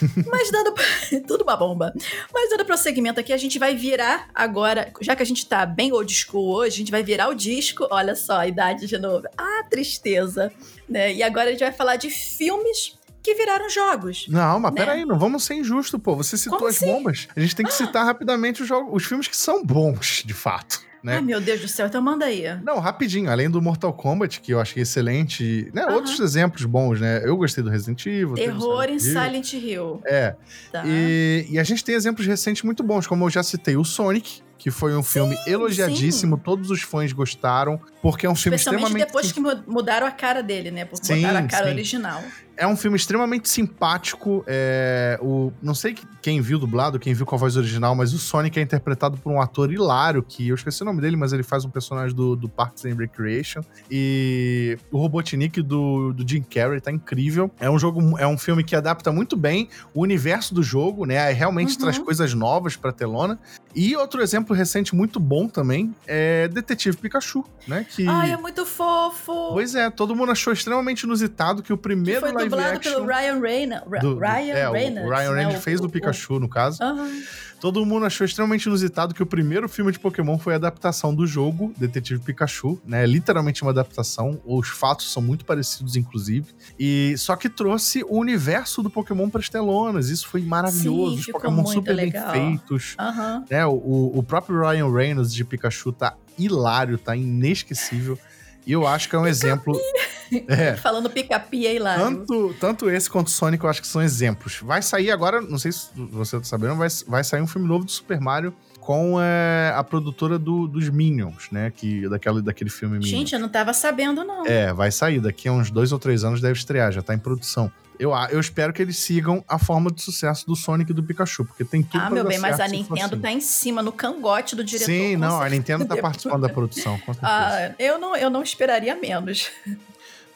Mas 0.27 0.51
dando. 0.51 0.75
tudo 1.27 1.43
uma 1.43 1.57
bomba. 1.57 1.93
Mas 2.33 2.51
dando 2.51 2.65
prosseguimento 2.65 3.21
aqui, 3.21 3.33
a 3.33 3.37
gente 3.37 3.59
vai 3.59 3.75
virar 3.75 4.29
agora. 4.35 4.93
Já 5.01 5.15
que 5.15 5.23
a 5.23 5.27
gente 5.27 5.47
tá 5.47 5.65
bem 5.65 5.93
old 5.93 6.13
school 6.13 6.55
hoje, 6.55 6.75
a 6.75 6.79
gente 6.79 6.91
vai 6.91 7.03
virar 7.03 7.29
o 7.29 7.35
disco. 7.35 7.87
Olha 7.91 8.15
só, 8.15 8.39
a 8.39 8.47
idade 8.47 8.87
de 8.87 8.99
novo. 8.99 9.27
Ah, 9.37 9.65
tristeza. 9.71 10.53
Né? 10.89 11.15
E 11.15 11.23
agora 11.23 11.49
a 11.49 11.53
gente 11.53 11.61
vai 11.61 11.73
falar 11.73 11.97
de 11.97 12.11
filmes 12.11 12.99
que 13.25 13.35
viraram 13.35 13.69
jogos. 13.71 14.27
Não, 14.29 14.61
mas 14.61 14.73
né? 14.73 14.81
peraí, 14.81 15.05
não 15.05 15.19
vamos 15.19 15.45
ser 15.45 15.55
injusto, 15.55 15.99
pô. 15.99 16.15
Você 16.15 16.37
citou 16.37 16.59
Como 16.59 16.69
as 16.69 16.77
assim? 16.77 16.87
bombas. 16.87 17.27
A 17.35 17.41
gente 17.41 17.57
tem 17.57 17.65
que 17.65 17.73
citar 17.73 18.05
rapidamente 18.05 18.63
os, 18.63 18.69
jogos, 18.69 18.91
os 18.93 19.05
filmes 19.05 19.27
que 19.27 19.37
são 19.37 19.65
bons, 19.65 20.23
de 20.25 20.35
fato 20.35 20.85
né? 21.05 21.17
Ai, 21.17 21.21
meu 21.21 21.39
Deus 21.39 21.61
do 21.61 21.69
céu, 21.69 21.87
então 21.87 22.01
manda 22.01 22.25
aí. 22.25 22.45
Não, 22.63 22.79
rapidinho, 22.79 23.31
além 23.31 23.51
do 23.51 23.61
Mortal 23.61 23.93
Kombat, 23.93 24.41
que 24.41 24.55
eu 24.55 24.59
achei 24.59 24.83
excelente, 24.83 25.71
né? 25.75 25.87
Outros 25.89 26.19
exemplos 26.19 26.65
bons, 26.65 26.99
né? 26.99 27.21
Eu 27.23 27.37
gostei 27.37 27.63
do 27.63 27.69
Resident 27.69 28.07
Evil. 28.07 28.35
Terror 28.35 28.85
em 28.85 28.99
Silent 28.99 29.53
Hill. 29.53 30.01
É. 30.07 30.35
Tá. 30.73 30.83
E, 30.87 31.47
e 31.51 31.59
a 31.59 31.63
gente 31.63 31.85
tem 31.85 31.95
exemplos 31.95 32.27
recentes 32.27 32.63
muito 32.63 32.83
bons, 32.83 33.07
como 33.07 33.27
eu 33.27 33.31
já 33.31 33.43
citei, 33.43 33.77
o 33.77 33.85
Sonic, 33.85 34.41
que 34.57 34.71
foi 34.71 34.97
um 34.97 35.03
filme 35.03 35.37
elogiadíssimo, 35.47 36.37
sim. 36.37 36.43
todos 36.43 36.71
os 36.71 36.81
fãs 36.81 37.13
gostaram, 37.13 37.79
porque 38.01 38.25
é 38.25 38.31
um 38.31 38.35
filme 38.35 38.57
extremamente... 38.57 39.05
depois 39.05 39.31
que 39.31 39.39
mudaram 39.39 40.07
a 40.07 40.11
cara 40.11 40.43
dele, 40.43 40.71
né? 40.71 40.87
Porque 40.87 41.07
sim, 41.07 41.21
botaram 41.21 41.41
a 41.41 41.49
cara 41.49 41.67
sim. 41.67 41.73
original. 41.73 42.25
É 42.57 42.67
um 42.67 42.77
filme 42.77 42.97
extremamente 42.97 43.49
simpático. 43.49 44.45
É, 44.47 45.19
o, 45.21 45.53
não 45.63 45.75
sei 45.75 45.97
quem 46.23 46.41
viu 46.41 46.59
dublado, 46.59 46.99
quem 46.99 47.13
viu 47.13 47.27
com 47.27 47.35
a 47.35 47.39
voz 47.39 47.57
original, 47.57 47.95
mas 47.95 48.13
o 48.13 48.19
Sonic 48.19 48.59
é 48.59 48.63
interpretado 48.63 49.19
por 49.19 49.33
um 49.33 49.41
ator 49.41 49.73
hilário, 49.73 50.23
que 50.23 50.49
eu 50.49 50.55
esqueci 50.55 50.83
o 50.83 50.85
nome 50.85 51.01
dele, 51.01 51.17
mas 51.17 51.33
ele 51.33 51.43
faz 51.43 51.65
um 51.65 51.71
personagem 51.71 52.15
do, 52.15 52.37
do 52.37 52.49
Parks 52.49 52.85
and 52.85 52.97
Recreation. 52.97 53.61
E 53.91 54.79
o 54.91 54.99
Robotnik 54.99 55.61
do, 55.63 56.13
do 56.13 56.29
Jim 56.29 56.43
Carrey 56.43 56.81
tá 56.81 56.91
incrível. 56.91 57.51
É 57.59 57.69
um 57.69 57.79
jogo, 57.79 58.19
é 58.19 58.27
um 58.27 58.39
filme 58.39 58.63
que 58.63 58.77
adapta 58.77 59.13
muito 59.13 59.37
bem 59.37 59.69
o 59.93 60.03
universo 60.03 60.55
do 60.55 60.63
jogo, 60.63 61.05
né? 61.05 61.31
Realmente 61.33 61.75
uhum. 61.75 61.81
traz 61.81 61.99
coisas 61.99 62.35
novas 62.35 62.77
pra 62.77 62.93
telona. 62.93 63.39
E 63.75 63.97
outro 63.97 64.23
exemplo 64.23 64.55
recente 64.55 64.95
muito 64.95 65.19
bom 65.19 65.49
também 65.49 65.95
é 66.07 66.47
Detetive 66.49 66.97
Pikachu, 66.97 67.45
né? 67.67 67.85
Que... 67.89 68.07
Ai, 68.07 68.33
é 68.33 68.37
muito 68.37 68.65
fofo! 68.65 69.53
Pois 69.53 69.75
é, 69.75 69.91
todo 69.91 70.15
mundo 70.15 70.31
achou 70.31 70.53
extremamente 70.53 71.03
inusitado 71.03 71.63
que 71.63 71.73
o 71.73 71.77
primeiro 71.77 72.25
que 72.25 72.44
dublado 72.49 72.81
pelo 72.81 73.07
Ryan 73.07 73.41
Reynolds. 73.41 74.01
Do, 74.01 74.19
Ryan 74.19 74.55
é, 74.55 74.71
Reynolds. 74.71 75.11
O 75.11 75.15
Ryan 75.15 75.31
né? 75.31 75.37
Reynolds 75.37 75.65
fez 75.65 75.81
o, 75.81 75.83
do 75.83 75.91
Pikachu, 75.91 76.35
o... 76.35 76.41
no 76.41 76.49
caso. 76.49 76.83
Uhum. 76.83 77.23
Todo 77.65 77.85
mundo 77.87 78.05
achou 78.05 78.27
extremamente 78.27 78.67
inusitado 78.67 79.15
que 79.15 79.23
o 79.23 79.27
primeiro 79.27 79.69
filme 79.71 79.91
de 79.91 79.99
Pokémon 79.99 80.39
foi 80.39 80.53
a 80.53 80.57
adaptação 80.57 81.15
do 81.15 81.27
jogo 81.27 81.73
Detetive 81.79 82.21
Pikachu, 82.21 82.79
né? 82.85 83.07
Literalmente 83.07 83.63
uma 83.63 83.71
adaptação. 83.71 84.39
Os 84.45 84.69
fatos 84.69 85.11
são 85.11 85.23
muito 85.23 85.47
parecidos, 85.47 85.97
inclusive. 85.97 86.47
E 86.79 87.15
só 87.17 87.35
que 87.37 87.49
trouxe 87.49 88.05
o 88.05 88.19
universo 88.19 88.83
do 88.83 88.91
Pokémon 88.91 89.31
para 89.31 89.41
as 89.41 89.49
telonas. 89.49 90.11
Isso 90.11 90.29
foi 90.29 90.43
maravilhoso. 90.43 91.15
Sim, 91.15 91.21
Os 91.21 91.27
Pokémon 91.29 91.65
super 91.65 91.95
legal. 91.95 92.33
bem 92.33 92.59
feitos. 92.59 92.97
Uhum. 93.01 93.45
Né? 93.51 93.65
O, 93.67 94.13
o 94.15 94.23
próprio 94.23 94.61
Ryan 94.61 94.93
Reynolds 94.93 95.33
de 95.33 95.43
Pikachu 95.43 95.91
tá 95.91 96.17
hilário, 96.39 96.99
tá 96.99 97.17
inesquecível. 97.17 98.19
E 98.67 98.73
eu 98.73 98.87
acho 98.87 99.09
que 99.09 99.17
é 99.17 99.19
um 99.19 99.27
exemplo. 99.27 99.79
É. 100.49 100.75
Falando 100.75 101.09
pica-pia 101.09 101.69
aí 101.69 101.79
lá. 101.79 101.97
Tanto, 101.97 102.55
tanto 102.59 102.91
esse 102.91 103.09
quanto 103.09 103.31
Sonic 103.31 103.63
eu 103.63 103.71
acho 103.71 103.81
que 103.81 103.87
são 103.87 104.03
exemplos. 104.03 104.59
Vai 104.61 104.83
sair 104.83 105.13
agora, 105.13 105.41
não 105.41 105.59
sei 105.59 105.71
se 105.71 105.91
você 105.95 106.39
tá 106.39 106.45
sabendo, 106.45 106.75
vai, 106.75 106.89
vai 107.07 107.23
sair 107.23 107.41
um 107.41 107.47
filme 107.47 107.69
novo 107.69 107.85
do 107.85 107.91
Super 107.93 108.21
Mario 108.21 108.53
com 108.85 109.19
é, 109.19 109.73
a 109.75 109.83
produtora 109.83 110.39
do, 110.39 110.69
dos 110.69 110.91
Minions, 110.91 111.49
né? 111.51 111.73
Que, 111.75 112.07
daquela, 112.07 112.43
daquele 112.43 112.69
filme 112.69 112.99
Minions. 112.99 113.11
Gente, 113.11 113.35
eu 113.35 113.41
não 113.41 113.49
tava 113.49 113.73
sabendo, 113.73 114.23
não. 114.23 114.45
É, 114.47 114.75
vai 114.75 114.93
sair. 114.93 115.21
Daqui 115.21 115.49
a 115.49 115.53
uns 115.53 115.71
dois 115.71 115.91
ou 115.91 115.99
três 115.99 116.23
anos 116.23 116.41
deve 116.41 116.59
estrear, 116.59 116.93
já 116.93 117.01
tá 117.01 117.15
em 117.15 117.19
produção. 117.19 117.73
Eu, 117.99 118.13
eu 118.31 118.39
espero 118.39 118.75
que 118.75 118.83
eles 118.83 118.99
sigam 118.99 119.43
a 119.49 119.59
forma 119.59 119.91
de 119.91 120.03
sucesso 120.03 120.45
do 120.47 120.55
Sonic 120.55 120.91
e 120.91 120.95
do 120.95 121.03
Pikachu, 121.03 121.47
porque 121.47 121.65
tem 121.65 121.83
tudo 121.83 122.03
Ah, 122.03 122.11
meu 122.11 122.27
bem, 122.27 122.39
mas 122.39 122.61
a 122.61 122.69
Nintendo 122.69 123.15
assim. 123.15 123.21
tá 123.21 123.31
em 123.31 123.41
cima, 123.41 123.83
no 123.83 123.93
cangote 123.93 124.55
do 124.55 124.63
diretor. 124.63 124.87
Sim, 124.87 125.17
não, 125.17 125.41
a 125.41 125.49
Nintendo 125.49 125.87
tá 125.87 125.97
participando 125.97 126.43
da 126.43 126.49
produção, 126.49 126.99
com 126.99 127.15
certeza. 127.15 127.33
Ah, 127.33 127.75
eu 127.79 127.99
não, 127.99 128.15
eu 128.17 128.29
não 128.29 128.43
esperaria 128.43 128.95
menos. 128.97 129.51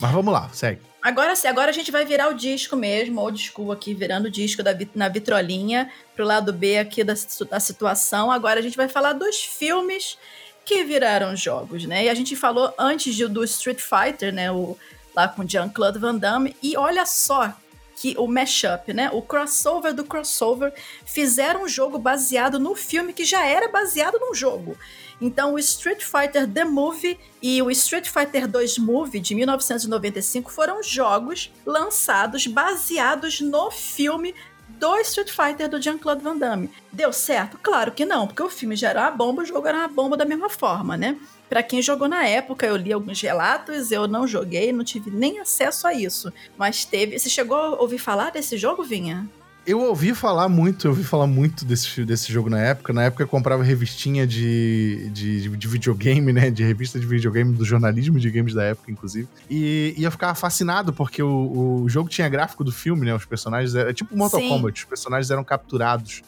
Mas 0.00 0.10
vamos 0.12 0.32
lá, 0.32 0.48
segue. 0.52 0.80
Agora 1.00 1.36
sim, 1.36 1.46
agora 1.46 1.70
a 1.70 1.74
gente 1.74 1.92
vai 1.92 2.04
virar 2.04 2.28
o 2.28 2.34
disco 2.34 2.74
mesmo, 2.74 3.20
old 3.20 3.38
school 3.38 3.70
aqui, 3.70 3.94
virando 3.94 4.26
o 4.26 4.30
disco 4.30 4.62
da, 4.62 4.76
na 4.94 5.08
vitrolinha, 5.08 5.90
pro 6.14 6.24
lado 6.24 6.52
B 6.52 6.78
aqui 6.78 7.04
da, 7.04 7.14
da 7.48 7.60
situação. 7.60 8.32
Agora 8.32 8.58
a 8.58 8.62
gente 8.62 8.76
vai 8.76 8.88
falar 8.88 9.12
dos 9.12 9.36
filmes 9.36 10.18
que 10.64 10.84
viraram 10.84 11.34
jogos, 11.36 11.84
né? 11.84 12.04
E 12.04 12.08
a 12.08 12.14
gente 12.14 12.34
falou 12.34 12.74
antes 12.76 13.14
de, 13.14 13.26
do 13.26 13.44
Street 13.44 13.80
Fighter, 13.80 14.32
né? 14.32 14.50
O, 14.50 14.76
lá 15.14 15.28
com 15.28 15.48
Jean-Claude 15.48 15.98
Van 15.98 16.16
Damme. 16.16 16.54
E 16.62 16.76
olha 16.76 17.06
só 17.06 17.54
que 17.96 18.14
o 18.18 18.28
mashup, 18.28 18.92
né? 18.92 19.10
O 19.12 19.22
crossover 19.22 19.94
do 19.94 20.04
crossover 20.04 20.72
fizeram 21.04 21.64
um 21.64 21.68
jogo 21.68 21.98
baseado 21.98 22.58
no 22.58 22.74
filme 22.74 23.12
que 23.12 23.24
já 23.24 23.46
era 23.46 23.68
baseado 23.68 24.18
num 24.20 24.34
jogo. 24.34 24.76
Então, 25.20 25.54
o 25.54 25.58
Street 25.58 26.02
Fighter 26.02 26.48
The 26.48 26.64
Movie 26.64 27.18
e 27.42 27.60
o 27.60 27.70
Street 27.70 28.08
Fighter 28.08 28.46
2 28.46 28.78
Movie 28.78 29.20
de 29.20 29.34
1995 29.34 30.50
foram 30.50 30.82
jogos 30.82 31.52
lançados 31.66 32.46
baseados 32.46 33.40
no 33.40 33.70
filme 33.70 34.34
do 34.68 34.96
Street 34.98 35.30
Fighter 35.30 35.68
do 35.68 35.80
Jean-Claude 35.80 36.22
Van 36.22 36.36
Damme. 36.36 36.70
Deu 36.92 37.12
certo? 37.12 37.58
Claro 37.60 37.92
que 37.92 38.04
não, 38.04 38.26
porque 38.26 38.42
o 38.42 38.50
filme 38.50 38.76
já 38.76 38.90
era 38.90 39.02
uma 39.02 39.10
bomba, 39.10 39.42
o 39.42 39.46
jogo 39.46 39.66
era 39.66 39.78
uma 39.78 39.88
bomba 39.88 40.16
da 40.16 40.24
mesma 40.24 40.48
forma, 40.48 40.96
né? 40.96 41.16
Para 41.48 41.62
quem 41.62 41.80
jogou 41.80 42.08
na 42.08 42.26
época, 42.26 42.66
eu 42.66 42.76
li 42.76 42.92
alguns 42.92 43.20
relatos, 43.20 43.90
eu 43.90 44.06
não 44.06 44.26
joguei, 44.26 44.70
não 44.70 44.84
tive 44.84 45.10
nem 45.10 45.40
acesso 45.40 45.86
a 45.86 45.94
isso. 45.94 46.32
Mas 46.58 46.84
teve. 46.84 47.18
Você 47.18 47.30
chegou 47.30 47.56
a 47.56 47.80
ouvir 47.80 47.98
falar 47.98 48.30
desse 48.30 48.56
jogo, 48.58 48.82
Vinha? 48.82 49.26
Eu 49.68 49.80
ouvi 49.82 50.14
falar 50.14 50.48
muito, 50.48 50.86
eu 50.86 50.92
ouvi 50.92 51.04
falar 51.04 51.26
muito 51.26 51.62
desse, 51.62 52.02
desse 52.02 52.32
jogo 52.32 52.48
na 52.48 52.58
época. 52.58 52.90
Na 52.90 53.02
época 53.02 53.22
eu 53.22 53.28
comprava 53.28 53.62
revistinha 53.62 54.26
de, 54.26 55.10
de, 55.10 55.46
de 55.46 55.68
videogame, 55.68 56.32
né? 56.32 56.50
De 56.50 56.64
revista 56.64 56.98
de 56.98 57.04
videogame, 57.04 57.54
do 57.54 57.66
jornalismo 57.66 58.18
de 58.18 58.30
games 58.30 58.54
da 58.54 58.64
época, 58.64 58.90
inclusive. 58.90 59.28
E, 59.50 59.92
e 59.94 60.04
eu 60.04 60.10
ficava 60.10 60.34
fascinado, 60.34 60.90
porque 60.90 61.22
o, 61.22 61.82
o 61.82 61.86
jogo 61.86 62.08
tinha 62.08 62.26
gráfico 62.30 62.64
do 62.64 62.72
filme, 62.72 63.04
né? 63.04 63.14
Os 63.14 63.26
personagens. 63.26 63.74
É 63.74 63.92
tipo 63.92 64.16
Mortal 64.16 64.40
Sim. 64.40 64.48
Kombat, 64.48 64.80
os 64.80 64.88
personagens 64.88 65.30
eram 65.30 65.44
capturados 65.44 66.22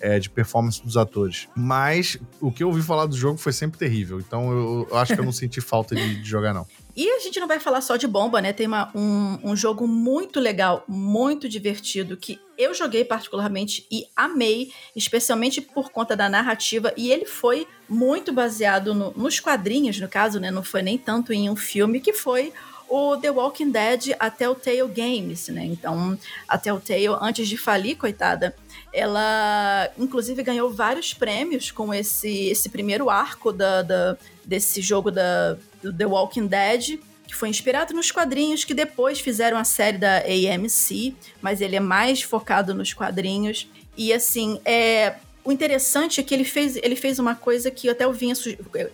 é, 0.00 0.18
de 0.18 0.30
performance 0.30 0.82
dos 0.82 0.96
atores. 0.96 1.48
Mas 1.54 2.18
o 2.40 2.50
que 2.50 2.62
eu 2.62 2.68
ouvi 2.68 2.80
falar 2.80 3.04
do 3.04 3.14
jogo 3.14 3.38
foi 3.38 3.52
sempre 3.52 3.78
terrível. 3.78 4.20
Então 4.20 4.50
eu, 4.50 4.88
eu 4.90 4.96
acho 4.96 5.14
que 5.14 5.20
eu 5.20 5.24
não 5.24 5.32
senti 5.32 5.60
falta 5.60 5.94
de, 5.94 6.22
de, 6.22 6.26
jogar, 6.26 6.54
não. 6.54 6.66
E 6.96 7.10
a 7.10 7.20
gente 7.20 7.38
não 7.38 7.46
vai 7.46 7.60
falar 7.60 7.82
só 7.82 7.96
de 7.96 8.06
bomba, 8.06 8.40
né? 8.40 8.54
Tem 8.54 8.66
uma, 8.66 8.90
um, 8.94 9.38
um 9.50 9.54
jogo 9.54 9.86
muito 9.86 10.40
legal, 10.40 10.82
muito 10.88 11.46
divertido, 11.46 12.16
que 12.16 12.40
eu 12.56 12.72
joguei 12.72 13.04
particularmente 13.04 13.86
e 13.90 14.06
amei, 14.16 14.72
especialmente 14.94 15.60
por 15.60 15.90
conta 15.90 16.16
da 16.16 16.26
narrativa. 16.26 16.94
E 16.96 17.12
ele 17.12 17.26
foi 17.26 17.68
muito 17.86 18.32
baseado 18.32 18.94
no, 18.94 19.10
nos 19.10 19.38
quadrinhos, 19.38 20.00
no 20.00 20.08
caso, 20.08 20.40
né? 20.40 20.50
Não 20.50 20.62
foi 20.62 20.80
nem 20.80 20.96
tanto 20.96 21.34
em 21.34 21.50
um 21.50 21.56
filme, 21.56 22.00
que 22.00 22.14
foi 22.14 22.50
o 22.88 23.16
The 23.16 23.30
Walking 23.30 23.70
Dead, 23.70 24.16
a 24.18 24.30
Telltale 24.30 24.88
Games, 24.88 25.48
né? 25.48 25.66
Então, 25.66 26.18
a 26.48 26.56
Telltale, 26.56 27.18
antes 27.20 27.46
de 27.46 27.58
falir, 27.58 27.96
coitada, 27.96 28.56
ela 28.92 29.90
inclusive 29.98 30.42
ganhou 30.42 30.70
vários 30.70 31.12
prêmios 31.12 31.70
com 31.70 31.92
esse, 31.92 32.48
esse 32.48 32.68
primeiro 32.68 33.10
arco 33.10 33.52
da, 33.52 33.82
da, 33.82 34.16
desse 34.44 34.80
jogo 34.80 35.10
da, 35.10 35.56
do 35.82 35.92
The 35.92 36.06
Walking 36.06 36.46
Dead, 36.46 36.98
que 37.26 37.34
foi 37.34 37.48
inspirado 37.48 37.92
nos 37.92 38.10
quadrinhos 38.10 38.64
que 38.64 38.72
depois 38.72 39.20
fizeram 39.20 39.58
a 39.58 39.64
série 39.64 39.98
da 39.98 40.18
AMC, 40.18 41.14
mas 41.42 41.60
ele 41.60 41.76
é 41.76 41.80
mais 41.80 42.22
focado 42.22 42.74
nos 42.74 42.92
quadrinhos. 42.92 43.68
E 43.96 44.12
assim, 44.12 44.60
é, 44.64 45.16
o 45.44 45.52
interessante 45.52 46.20
é 46.20 46.22
que 46.22 46.34
ele 46.34 46.44
fez, 46.44 46.76
ele 46.76 46.96
fez 46.96 47.18
uma 47.18 47.34
coisa 47.34 47.70
que 47.70 47.88
até 47.88 48.06
o 48.06 48.12
Vinha 48.12 48.34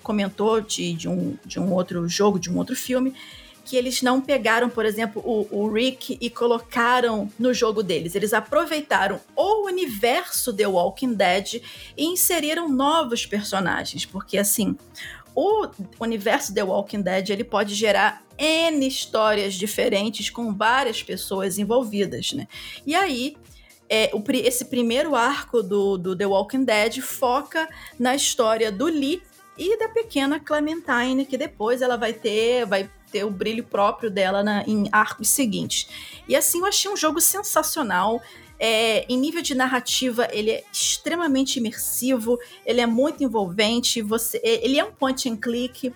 comentou 0.02 0.60
de, 0.60 0.92
de, 0.92 1.08
um, 1.08 1.36
de 1.44 1.58
um 1.58 1.72
outro 1.72 2.08
jogo, 2.08 2.38
de 2.38 2.50
um 2.50 2.58
outro 2.58 2.76
filme, 2.76 3.14
que 3.64 3.76
eles 3.76 4.02
não 4.02 4.20
pegaram, 4.20 4.68
por 4.68 4.84
exemplo, 4.84 5.22
o, 5.24 5.46
o, 5.50 5.72
Rick 5.72 6.18
e 6.20 6.28
colocaram 6.28 7.30
no 7.38 7.54
jogo 7.54 7.82
deles. 7.82 8.14
Eles 8.14 8.32
aproveitaram 8.32 9.20
o 9.36 9.66
universo 9.66 10.52
The 10.52 10.66
Walking 10.66 11.14
Dead 11.14 11.62
e 11.96 12.04
inseriram 12.04 12.68
novos 12.68 13.24
personagens, 13.24 14.04
porque 14.04 14.36
assim, 14.36 14.76
o 15.34 15.68
universo 16.00 16.52
The 16.52 16.62
Walking 16.62 17.02
Dead 17.02 17.30
ele 17.30 17.44
pode 17.44 17.74
gerar 17.74 18.22
N 18.36 18.86
histórias 18.86 19.54
diferentes 19.54 20.28
com 20.28 20.52
várias 20.52 21.02
pessoas 21.02 21.58
envolvidas, 21.58 22.32
né? 22.32 22.48
E 22.86 22.94
aí, 22.94 23.36
é, 23.88 24.10
o, 24.12 24.22
esse 24.32 24.64
primeiro 24.66 25.14
arco 25.14 25.62
do, 25.62 25.96
do 25.96 26.16
The 26.16 26.26
Walking 26.26 26.64
Dead 26.64 27.00
foca 27.00 27.68
na 27.98 28.14
história 28.14 28.72
do 28.72 28.86
Lee 28.86 29.22
e 29.56 29.78
da 29.78 29.88
pequena 29.88 30.40
Clementine, 30.40 31.26
que 31.26 31.36
depois 31.36 31.82
ela 31.82 31.96
vai 31.96 32.12
ter, 32.12 32.66
vai 32.66 32.90
ter 33.12 33.24
o 33.24 33.30
brilho 33.30 33.62
próprio 33.62 34.10
dela 34.10 34.42
na, 34.42 34.64
em 34.66 34.88
arcos 34.90 35.28
seguintes. 35.28 35.86
E 36.26 36.34
assim, 36.34 36.60
eu 36.60 36.66
achei 36.66 36.90
um 36.90 36.96
jogo 36.96 37.20
sensacional. 37.20 38.20
É, 38.58 39.04
em 39.08 39.18
nível 39.18 39.42
de 39.42 39.54
narrativa, 39.54 40.28
ele 40.32 40.50
é 40.50 40.64
extremamente 40.72 41.58
imersivo, 41.58 42.38
ele 42.64 42.80
é 42.80 42.86
muito 42.86 43.22
envolvente, 43.22 44.00
você, 44.00 44.40
é, 44.42 44.64
ele 44.64 44.78
é 44.78 44.84
um 44.84 44.92
point 44.92 45.28
and 45.28 45.36
click, 45.36 45.92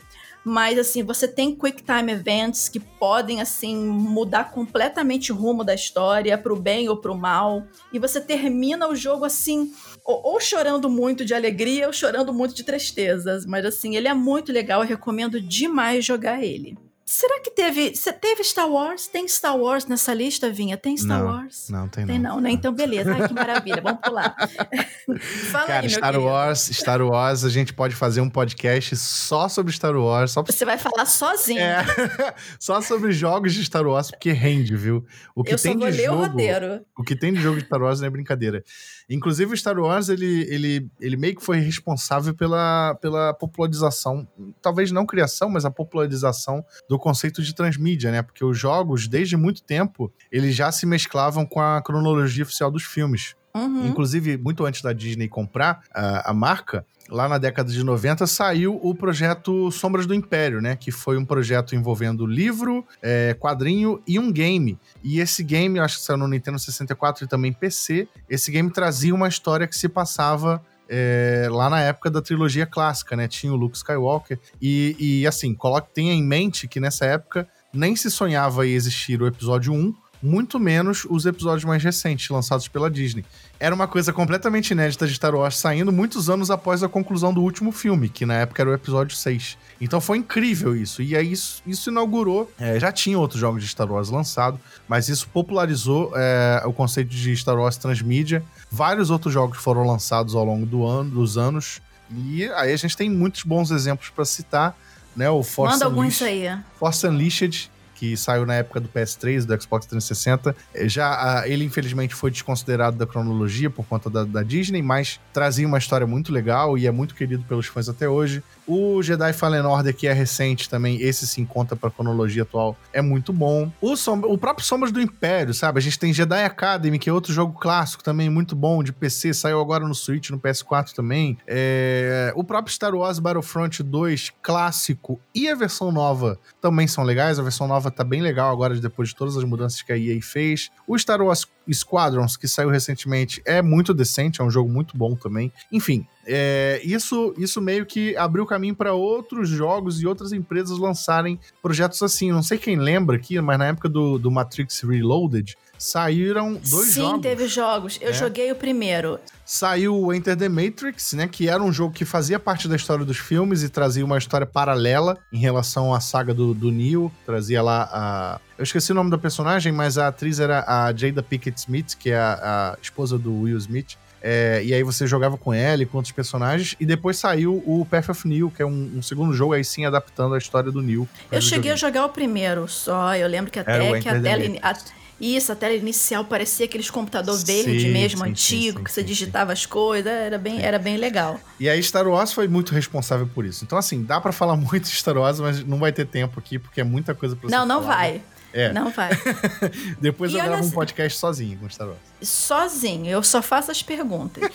mas 0.48 0.78
assim, 0.78 1.02
você 1.02 1.26
tem 1.26 1.56
quick 1.56 1.82
time 1.82 2.12
events 2.12 2.68
que 2.68 2.78
podem 2.78 3.40
assim 3.40 3.76
mudar 3.76 4.52
completamente 4.52 5.32
o 5.32 5.34
rumo 5.34 5.64
da 5.64 5.74
história 5.74 6.38
para 6.38 6.52
o 6.52 6.56
bem 6.56 6.88
ou 6.88 6.96
para 6.96 7.10
o 7.10 7.18
mal, 7.18 7.64
e 7.92 7.98
você 7.98 8.20
termina 8.20 8.88
o 8.88 8.94
jogo 8.94 9.24
assim 9.24 9.72
ou, 10.04 10.20
ou, 10.22 10.40
chorando 10.40 10.88
muito 10.88 11.24
de 11.24 11.34
alegria 11.34 11.88
ou 11.88 11.92
chorando 11.92 12.32
muito 12.32 12.54
de 12.54 12.62
tristezas, 12.62 13.44
mas 13.44 13.64
assim, 13.64 13.96
ele 13.96 14.06
é 14.06 14.14
muito 14.14 14.52
legal, 14.52 14.82
eu 14.82 14.88
recomendo 14.88 15.40
demais 15.40 16.04
jogar 16.04 16.40
ele. 16.40 16.78
Será 17.08 17.38
que 17.38 17.52
teve. 17.52 17.92
Teve 18.20 18.42
Star 18.42 18.68
Wars? 18.68 19.06
Tem 19.06 19.28
Star 19.28 19.56
Wars 19.56 19.86
nessa 19.86 20.12
lista, 20.12 20.50
Vinha? 20.50 20.76
Tem 20.76 20.96
Star 20.96 21.20
não, 21.22 21.26
Wars? 21.26 21.68
Não, 21.70 21.88
tem, 21.88 22.04
tem 22.04 22.18
não. 22.18 22.34
não. 22.34 22.40
né? 22.40 22.50
Então, 22.50 22.74
beleza. 22.74 23.14
Ai, 23.14 23.28
que 23.28 23.32
maravilha. 23.32 23.80
Vamos 23.80 24.00
pular. 24.00 24.34
Fala 25.52 25.66
Cara, 25.66 25.80
aí, 25.82 25.88
Star 25.88 26.10
querido. 26.10 26.24
Wars, 26.28 26.58
Star 26.58 27.00
Wars, 27.00 27.44
a 27.44 27.48
gente 27.48 27.72
pode 27.72 27.94
fazer 27.94 28.20
um 28.20 28.28
podcast 28.28 28.96
só 28.96 29.48
sobre 29.48 29.72
Star 29.72 29.96
Wars. 29.96 30.32
Só... 30.32 30.42
Você 30.42 30.64
vai 30.64 30.78
falar 30.78 31.06
sozinho. 31.06 31.60
É, 31.60 31.84
só 32.58 32.80
sobre 32.80 33.12
jogos 33.12 33.54
de 33.54 33.64
Star 33.64 33.86
Wars, 33.86 34.10
porque 34.10 34.32
rende, 34.32 34.74
viu? 34.74 35.06
O 35.32 35.44
que 35.44 35.54
Eu 35.54 35.58
tem 35.58 35.74
só 35.74 35.78
vou 35.78 35.88
de 35.88 35.96
ler 35.96 36.06
jogo, 36.06 36.22
o 36.22 36.26
roteiro. 36.26 36.86
O 36.98 37.04
que 37.04 37.14
tem 37.14 37.32
de 37.32 37.40
jogo 37.40 37.60
de 37.60 37.66
Star 37.66 37.80
Wars 37.80 38.00
não 38.00 38.08
é 38.08 38.10
brincadeira. 38.10 38.64
Inclusive, 39.08 39.52
o 39.52 39.56
Star 39.56 39.78
Wars, 39.78 40.08
ele, 40.08 40.42
ele, 40.48 40.90
ele 41.00 41.16
meio 41.16 41.36
que 41.36 41.44
foi 41.44 41.58
responsável 41.58 42.34
pela, 42.34 42.94
pela 43.00 43.32
popularização, 43.32 44.26
talvez 44.60 44.90
não 44.90 45.06
criação, 45.06 45.48
mas 45.48 45.64
a 45.64 45.70
popularização 45.70 46.64
do 46.88 46.98
conceito 46.98 47.42
de 47.42 47.54
transmídia, 47.54 48.10
né? 48.10 48.22
Porque 48.22 48.44
os 48.44 48.58
jogos, 48.58 49.06
desde 49.06 49.36
muito 49.36 49.62
tempo, 49.62 50.12
eles 50.30 50.54
já 50.54 50.72
se 50.72 50.86
mesclavam 50.86 51.46
com 51.46 51.60
a 51.60 51.80
cronologia 51.80 52.42
oficial 52.42 52.70
dos 52.70 52.82
filmes. 52.82 53.36
Uhum. 53.56 53.86
Inclusive, 53.86 54.36
muito 54.36 54.64
antes 54.64 54.82
da 54.82 54.92
Disney 54.92 55.28
comprar 55.28 55.80
a, 55.92 56.30
a 56.30 56.34
marca, 56.34 56.84
lá 57.08 57.28
na 57.28 57.38
década 57.38 57.70
de 57.70 57.82
90, 57.82 58.26
saiu 58.26 58.78
o 58.82 58.94
projeto 58.94 59.70
Sombras 59.70 60.06
do 60.06 60.14
Império, 60.14 60.60
né? 60.60 60.76
Que 60.76 60.90
foi 60.90 61.16
um 61.16 61.24
projeto 61.24 61.74
envolvendo 61.74 62.26
livro, 62.26 62.84
é, 63.02 63.34
quadrinho 63.38 64.02
e 64.06 64.18
um 64.18 64.30
game. 64.30 64.78
E 65.02 65.20
esse 65.20 65.42
game, 65.42 65.78
acho 65.78 65.98
que 65.98 66.04
saiu 66.04 66.18
no 66.18 66.28
Nintendo 66.28 66.58
64 66.58 67.24
e 67.24 67.28
também 67.28 67.52
PC. 67.52 68.08
Esse 68.28 68.50
game 68.50 68.70
trazia 68.70 69.14
uma 69.14 69.28
história 69.28 69.66
que 69.66 69.76
se 69.76 69.88
passava 69.88 70.62
é, 70.88 71.48
lá 71.50 71.68
na 71.68 71.80
época 71.80 72.10
da 72.10 72.22
trilogia 72.22 72.66
clássica, 72.66 73.16
né? 73.16 73.28
Tinha 73.28 73.52
o 73.52 73.56
Luke 73.56 73.76
Skywalker. 73.76 74.38
E, 74.60 74.96
e 74.98 75.26
assim, 75.26 75.54
coloque, 75.54 75.94
tenha 75.94 76.12
em 76.12 76.22
mente 76.22 76.68
que 76.68 76.80
nessa 76.80 77.06
época 77.06 77.48
nem 77.72 77.94
se 77.94 78.10
sonhava 78.10 78.66
em 78.66 78.72
existir 78.72 79.20
o 79.20 79.26
episódio 79.26 79.72
1, 79.72 79.94
muito 80.26 80.58
menos 80.58 81.06
os 81.08 81.24
episódios 81.24 81.64
mais 81.64 81.82
recentes, 81.82 82.28
lançados 82.28 82.66
pela 82.66 82.90
Disney. 82.90 83.24
Era 83.60 83.74
uma 83.74 83.86
coisa 83.86 84.12
completamente 84.12 84.72
inédita 84.72 85.06
de 85.06 85.14
Star 85.14 85.34
Wars 85.34 85.56
saindo 85.56 85.92
muitos 85.92 86.28
anos 86.28 86.50
após 86.50 86.82
a 86.82 86.88
conclusão 86.88 87.32
do 87.32 87.40
último 87.40 87.70
filme, 87.70 88.08
que 88.08 88.26
na 88.26 88.34
época 88.34 88.62
era 88.62 88.70
o 88.70 88.74
episódio 88.74 89.16
6. 89.16 89.56
Então 89.80 90.00
foi 90.00 90.18
incrível 90.18 90.74
isso. 90.76 91.00
E 91.00 91.16
aí 91.16 91.30
isso, 91.30 91.62
isso 91.66 91.90
inaugurou. 91.90 92.50
É, 92.58 92.78
já 92.78 92.90
tinha 92.90 93.18
outros 93.18 93.40
jogos 93.40 93.62
de 93.62 93.68
Star 93.68 93.90
Wars 93.90 94.10
lançado, 94.10 94.58
mas 94.88 95.08
isso 95.08 95.28
popularizou 95.28 96.12
é, 96.16 96.62
o 96.66 96.72
conceito 96.72 97.08
de 97.08 97.36
Star 97.36 97.56
Wars 97.56 97.76
transmídia. 97.76 98.42
Vários 98.70 99.10
outros 99.10 99.32
jogos 99.32 99.58
foram 99.58 99.86
lançados 99.86 100.34
ao 100.34 100.44
longo 100.44 100.66
do 100.66 100.84
ano, 100.84 101.10
dos 101.10 101.38
anos. 101.38 101.80
E 102.10 102.44
aí 102.44 102.72
a 102.72 102.76
gente 102.76 102.96
tem 102.96 103.08
muitos 103.08 103.42
bons 103.42 103.70
exemplos 103.70 104.10
para 104.10 104.24
citar. 104.24 104.76
Né, 105.14 105.30
o 105.30 105.42
Force 105.42 105.72
Manda 105.72 105.86
alguns 105.86 106.20
aí. 106.20 106.46
Force 106.78 107.06
Unleashed, 107.06 107.70
que 107.96 108.16
saiu 108.16 108.44
na 108.44 108.54
época 108.54 108.78
do 108.78 108.88
PS3, 108.88 109.44
do 109.44 109.60
Xbox 109.60 109.86
360. 109.86 110.54
É, 110.74 110.88
já 110.88 111.42
ele, 111.46 111.64
infelizmente, 111.64 112.14
foi 112.14 112.30
desconsiderado 112.30 112.96
da 112.96 113.06
cronologia 113.06 113.70
por 113.70 113.86
conta 113.86 114.10
da, 114.10 114.24
da, 114.24 114.42
Disney, 114.42 114.82
mas 114.82 115.18
trazia 115.32 115.66
uma 115.66 115.78
história 115.78 116.06
muito 116.06 116.32
legal 116.32 116.76
e 116.76 116.86
é 116.86 116.90
muito 116.90 117.14
querido 117.14 117.42
pelos 117.44 117.66
fãs 117.66 117.88
até 117.88 118.08
hoje. 118.08 118.42
O 118.66 119.02
Jedi 119.02 119.32
Fallen 119.32 119.62
Order, 119.62 119.94
que 119.94 120.06
é 120.06 120.12
recente 120.12 120.68
também, 120.68 121.00
esse 121.00 121.26
sim 121.26 121.44
conta 121.44 121.74
pra 121.74 121.90
cronologia 121.90 122.42
atual, 122.42 122.76
é 122.92 123.00
muito 123.00 123.32
bom. 123.32 123.70
O, 123.80 123.96
Sombra, 123.96 124.28
o 124.28 124.36
próprio 124.36 124.66
Sombras 124.66 124.92
do 124.92 125.00
Império, 125.00 125.54
sabe? 125.54 125.78
A 125.78 125.82
gente 125.82 125.98
tem 125.98 126.12
Jedi 126.12 126.44
Academy, 126.44 126.98
que 126.98 127.08
é 127.08 127.12
outro 127.12 127.32
jogo 127.32 127.58
clássico 127.58 128.02
também, 128.02 128.28
muito 128.28 128.54
bom, 128.56 128.82
de 128.82 128.92
PC, 128.92 129.32
saiu 129.32 129.60
agora 129.60 129.86
no 129.86 129.94
Switch, 129.94 130.30
no 130.30 130.38
PS4 130.38 130.92
também. 130.92 131.38
É... 131.46 132.32
O 132.34 132.42
próprio 132.44 132.74
Star 132.74 132.94
Wars 132.94 133.18
Battlefront 133.18 133.82
2, 133.82 134.32
clássico, 134.42 135.20
e 135.34 135.48
a 135.48 135.54
versão 135.54 135.92
nova 135.92 136.38
também 136.60 136.86
são 136.86 137.04
legais. 137.04 137.38
A 137.38 137.42
versão 137.42 137.68
nova 137.68 137.85
nova, 137.86 137.90
tá 137.90 138.04
bem 138.04 138.20
legal 138.20 138.52
agora 138.52 138.74
depois 138.78 139.10
de 139.10 139.16
todas 139.16 139.36
as 139.36 139.44
mudanças 139.44 139.80
que 139.82 139.92
a 139.92 139.98
EA 139.98 140.20
fez. 140.20 140.70
O 140.86 140.98
Star 140.98 141.22
Wars 141.22 141.46
Squadrons, 141.72 142.36
que 142.36 142.46
saiu 142.46 142.68
recentemente, 142.68 143.40
é 143.44 143.62
muito 143.62 143.94
decente, 143.94 144.40
é 144.40 144.44
um 144.44 144.50
jogo 144.50 144.70
muito 144.70 144.96
bom 144.96 145.14
também. 145.14 145.52
Enfim, 145.72 146.06
é, 146.26 146.80
isso, 146.84 147.34
isso 147.38 147.60
meio 147.60 147.86
que 147.86 148.16
abriu 148.16 148.44
caminho 148.46 148.74
para 148.74 148.92
outros 148.92 149.48
jogos 149.48 150.00
e 150.00 150.06
outras 150.06 150.32
empresas 150.32 150.78
lançarem 150.78 151.38
projetos 151.62 152.02
assim. 152.02 152.32
Não 152.32 152.42
sei 152.42 152.58
quem 152.58 152.76
lembra 152.76 153.16
aqui, 153.16 153.40
mas 153.40 153.58
na 153.58 153.66
época 153.66 153.88
do, 153.88 154.18
do 154.18 154.30
Matrix 154.30 154.80
Reloaded, 154.82 155.56
saíram 155.78 156.54
dois 156.54 156.88
Sim, 156.88 157.00
jogos. 157.02 157.14
Sim, 157.14 157.20
teve 157.20 157.48
jogos. 157.48 157.98
Eu 158.00 158.10
É. 158.10 158.12
joguei 158.12 158.50
o 158.50 158.54
primeiro. 158.56 159.18
Saiu 159.44 159.94
o 159.96 160.12
Enter 160.12 160.36
the 160.36 160.48
Matrix, 160.48 161.12
né? 161.12 161.28
Que 161.28 161.48
era 161.48 161.62
um 161.62 161.72
jogo 161.72 161.94
que 161.94 162.04
fazia 162.04 162.38
parte 162.38 162.66
da 162.66 162.74
história 162.74 163.04
dos 163.04 163.18
filmes 163.18 163.62
e 163.62 163.68
trazia 163.68 164.04
uma 164.04 164.18
história 164.18 164.46
paralela 164.46 165.16
em 165.32 165.38
relação 165.38 165.94
à 165.94 166.00
saga 166.00 166.34
do, 166.34 166.52
do 166.52 166.70
Neo. 166.72 167.12
Trazia 167.24 167.62
lá 167.62 167.88
a. 167.92 168.40
Eu 168.58 168.64
esqueci 168.64 168.90
o 168.90 168.94
nome 168.94 169.10
da 169.10 169.18
personagem, 169.18 169.70
mas 169.72 169.98
a 169.98 170.08
atriz 170.08 170.40
era 170.40 170.64
a 170.66 170.92
Jada 170.94 171.22
Pickett 171.22 171.58
Smith, 171.60 171.94
que 171.98 172.10
é 172.10 172.18
a, 172.18 172.72
a 172.74 172.78
esposa 172.82 173.18
do 173.18 173.42
Will 173.42 173.58
Smith. 173.58 173.96
É, 174.28 174.60
e 174.64 174.74
aí 174.74 174.82
você 174.82 175.06
jogava 175.06 175.38
com 175.38 175.54
ela 175.54 175.84
e 175.84 175.86
com 175.86 175.98
outros 175.98 176.10
personagens. 176.10 176.74
E 176.80 176.84
depois 176.84 177.16
saiu 177.16 177.62
o 177.64 177.86
Path 177.88 178.08
of 178.08 178.26
Neo, 178.26 178.50
que 178.50 178.60
é 178.60 178.66
um, 178.66 178.90
um 178.96 179.00
segundo 179.02 179.32
jogo, 179.32 179.52
aí 179.52 179.64
sim 179.64 179.84
adaptando 179.84 180.34
a 180.34 180.38
história 180.38 180.72
do 180.72 180.82
Neo. 180.82 181.08
Eu 181.30 181.40
cheguei 181.40 181.70
a 181.70 181.76
jogar 181.76 182.04
o 182.04 182.08
primeiro 182.08 182.66
só. 182.66 183.14
Eu 183.14 183.28
lembro 183.28 183.52
que 183.52 183.60
Era 183.60 183.76
até 183.76 184.00
que 184.00 184.08
a 184.08 184.20
tela. 184.20 184.42
a- 184.62 184.74
isso, 185.20 185.50
a 185.52 185.54
tela 185.56 185.72
inicial 185.74 186.24
parecia 186.24 186.66
aqueles 186.66 186.90
computador 186.90 187.36
verde 187.38 187.80
Sim, 187.80 187.92
mesmo, 187.92 188.24
sim, 188.24 188.30
antigo, 188.30 188.78
sim, 188.78 188.84
que 188.84 188.92
você 188.92 189.00
sim, 189.00 189.06
digitava 189.06 189.52
as 189.52 189.64
coisas. 189.64 190.10
Era 190.12 190.36
bem, 190.38 190.60
era 190.60 190.78
bem 190.78 190.96
legal. 190.96 191.40
E 191.60 191.68
aí 191.70 191.80
Star 191.82 192.06
Wars 192.06 192.32
foi 192.32 192.48
muito 192.48 192.74
responsável 192.74 193.26
por 193.32 193.46
isso. 193.46 193.64
Então, 193.64 193.78
assim, 193.78 194.02
dá 194.02 194.20
pra 194.20 194.32
falar 194.32 194.56
muito 194.58 194.84
de 194.90 194.94
Star 194.96 195.16
Wars, 195.16 195.38
mas 195.40 195.64
não 195.64 195.78
vai 195.78 195.92
ter 195.92 196.04
tempo 196.04 196.38
aqui, 196.38 196.58
porque 196.58 196.80
é 196.80 196.84
muita 196.84 197.14
coisa 197.14 197.34
pra 197.36 197.48
Não, 197.48 197.64
não 197.64 197.80
falada. 197.80 197.96
vai. 197.96 198.22
É. 198.56 198.72
Não 198.72 198.90
vai. 198.90 199.10
Depois 200.00 200.32
E 200.32 200.38
eu 200.38 200.42
gravo 200.42 200.64
um 200.64 200.70
podcast 200.70 201.18
sozinho 201.18 201.58
com 201.58 201.68
Star 201.68 201.88
Wars. 201.88 202.00
Sozinho, 202.22 203.10
eu 203.10 203.22
só 203.22 203.42
faço 203.42 203.70
as 203.70 203.82
perguntas. 203.82 204.42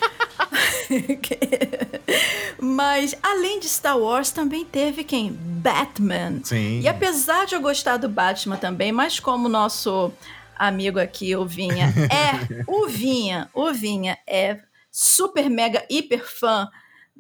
Mas, 2.60 3.16
além 3.22 3.60
de 3.60 3.70
Star 3.70 4.00
Wars, 4.00 4.32
também 4.32 4.66
teve 4.66 5.04
quem? 5.04 5.32
Batman. 5.32 6.42
Sim. 6.44 6.82
E 6.82 6.88
apesar 6.88 7.46
de 7.46 7.54
eu 7.54 7.62
gostar 7.62 7.98
do 7.98 8.10
Batman 8.10 8.58
também, 8.58 8.92
mas 8.92 9.20
como 9.20 9.48
nosso 9.48 10.12
amigo 10.58 11.00
aqui, 11.00 11.36
o 11.36 11.46
Vinha, 11.46 11.94
é. 12.10 12.64
O 12.68 12.88
Vinha, 12.88 13.50
o 13.54 13.72
Vinha 13.72 14.18
é 14.28 14.60
super, 14.92 15.48
mega, 15.48 15.86
hiper 15.90 16.28
fã 16.28 16.68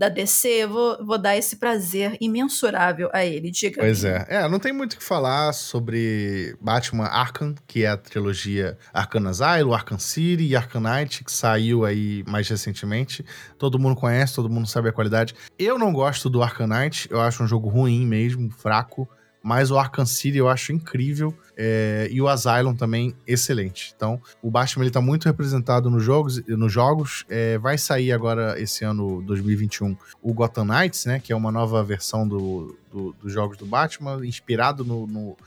da 0.02 0.10
DC, 0.10 0.66
vou, 0.66 1.06
vou 1.06 1.18
dar 1.20 1.38
esse 1.38 1.58
prazer 1.58 2.18
imensurável 2.20 3.08
a 3.14 3.24
ele. 3.24 3.52
Diga. 3.52 3.82
Pois 3.82 4.04
é. 4.04 4.26
É, 4.28 4.50
não 4.50 4.58
tem 4.58 4.74
muito 4.74 4.94
o 4.94 4.98
que 4.98 5.04
falar 5.04 5.54
sobre 5.54 6.56
Batman 6.60 7.06
Arkham, 7.06 7.54
que 7.68 7.84
é 7.84 7.90
a 7.90 7.96
trilogia 7.96 8.80
Arkham 8.92 9.28
Asylum, 9.28 9.72
Arkham 9.72 10.00
City 10.00 10.48
e 10.48 10.56
Arkham 10.56 10.82
Knight, 10.82 11.24
que 11.24 11.32
saiu 11.32 11.86
aí 11.86 12.24
mais 12.28 12.50
recentemente. 12.50 13.24
Todo 13.60 13.78
mundo 13.78 13.96
conhece, 13.96 14.34
todo 14.34 14.50
mundo 14.50 14.68
sabe 14.68 14.90
a 14.90 14.92
qualidade. 14.92 15.36
Eu 15.60 15.78
não 15.78 15.94
gosto 15.94 16.32
do 16.32 16.42
Arkham 16.42 16.66
Knight, 16.66 17.08
eu 17.12 17.22
acho 17.22 17.44
um 17.44 17.48
jogo 17.48 17.70
ruim 17.70 18.04
mesmo, 18.04 18.50
fraco. 18.50 19.08
Mas 19.44 19.72
o 19.72 19.78
Arkham 19.80 20.06
City 20.06 20.38
eu 20.38 20.48
acho 20.48 20.72
incrível. 20.72 21.34
é, 21.58 22.08
e 22.12 22.22
o 22.22 22.28
Asylum 22.28 22.76
também 22.76 23.16
excelente. 23.28 23.92
Então, 23.96 24.22
o 24.42 24.50
Batman 24.52 24.84
ele 24.84 24.92
tá 24.92 25.02
muito 25.02 25.26
representado 25.26 25.90
nos 25.90 26.04
jogos. 26.04 26.44
Nos 26.48 26.72
jogos 26.72 27.26
é, 27.30 27.58
vai 27.58 27.78
sair 27.78 28.12
agora 28.12 28.60
esse 28.60 28.84
ano 28.84 29.22
2021 29.24 29.96
o 30.22 30.34
Gotham 30.34 30.66
Knights, 30.66 31.06
né? 31.06 31.20
Que 31.20 31.34
é 31.34 31.36
uma 31.36 31.52
nova 31.52 31.84
versão 31.84 32.28
do, 32.28 32.78
do- 32.92 33.16
dos 33.22 33.34
jogos 33.34 33.58
do 33.58 33.66
Batman, 33.66 34.26
inspirado 34.26 34.84
no, 34.86 35.06
no- 35.08 35.38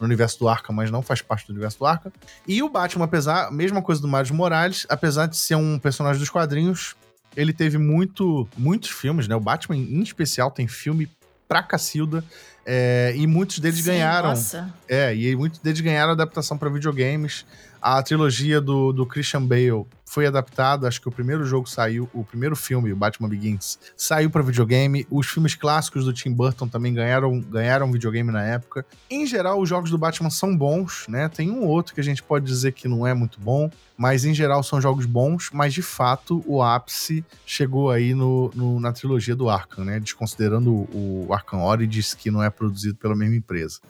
no 0.00 0.04
universo 0.06 0.38
do 0.40 0.48
Arkham, 0.48 0.74
mas 0.74 0.90
não 0.90 1.02
faz 1.02 1.22
parte 1.22 1.46
do 1.46 1.50
universo 1.52 1.78
do 1.78 1.86
Arkham. 1.86 2.12
E 2.48 2.60
o 2.62 2.68
Batman, 2.68 3.04
apesar, 3.04 3.50
mesma 3.52 3.80
coisa 3.82 4.00
do 4.02 4.08
Miles 4.08 4.30
Morales, 4.32 4.84
apesar 4.88 5.26
de 5.26 5.36
ser 5.36 5.54
um 5.54 5.78
personagem 5.78 6.18
dos 6.20 6.28
quadrinhos, 6.30 6.96
ele 7.36 7.52
teve 7.52 7.78
muito, 7.78 8.48
muitos 8.56 8.90
filmes, 8.90 9.26
né? 9.28 9.34
O 9.36 9.40
Batman, 9.40 9.76
em 9.76 10.02
especial, 10.02 10.50
tem 10.50 10.66
filme 10.68 11.08
pra 11.48 11.62
cacilda. 11.62 12.24
É, 12.66 13.12
e 13.16 13.26
muitos 13.26 13.58
deles 13.58 13.80
Sim, 13.80 13.90
ganharam. 13.92 14.30
Nossa. 14.30 14.72
É, 14.88 15.14
e 15.14 15.34
muitos 15.36 15.58
deles 15.60 15.80
ganharam 15.80 16.12
adaptação 16.12 16.56
para 16.56 16.70
videogames. 16.70 17.44
A 17.80 18.02
trilogia 18.02 18.60
do, 18.60 18.92
do 18.92 19.04
Christian 19.04 19.42
Bale 19.42 19.84
foi 20.14 20.26
adaptada, 20.26 20.86
acho 20.86 21.00
que 21.00 21.08
o 21.08 21.10
primeiro 21.12 21.44
jogo 21.44 21.68
saiu, 21.68 22.08
o 22.14 22.22
primeiro 22.22 22.54
filme, 22.54 22.92
o 22.92 22.96
Batman 22.96 23.28
Begins, 23.28 23.80
saiu 23.96 24.30
para 24.30 24.42
videogame. 24.42 25.04
Os 25.10 25.26
filmes 25.26 25.56
clássicos 25.56 26.04
do 26.04 26.12
Tim 26.12 26.32
Burton 26.32 26.68
também 26.68 26.94
ganharam, 26.94 27.40
ganharam 27.40 27.90
videogame 27.90 28.30
na 28.30 28.44
época. 28.44 28.86
Em 29.10 29.26
geral, 29.26 29.60
os 29.60 29.68
jogos 29.68 29.90
do 29.90 29.98
Batman 29.98 30.30
são 30.30 30.56
bons, 30.56 31.06
né? 31.08 31.28
Tem 31.28 31.50
um 31.50 31.62
ou 31.62 31.68
outro 31.68 31.92
que 31.94 32.00
a 32.00 32.04
gente 32.04 32.22
pode 32.22 32.46
dizer 32.46 32.70
que 32.72 32.86
não 32.86 33.04
é 33.04 33.12
muito 33.12 33.40
bom, 33.40 33.68
mas 33.96 34.24
em 34.24 34.32
geral 34.32 34.62
são 34.62 34.80
jogos 34.80 35.04
bons, 35.04 35.50
mas 35.52 35.74
de 35.74 35.82
fato 35.82 36.44
o 36.46 36.62
ápice 36.62 37.24
chegou 37.44 37.90
aí 37.90 38.14
no, 38.14 38.52
no- 38.54 38.78
na 38.78 38.92
trilogia 38.92 39.34
do 39.34 39.50
Arkham, 39.50 39.84
né? 39.84 39.98
Desconsiderando 39.98 40.72
o, 40.72 41.26
o 41.28 41.34
Arkham 41.34 41.64
Origins, 41.64 42.14
que 42.14 42.30
não 42.30 42.40
é 42.40 42.50
produzido 42.50 42.94
pela 42.94 43.16
mesma 43.16 43.34
empresa. 43.34 43.80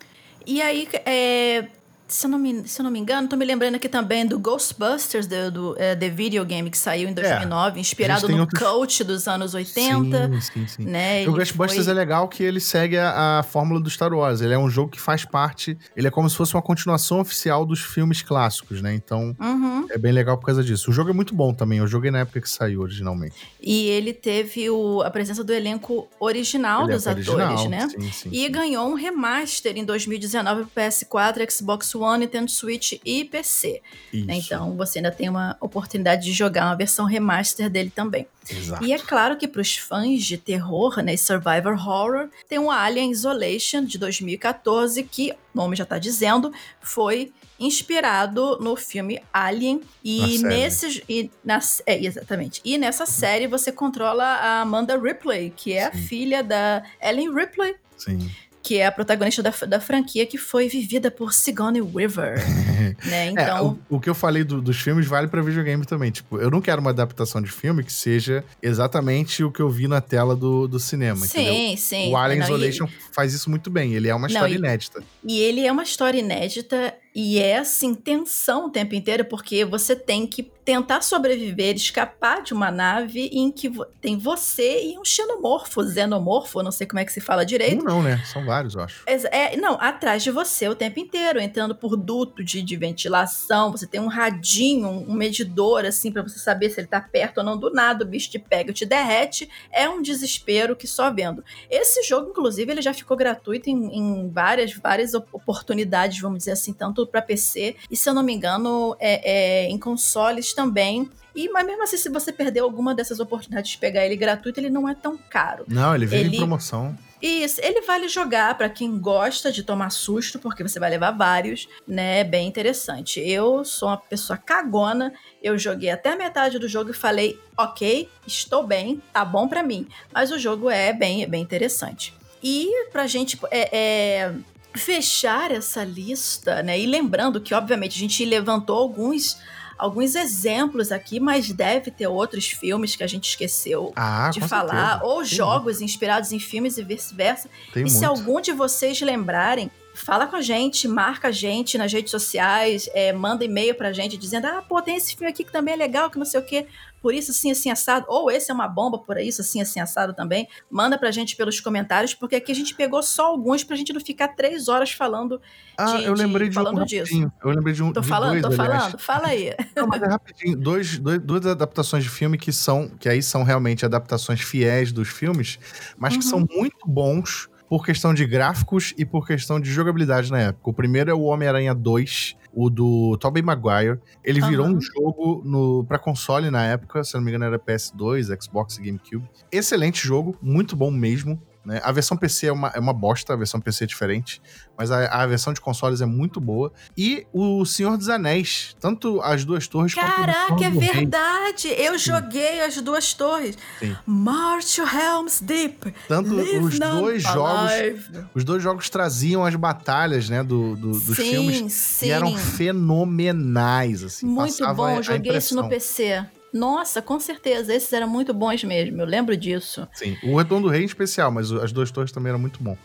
E 0.46 0.62
aí, 0.62 0.88
é, 1.04 1.68
se, 2.06 2.26
eu 2.26 2.30
não 2.30 2.38
me, 2.38 2.68
se 2.68 2.80
eu 2.80 2.84
não 2.84 2.90
me 2.90 2.98
engano, 2.98 3.26
tô 3.28 3.36
me 3.36 3.44
lembrando 3.44 3.76
aqui 3.76 3.88
também 3.88 4.26
do 4.26 4.38
Ghostbusters, 4.38 5.26
do, 5.26 5.50
do 5.50 5.74
é, 5.78 5.96
The 5.96 6.08
Video 6.10 6.44
Game, 6.44 6.70
que 6.70 6.76
saiu 6.78 7.08
em 7.08 7.12
2009, 7.14 7.80
inspirado 7.80 8.26
tem 8.26 8.34
no 8.36 8.42
outros- 8.42 8.62
coach 8.62 9.02
dos 9.04 9.26
anos 9.26 9.54
80. 9.54 10.28
Sim, 10.28 10.40
sim, 10.40 10.66
sim. 10.66 10.84
Né? 10.84 11.26
O 11.28 11.32
Ghostbusters 11.32 11.84
foi- 11.86 11.92
é 11.92 11.94
legal 11.94 12.28
que 12.28 12.42
ele 12.42 12.60
segue 12.60 12.98
a, 12.98 13.38
a 13.38 13.42
fórmula 13.42 13.80
do 13.80 13.88
Star 13.88 14.12
Wars. 14.12 14.40
Ele 14.40 14.52
é 14.54 14.58
um 14.58 14.68
jogo 14.68 14.90
que 14.90 15.00
faz 15.00 15.24
parte. 15.24 15.76
Ele 15.96 16.06
é 16.06 16.10
como 16.10 16.28
se 16.28 16.36
fosse 16.36 16.54
uma 16.54 16.62
continuação 16.62 17.20
oficial 17.20 17.64
dos 17.64 17.80
filmes 17.80 18.22
clássicos, 18.22 18.82
né? 18.82 18.94
Então 18.94 19.34
Uhum. 19.40 19.86
é 19.90 19.96
bem 19.98 20.12
legal 20.12 20.36
por 20.38 20.46
causa 20.46 20.62
disso. 20.62 20.90
O 20.90 20.92
jogo 20.94 21.10
é 21.10 21.12
muito 21.12 21.34
bom 21.34 21.54
também. 21.54 21.78
Eu 21.78 21.86
joguei 21.86 22.10
na 22.10 22.20
época 22.20 22.40
que 22.40 22.48
saiu 22.50 22.80
originalmente. 22.82 23.34
E 23.60 23.86
ele 23.88 24.12
teve 24.12 24.68
o- 24.68 25.00
a 25.02 25.10
presença 25.10 25.42
do 25.42 25.52
elenco 25.52 26.06
original 26.20 26.82
Ele 26.84 26.92
é 26.92 26.94
dos 26.96 27.06
atores, 27.06 27.28
original, 27.28 27.68
né? 27.68 27.88
Sim, 27.88 28.12
sim, 28.12 28.28
E 28.30 28.44
sim. 28.44 28.50
ganhou 28.52 28.88
um 28.88 28.94
remaster 28.94 29.76
em 29.76 29.84
2019 29.84 30.64
pro 30.64 30.70
PS4, 30.82 31.50
Xbox 31.50 31.93
One, 32.00 32.24
Nintendo 32.24 32.50
Switch 32.50 32.94
e 33.04 33.24
PC. 33.24 33.82
né? 34.12 34.36
Então 34.36 34.76
você 34.76 34.98
ainda 34.98 35.10
tem 35.10 35.28
uma 35.28 35.56
oportunidade 35.60 36.24
de 36.24 36.32
jogar 36.32 36.66
uma 36.66 36.76
versão 36.76 37.04
remaster 37.06 37.68
dele 37.70 37.90
também. 37.94 38.26
exato. 38.48 38.84
E 38.84 38.92
é 38.92 38.98
claro 38.98 39.36
que 39.36 39.48
para 39.48 39.60
os 39.60 39.76
fãs 39.76 40.22
de 40.22 40.36
terror, 40.38 41.02
né, 41.02 41.16
Survivor 41.16 41.74
Horror, 41.74 42.28
tem 42.48 42.58
o 42.58 42.70
Alien 42.70 43.10
Isolation 43.10 43.84
de 43.84 43.98
2014, 43.98 45.02
que, 45.04 45.32
o 45.32 45.36
nome 45.56 45.76
já 45.76 45.84
está 45.84 45.98
dizendo, 45.98 46.52
foi 46.80 47.32
inspirado 47.58 48.58
no 48.60 48.76
filme 48.76 49.20
Alien. 49.32 49.80
E 50.04 50.38
série. 50.38 50.42
nesse. 50.42 51.04
E 51.08 51.30
na, 51.44 51.58
é, 51.86 52.04
exatamente. 52.04 52.60
E 52.64 52.76
nessa 52.76 53.06
série 53.06 53.46
você 53.46 53.72
controla 53.72 54.24
a 54.24 54.60
Amanda 54.60 54.98
Ripley, 54.98 55.52
que 55.56 55.72
é 55.72 55.84
a 55.86 55.92
Sim. 55.92 55.98
filha 55.98 56.42
da 56.42 56.82
Ellen 57.00 57.34
Ripley. 57.34 57.74
Sim. 57.96 58.30
Que 58.64 58.78
é 58.78 58.86
a 58.86 58.90
protagonista 58.92 59.42
da, 59.42 59.50
da 59.68 59.78
franquia 59.78 60.24
que 60.24 60.38
foi 60.38 60.68
vivida 60.68 61.10
por 61.10 61.34
Sigourney 61.34 61.82
Weaver. 61.82 62.38
né? 63.04 63.26
É, 63.26 63.30
Então, 63.30 63.78
o, 63.90 63.96
o 63.96 64.00
que 64.00 64.08
eu 64.08 64.14
falei 64.14 64.42
do- 64.42 64.60
dos 64.62 64.80
filmes 64.80 65.06
vale 65.06 65.28
pra 65.28 65.42
videogame 65.42 65.84
também. 65.84 66.10
Tipo, 66.10 66.38
eu 66.38 66.50
não 66.50 66.60
quero 66.62 66.80
uma 66.80 66.90
adaptação 66.90 67.42
de 67.42 67.50
filme 67.52 67.84
que 67.84 67.92
seja 67.92 68.42
exatamente 68.62 69.44
o 69.44 69.52
que 69.52 69.60
eu 69.60 69.68
vi 69.68 69.86
na 69.86 70.00
tela 70.00 70.34
do, 70.34 70.66
do 70.66 70.80
cinema. 70.80 71.26
entendeu? 71.26 71.52
sim, 71.54 71.76
sim. 71.76 72.10
O 72.10 72.16
Alien 72.16 72.40
Não, 72.40 72.46
e- 72.46 72.50
Isolation 72.50 72.88
faz 73.12 73.34
isso 73.34 73.50
muito 73.50 73.68
bem. 73.70 73.92
Ele 73.94 74.08
é 74.08 74.14
uma 74.14 74.26
Não, 74.26 74.34
história 74.34 74.54
e- 74.54 74.56
inédita. 74.58 75.02
E 75.22 75.38
ele 75.40 75.66
é 75.66 75.70
uma 75.70 75.82
história 75.82 76.18
inédita 76.18 76.94
e 77.14 77.38
é 77.38 77.58
assim, 77.58 77.94
tensão 77.94 78.66
o 78.66 78.70
tempo 78.70 78.94
inteiro, 78.94 79.24
porque 79.24 79.64
você 79.64 79.94
tem 79.94 80.26
que 80.26 80.52
tentar 80.64 81.02
sobreviver, 81.02 81.76
escapar 81.76 82.42
de 82.42 82.54
uma 82.54 82.70
nave 82.70 83.28
em 83.30 83.52
que 83.52 83.70
tem 84.00 84.16
você 84.16 84.82
e 84.82 84.98
um 84.98 85.04
xenomorfo, 85.04 85.84
xenomorfo, 85.86 86.62
não 86.62 86.72
sei 86.72 86.86
como 86.86 87.00
é 87.00 87.04
que 87.04 87.12
se 87.12 87.20
fala 87.20 87.44
direito. 87.44 87.82
Um 87.82 87.84
não, 87.86 88.02
né? 88.02 88.22
São 88.24 88.42
vários, 88.46 88.74
eu 88.74 88.80
acho. 88.80 89.02
Exa- 89.06 89.28
É, 89.30 89.56
não, 89.58 89.74
atrás 89.78 90.22
de 90.22 90.30
você 90.30 90.66
o 90.66 90.74
tempo 90.74 90.98
inteiro, 90.98 91.38
entrando 91.38 91.74
por 91.74 91.96
duto 91.98 92.42
de, 92.42 92.62
de 92.62 92.76
ventilação. 92.76 93.70
Você 93.72 93.86
tem 93.86 94.00
um 94.00 94.06
radinho, 94.06 94.88
um 94.88 95.12
medidor, 95.12 95.84
assim, 95.84 96.10
pra 96.10 96.22
você 96.22 96.38
saber 96.38 96.70
se 96.70 96.80
ele 96.80 96.86
tá 96.88 96.98
perto 97.00 97.38
ou 97.38 97.44
não. 97.44 97.58
Do 97.58 97.70
nada, 97.70 98.02
o 98.02 98.08
bicho 98.08 98.30
te 98.30 98.38
pega, 98.38 98.72
te 98.72 98.86
derrete. 98.86 99.48
É 99.70 99.86
um 99.86 100.00
desespero 100.00 100.74
que 100.74 100.86
só 100.86 101.12
vendo. 101.12 101.44
Esse 101.70 102.02
jogo, 102.04 102.30
inclusive, 102.30 102.72
ele 102.72 102.80
já 102.82 102.94
ficou 102.94 103.16
gratuito 103.18 103.68
em, 103.68 103.98
em 103.98 104.30
várias, 104.30 104.72
várias 104.72 105.12
op- 105.12 105.28
oportunidades, 105.30 106.18
vamos 106.20 106.38
dizer 106.38 106.52
assim, 106.52 106.72
tanto 106.72 107.03
pra 107.06 107.22
PC 107.22 107.76
e, 107.90 107.96
se 107.96 108.08
eu 108.08 108.14
não 108.14 108.22
me 108.22 108.32
engano, 108.32 108.96
é, 108.98 109.64
é, 109.64 109.68
em 109.68 109.78
consoles 109.78 110.52
também. 110.54 111.08
E, 111.34 111.48
mas 111.48 111.66
mesmo 111.66 111.82
assim, 111.82 111.96
se 111.96 112.08
você 112.08 112.32
perder 112.32 112.60
alguma 112.60 112.94
dessas 112.94 113.18
oportunidades 113.20 113.72
de 113.72 113.78
pegar 113.78 114.04
ele 114.06 114.14
gratuito, 114.16 114.60
ele 114.60 114.70
não 114.70 114.88
é 114.88 114.94
tão 114.94 115.18
caro. 115.28 115.64
Não, 115.68 115.94
ele 115.94 116.06
veio 116.06 116.26
Ele- 116.26 116.36
em 116.36 116.38
promoção. 116.38 116.96
Isso, 117.22 117.58
ele 117.62 117.80
vale 117.80 118.06
jogar 118.06 118.54
pra 118.58 118.68
quem 118.68 118.98
gosta 118.98 119.50
de 119.50 119.62
tomar 119.62 119.88
susto, 119.88 120.38
porque 120.38 120.62
você 120.62 120.78
vai 120.78 120.90
levar 120.90 121.10
vários, 121.12 121.66
né? 121.88 122.20
É 122.20 122.24
bem 122.24 122.46
interessante. 122.46 123.18
Eu 123.18 123.64
sou 123.64 123.88
uma 123.88 123.96
pessoa 123.96 124.36
cagona, 124.36 125.10
eu 125.42 125.58
joguei 125.58 125.88
até 125.88 126.12
a 126.12 126.16
metade 126.16 126.58
do 126.58 126.68
jogo 126.68 126.90
e 126.90 126.94
falei, 126.94 127.40
ok, 127.56 128.10
estou 128.26 128.62
bem, 128.66 129.00
tá 129.10 129.24
bom 129.24 129.48
pra 129.48 129.62
mim. 129.62 129.86
Mas 130.12 130.30
o 130.32 130.38
jogo 130.38 130.68
é 130.68 130.92
bem, 130.92 131.22
é 131.22 131.26
bem 131.26 131.40
interessante. 131.42 132.12
E 132.42 132.68
pra 132.92 133.06
gente, 133.06 133.38
é, 133.50 133.74
é, 133.74 134.34
fechar 134.76 135.50
essa 135.50 135.84
lista, 135.84 136.62
né? 136.62 136.78
E 136.78 136.86
lembrando 136.86 137.40
que, 137.40 137.54
obviamente, 137.54 137.96
a 137.96 138.00
gente 138.00 138.24
levantou 138.24 138.76
alguns 138.78 139.36
alguns 139.76 140.14
exemplos 140.14 140.92
aqui, 140.92 141.18
mas 141.18 141.50
deve 141.50 141.90
ter 141.90 142.06
outros 142.06 142.46
filmes 142.46 142.94
que 142.94 143.02
a 143.02 143.06
gente 143.08 143.28
esqueceu 143.28 143.92
ah, 143.96 144.30
de 144.32 144.40
falar, 144.40 144.92
certeza. 144.92 145.12
ou 145.12 145.24
jogos 145.24 145.78
muito. 145.78 145.84
inspirados 145.84 146.32
em 146.32 146.38
filmes 146.38 146.78
e 146.78 146.84
vice-versa. 146.84 147.48
E 147.74 147.80
muito. 147.80 147.90
se 147.90 148.04
algum 148.04 148.40
de 148.40 148.52
vocês 148.52 149.00
lembrarem, 149.00 149.70
fala 149.94 150.26
com 150.26 150.36
a 150.36 150.40
gente, 150.42 150.88
marca 150.88 151.28
a 151.28 151.32
gente 151.32 151.78
nas 151.78 151.92
redes 151.92 152.10
sociais, 152.10 152.88
é, 152.92 153.12
manda 153.12 153.44
e-mail 153.44 153.74
pra 153.74 153.92
gente 153.92 154.16
dizendo: 154.16 154.46
ah, 154.46 154.62
pô, 154.68 154.82
tem 154.82 154.96
esse 154.96 155.14
filme 155.14 155.30
aqui 155.30 155.44
que 155.44 155.52
também 155.52 155.74
é 155.74 155.76
legal, 155.76 156.10
que 156.10 156.18
não 156.18 156.26
sei 156.26 156.40
o 156.40 156.44
quê, 156.44 156.66
por 157.00 157.12
isso 157.14 157.32
assim, 157.32 157.50
assim, 157.50 157.70
assado, 157.70 158.06
ou 158.08 158.30
esse 158.30 158.50
é 158.50 158.54
uma 158.54 158.66
bomba 158.66 158.98
por 158.98 159.18
isso, 159.18 159.42
assim, 159.42 159.60
assim, 159.60 159.78
assado 159.78 160.14
também. 160.14 160.48
Manda 160.70 160.98
pra 160.98 161.10
gente 161.10 161.36
pelos 161.36 161.60
comentários, 161.60 162.14
porque 162.14 162.36
aqui 162.36 162.50
a 162.50 162.54
gente 162.54 162.74
pegou 162.74 163.02
só 163.02 163.26
alguns 163.26 163.62
pra 163.62 163.76
gente 163.76 163.92
não 163.92 164.00
ficar 164.00 164.28
três 164.28 164.68
horas 164.68 164.90
falando. 164.90 165.40
Ah, 165.76 165.96
de, 165.98 166.04
eu 166.04 166.14
lembrei 166.14 166.48
de, 166.48 166.50
de 166.50 166.54
falando 166.54 166.80
um 166.82 166.84
disso. 166.84 167.30
Eu 167.44 167.50
lembrei 167.50 167.74
de 167.74 167.82
um. 167.82 167.92
Tô 167.92 168.00
de 168.00 168.08
falando, 168.08 168.40
dois, 168.40 168.56
tô 168.56 168.62
aliás. 168.62 168.82
falando, 168.84 168.98
fala 168.98 169.26
aí. 169.28 169.54
Não, 169.76 169.86
mas 169.86 170.02
é 170.02 170.06
rapidinho. 170.06 170.56
Dois, 170.56 170.98
dois, 170.98 171.20
duas 171.20 171.46
adaptações 171.46 172.02
de 172.04 172.08
filme 172.10 172.38
que 172.38 172.52
são, 172.52 172.88
que 172.88 173.08
aí 173.08 173.22
são 173.22 173.42
realmente 173.42 173.84
adaptações 173.84 174.40
fiéis 174.40 174.90
dos 174.90 175.08
filmes, 175.08 175.58
mas 175.98 176.16
que 176.16 176.24
Uhum. 176.24 176.30
são 176.30 176.46
muito 176.50 176.78
bons 176.86 177.48
por 177.74 177.84
questão 177.84 178.14
de 178.14 178.24
gráficos 178.24 178.94
e 178.96 179.04
por 179.04 179.26
questão 179.26 179.58
de 179.58 179.68
jogabilidade 179.68 180.30
na 180.30 180.38
época. 180.38 180.70
O 180.70 180.72
primeiro 180.72 181.10
é 181.10 181.14
o 181.14 181.22
Homem-Aranha 181.22 181.74
2, 181.74 182.36
o 182.52 182.70
do 182.70 183.18
Tobey 183.18 183.42
Maguire. 183.42 183.98
Ele 184.22 184.40
virou 184.42 184.66
Aham. 184.66 184.76
um 184.76 184.80
jogo 184.80 185.42
no 185.44 185.84
para 185.84 185.98
console 185.98 186.52
na 186.52 186.64
época, 186.64 187.02
se 187.02 187.14
não 187.16 187.20
me 187.20 187.30
engano 187.32 187.46
era 187.46 187.58
PS2, 187.58 188.28
Xbox 188.40 188.78
e 188.78 188.82
GameCube. 188.82 189.28
Excelente 189.50 190.06
jogo, 190.06 190.38
muito 190.40 190.76
bom 190.76 190.88
mesmo. 190.88 191.42
Né? 191.64 191.80
A 191.82 191.90
versão 191.92 192.16
PC 192.16 192.46
é 192.48 192.52
uma, 192.52 192.68
é 192.74 192.78
uma 192.78 192.92
bosta, 192.92 193.32
a 193.32 193.36
versão 193.36 193.60
PC 193.60 193.84
é 193.84 193.86
diferente, 193.86 194.40
mas 194.76 194.90
a, 194.90 195.06
a 195.22 195.26
versão 195.26 195.52
de 195.52 195.60
consoles 195.60 196.00
é 196.00 196.06
muito 196.06 196.40
boa. 196.40 196.72
E 196.96 197.26
o 197.32 197.64
Senhor 197.64 197.96
dos 197.96 198.08
Anéis, 198.08 198.76
tanto 198.78 199.20
as 199.22 199.44
duas 199.44 199.66
torres 199.66 199.94
quanto 199.94 200.06
o 200.06 200.14
Caraca, 200.14 200.64
é 200.64 200.70
do 200.70 200.78
Rei. 200.78 200.92
verdade! 200.92 201.68
Eu 201.68 201.98
joguei 201.98 202.60
as 202.60 202.76
duas 202.82 203.14
torres. 203.14 203.56
Sim. 203.78 203.96
March 204.06 204.78
Helm's 204.78 205.40
Deep. 205.40 205.94
Tanto 206.06 206.34
os 206.34 206.78
dois 206.78 207.22
jogos 207.22 207.70
alive. 207.72 208.24
Os 208.34 208.44
dois 208.44 208.62
jogos 208.62 208.90
traziam 208.90 209.44
as 209.44 209.54
batalhas, 209.54 210.28
né, 210.28 210.42
do, 210.42 210.76
do- 210.76 210.90
dos 211.00 211.16
sim, 211.16 211.30
filmes 211.30 211.72
sim. 211.72 212.06
e 212.06 212.10
eram 212.10 212.36
fenomenais, 212.36 214.02
assim. 214.02 214.26
Muito 214.26 214.74
bom, 214.74 214.84
a- 214.84 214.92
eu 214.94 214.98
a 214.98 215.02
joguei 215.02 215.36
isso 215.36 215.54
no. 215.56 215.68
PC. 215.68 216.26
Nossa, 216.54 217.02
com 217.02 217.18
certeza, 217.18 217.74
esses 217.74 217.92
eram 217.92 218.06
muito 218.08 218.32
bons 218.32 218.62
mesmo, 218.62 219.00
eu 219.02 219.06
lembro 219.06 219.36
disso. 219.36 219.88
Sim, 219.92 220.16
o 220.22 220.36
Retorno 220.38 220.68
do 220.68 220.72
Rei 220.72 220.82
em 220.82 220.86
especial, 220.86 221.32
mas 221.32 221.50
as 221.50 221.72
duas 221.72 221.90
torres 221.90 222.12
também 222.12 222.30
eram 222.30 222.38
muito 222.38 222.62
bom. 222.62 222.78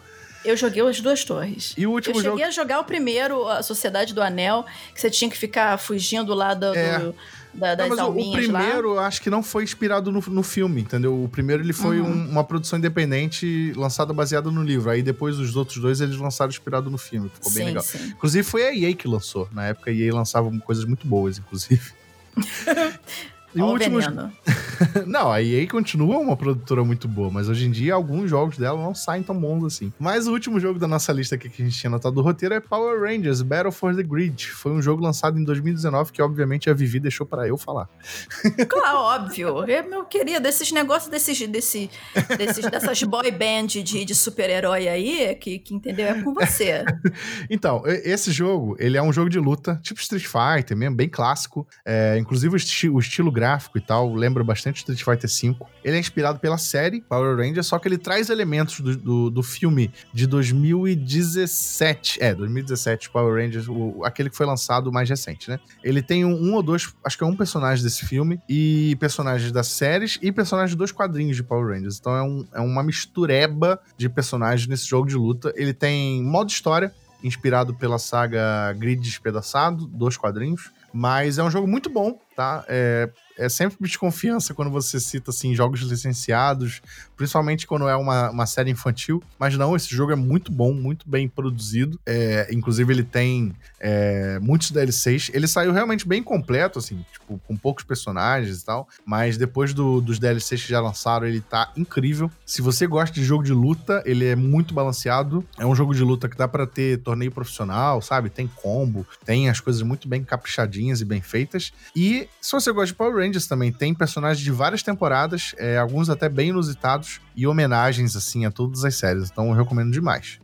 Eu 0.43 0.55
joguei 0.57 0.81
as 0.81 0.99
duas 1.01 1.23
torres. 1.25 1.73
E 1.77 1.85
o 1.85 1.89
Eu 1.89 1.91
último 1.91 2.15
cheguei 2.15 2.31
jogo... 2.31 2.43
a 2.43 2.49
jogar 2.49 2.79
o 2.79 2.83
primeiro, 2.85 3.45
a 3.47 3.61
Sociedade 3.61 4.13
do 4.13 4.21
Anel, 4.23 4.65
que 4.95 4.99
você 4.99 5.09
tinha 5.09 5.29
que 5.29 5.37
ficar 5.37 5.77
fugindo 5.77 6.33
lá 6.33 6.53
do, 6.53 6.73
É. 6.73 6.97
do- 6.97 7.15
da- 7.53 7.75
das 7.75 7.89
Não, 7.89 7.97
mas 8.15 8.25
o- 8.25 8.29
lá. 8.31 8.37
primeiro, 8.37 8.87
eu 8.95 8.99
acho 9.01 9.21
que 9.21 9.29
não 9.29 9.43
foi 9.43 9.63
inspirado 9.65 10.11
no, 10.13 10.21
no 10.21 10.41
filme, 10.41 10.81
entendeu? 10.81 11.23
O 11.23 11.27
primeiro 11.27 11.61
ele 11.61 11.73
foi 11.73 11.99
Uhum. 11.99 12.07
um- 12.09 12.29
uma 12.29 12.43
produção 12.43 12.79
independente 12.79 13.73
lançada 13.75 14.13
baseada 14.13 14.49
no 14.49 14.63
livro. 14.63 14.89
Aí 14.89 15.03
depois 15.03 15.37
os 15.37 15.55
outros 15.57 15.77
dois 15.77 15.99
eles 15.99 16.15
lançaram 16.15 16.49
inspirado 16.49 16.89
no 16.89 16.97
filme. 16.97 17.29
Ficou 17.33 17.51
bem 17.51 17.61
sim, 17.63 17.65
legal. 17.65 17.83
sim. 17.83 17.97
Inclusive 18.07 18.43
foi 18.47 18.63
a 18.65 18.73
EA 18.73 18.93
que 18.95 19.07
lançou. 19.09 19.47
Na 19.51 19.67
época 19.67 19.91
a 19.91 19.93
EA 19.93 20.13
lançava 20.13 20.49
coisas 20.61 20.85
muito 20.85 21.05
boas, 21.05 21.37
inclusive. 21.37 21.91
E 23.55 23.61
o 23.61 23.65
último. 23.65 23.99
Não, 25.05 25.31
a 25.31 25.41
EA 25.41 25.67
continua 25.67 26.17
uma 26.19 26.37
produtora 26.37 26.83
muito 26.85 27.07
boa, 27.07 27.29
mas 27.29 27.49
hoje 27.49 27.65
em 27.67 27.71
dia 27.71 27.93
alguns 27.93 28.29
jogos 28.29 28.57
dela 28.57 28.81
não 28.81 28.95
saem 28.95 29.21
tão 29.21 29.35
bons 29.37 29.65
assim. 29.65 29.91
Mas 29.99 30.25
o 30.25 30.31
último 30.31 30.57
jogo 30.59 30.79
da 30.79 30.87
nossa 30.87 31.11
lista 31.11 31.35
aqui 31.35 31.49
que 31.49 31.61
a 31.61 31.65
gente 31.65 31.77
tinha 31.77 31.89
anotado 31.89 32.15
do 32.15 32.21
roteiro 32.21 32.55
é 32.55 32.59
Power 32.61 33.01
Rangers 33.01 33.41
Battle 33.41 33.71
for 33.73 33.93
the 33.95 34.03
Grid. 34.03 34.47
Foi 34.51 34.71
um 34.71 34.81
jogo 34.81 35.03
lançado 35.03 35.37
em 35.37 35.43
2019 35.43 36.13
que, 36.13 36.21
obviamente, 36.21 36.69
a 36.69 36.73
Vivi 36.73 36.99
deixou 36.99 37.25
pra 37.25 37.47
eu 37.47 37.57
falar. 37.57 37.89
Claro, 38.69 38.99
óbvio. 38.99 39.63
É, 39.69 39.81
meu 39.81 40.05
querido, 40.05 40.47
esses 40.47 40.71
negócios 40.71 41.09
desses, 41.09 41.45
desse, 41.47 41.89
desses, 42.37 42.65
dessas 42.69 43.01
boy 43.03 43.31
band 43.31 43.67
de, 43.67 44.05
de 44.05 44.15
super-herói 44.15 44.87
aí, 44.87 45.35
que, 45.35 45.59
que 45.59 45.73
entendeu? 45.73 46.07
É 46.07 46.21
com 46.21 46.33
você. 46.33 46.83
Então, 47.49 47.83
esse 47.85 48.31
jogo, 48.31 48.75
ele 48.79 48.97
é 48.97 49.01
um 49.01 49.11
jogo 49.11 49.29
de 49.29 49.39
luta, 49.39 49.79
tipo 49.83 49.99
Street 49.99 50.25
Fighter 50.25 50.75
mesmo, 50.77 50.95
bem 50.95 51.09
clássico. 51.09 51.67
É, 51.85 52.17
inclusive 52.17 52.53
o, 52.53 52.57
esti- 52.57 52.89
o 52.89 52.99
estilo 52.99 53.31
gráfico 53.39 53.77
e 53.77 53.81
tal, 53.81 54.13
lembra 54.13 54.43
bastante 54.43 54.77
Street 54.77 55.03
Fighter 55.03 55.29
V. 55.29 55.55
Ele 55.83 55.95
é 55.95 55.99
inspirado 55.99 56.39
pela 56.39 56.57
série 56.57 57.01
Power 57.01 57.37
Rangers, 57.37 57.67
só 57.67 57.79
que 57.79 57.87
ele 57.87 57.97
traz 57.97 58.29
elementos 58.29 58.79
do, 58.81 58.95
do, 58.97 59.29
do 59.29 59.43
filme 59.43 59.91
de 60.13 60.27
2017. 60.27 62.21
É, 62.21 62.33
2017, 62.33 63.09
Power 63.09 63.41
Rangers, 63.43 63.67
o- 63.67 64.01
aquele 64.03 64.29
que 64.29 64.35
foi 64.37 64.45
lançado 64.45 64.91
mais 64.91 65.09
recente, 65.09 65.49
né? 65.49 65.59
Ele 65.83 66.01
tem 66.01 66.25
um, 66.25 66.33
um 66.33 66.53
ou 66.55 66.63
dois, 66.63 66.93
acho 67.03 67.17
que 67.17 67.23
é 67.23 67.27
um 67.27 67.35
personagem 67.35 67.83
desse 67.83 68.05
filme, 68.05 68.39
e 68.47 68.95
personagens 68.99 69.51
das 69.51 69.67
séries, 69.67 70.19
e 70.21 70.31
personagens 70.31 70.75
dos 70.75 70.91
quadrinhos 70.91 71.35
de 71.35 71.43
Power 71.43 71.73
Rangers. 71.75 71.97
Então 71.99 72.15
é, 72.15 72.21
um, 72.23 72.45
é 72.53 72.59
uma 72.59 72.83
mistureba 72.83 73.79
de 73.97 74.09
personagens 74.09 74.67
nesse 74.67 74.85
jogo 74.87 75.07
de 75.07 75.15
luta. 75.15 75.53
Ele 75.55 75.73
tem 75.73 76.21
modo 76.23 76.49
história, 76.49 76.93
inspirado 77.23 77.73
pela 77.73 77.99
saga 77.99 78.73
Grid 78.77 79.01
Despedaçado, 79.01 79.85
dos 79.87 80.17
quadrinhos. 80.17 80.71
Mas 80.91 81.37
é 81.37 81.43
um 81.43 81.51
jogo 81.51 81.67
muito 81.67 81.87
bom, 81.89 82.17
tá? 82.35 82.63
É, 82.67 83.09
é 83.39 83.49
sempre 83.49 83.77
desconfiança 83.81 84.53
quando 84.53 84.69
você 84.71 84.99
cita, 84.99 85.31
assim, 85.31 85.55
jogos 85.55 85.79
licenciados, 85.81 86.81
principalmente 87.15 87.65
quando 87.65 87.87
é 87.87 87.95
uma, 87.95 88.29
uma 88.29 88.45
série 88.45 88.69
infantil. 88.71 89.23
Mas 89.39 89.57
não, 89.57 89.75
esse 89.75 89.89
jogo 89.95 90.11
é 90.11 90.15
muito 90.15 90.51
bom, 90.51 90.73
muito 90.73 91.09
bem 91.09 91.27
produzido. 91.27 91.99
É, 92.05 92.47
inclusive, 92.51 92.91
ele 92.93 93.03
tem 93.03 93.53
é, 93.79 94.39
muitos 94.39 94.71
DLCs. 94.71 95.31
Ele 95.33 95.47
saiu 95.47 95.71
realmente 95.71 96.07
bem 96.07 96.21
completo, 96.21 96.79
assim, 96.79 97.03
tipo, 97.11 97.39
com 97.47 97.55
poucos 97.55 97.83
personagens 97.83 98.61
e 98.61 98.65
tal. 98.65 98.87
Mas 99.05 99.37
depois 99.37 99.73
do- 99.73 100.01
dos 100.01 100.19
DLCs 100.19 100.63
que 100.63 100.69
já 100.69 100.81
lançaram, 100.81 101.25
ele 101.27 101.41
tá 101.41 101.71
incrível. 101.77 102.29
Se 102.45 102.61
você 102.61 102.85
gosta 102.87 103.13
de 103.13 103.23
jogo 103.23 103.43
de 103.43 103.53
luta, 103.53 104.03
ele 104.05 104.25
é 104.25 104.35
muito 104.35 104.73
balanceado. 104.73 105.45
É 105.57 105.65
um 105.65 105.75
jogo 105.75 105.93
de 105.93 106.03
luta 106.03 106.27
que 106.27 106.37
dá 106.37 106.47
pra 106.47 106.65
ter 106.67 106.97
torneio 106.99 107.31
profissional, 107.31 108.01
sabe? 108.01 108.29
Tem 108.29 108.47
combo, 108.47 109.05
tem 109.25 109.49
as 109.49 109.59
coisas 109.59 109.81
muito 109.81 110.07
bem 110.07 110.23
caprichadinhas 110.23 111.01
e 111.01 111.05
bem 111.05 111.21
feitas. 111.21 111.71
E 111.95 112.27
se 112.41 112.51
você 112.51 112.71
gosta 112.71 112.87
de 112.87 112.95
Power 112.95 113.15
Rangers 113.15 113.28
também, 113.47 113.71
tem 113.71 113.93
personagens 113.93 114.43
de 114.43 114.51
várias 114.51 114.83
temporadas, 114.83 115.53
é, 115.57 115.77
alguns 115.77 116.09
até 116.09 116.27
bem 116.27 116.49
inusitados, 116.49 117.19
e 117.35 117.45
homenagens, 117.45 118.15
assim, 118.15 118.45
a 118.45 118.51
todas 118.51 118.83
as 118.83 118.95
séries. 118.95 119.29
Então 119.29 119.49
eu 119.49 119.53
recomendo 119.53 119.91
demais. 119.91 120.39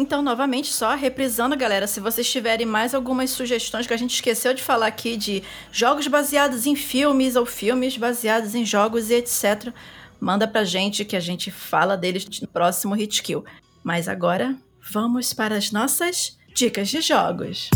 Então, 0.00 0.22
novamente, 0.22 0.72
só 0.72 0.94
reprisando, 0.94 1.56
galera, 1.56 1.88
se 1.88 1.98
vocês 1.98 2.30
tiverem 2.30 2.64
mais 2.64 2.94
algumas 2.94 3.30
sugestões 3.30 3.84
que 3.84 3.92
a 3.92 3.96
gente 3.96 4.14
esqueceu 4.14 4.54
de 4.54 4.62
falar 4.62 4.86
aqui 4.86 5.16
de 5.16 5.42
jogos 5.72 6.06
baseados 6.06 6.66
em 6.66 6.76
filmes 6.76 7.34
ou 7.34 7.44
filmes 7.44 7.96
baseados 7.96 8.54
em 8.54 8.64
jogos 8.64 9.10
e 9.10 9.14
etc., 9.14 9.72
manda 10.20 10.46
pra 10.46 10.62
gente 10.62 11.04
que 11.04 11.16
a 11.16 11.20
gente 11.20 11.50
fala 11.50 11.96
deles 11.96 12.24
no 12.40 12.46
próximo 12.46 12.94
Hit 12.94 13.20
Kill. 13.24 13.44
Mas 13.82 14.06
agora, 14.06 14.56
vamos 14.92 15.34
para 15.34 15.56
as 15.56 15.72
nossas 15.72 16.38
dicas 16.54 16.88
de 16.88 17.00
jogos. 17.00 17.68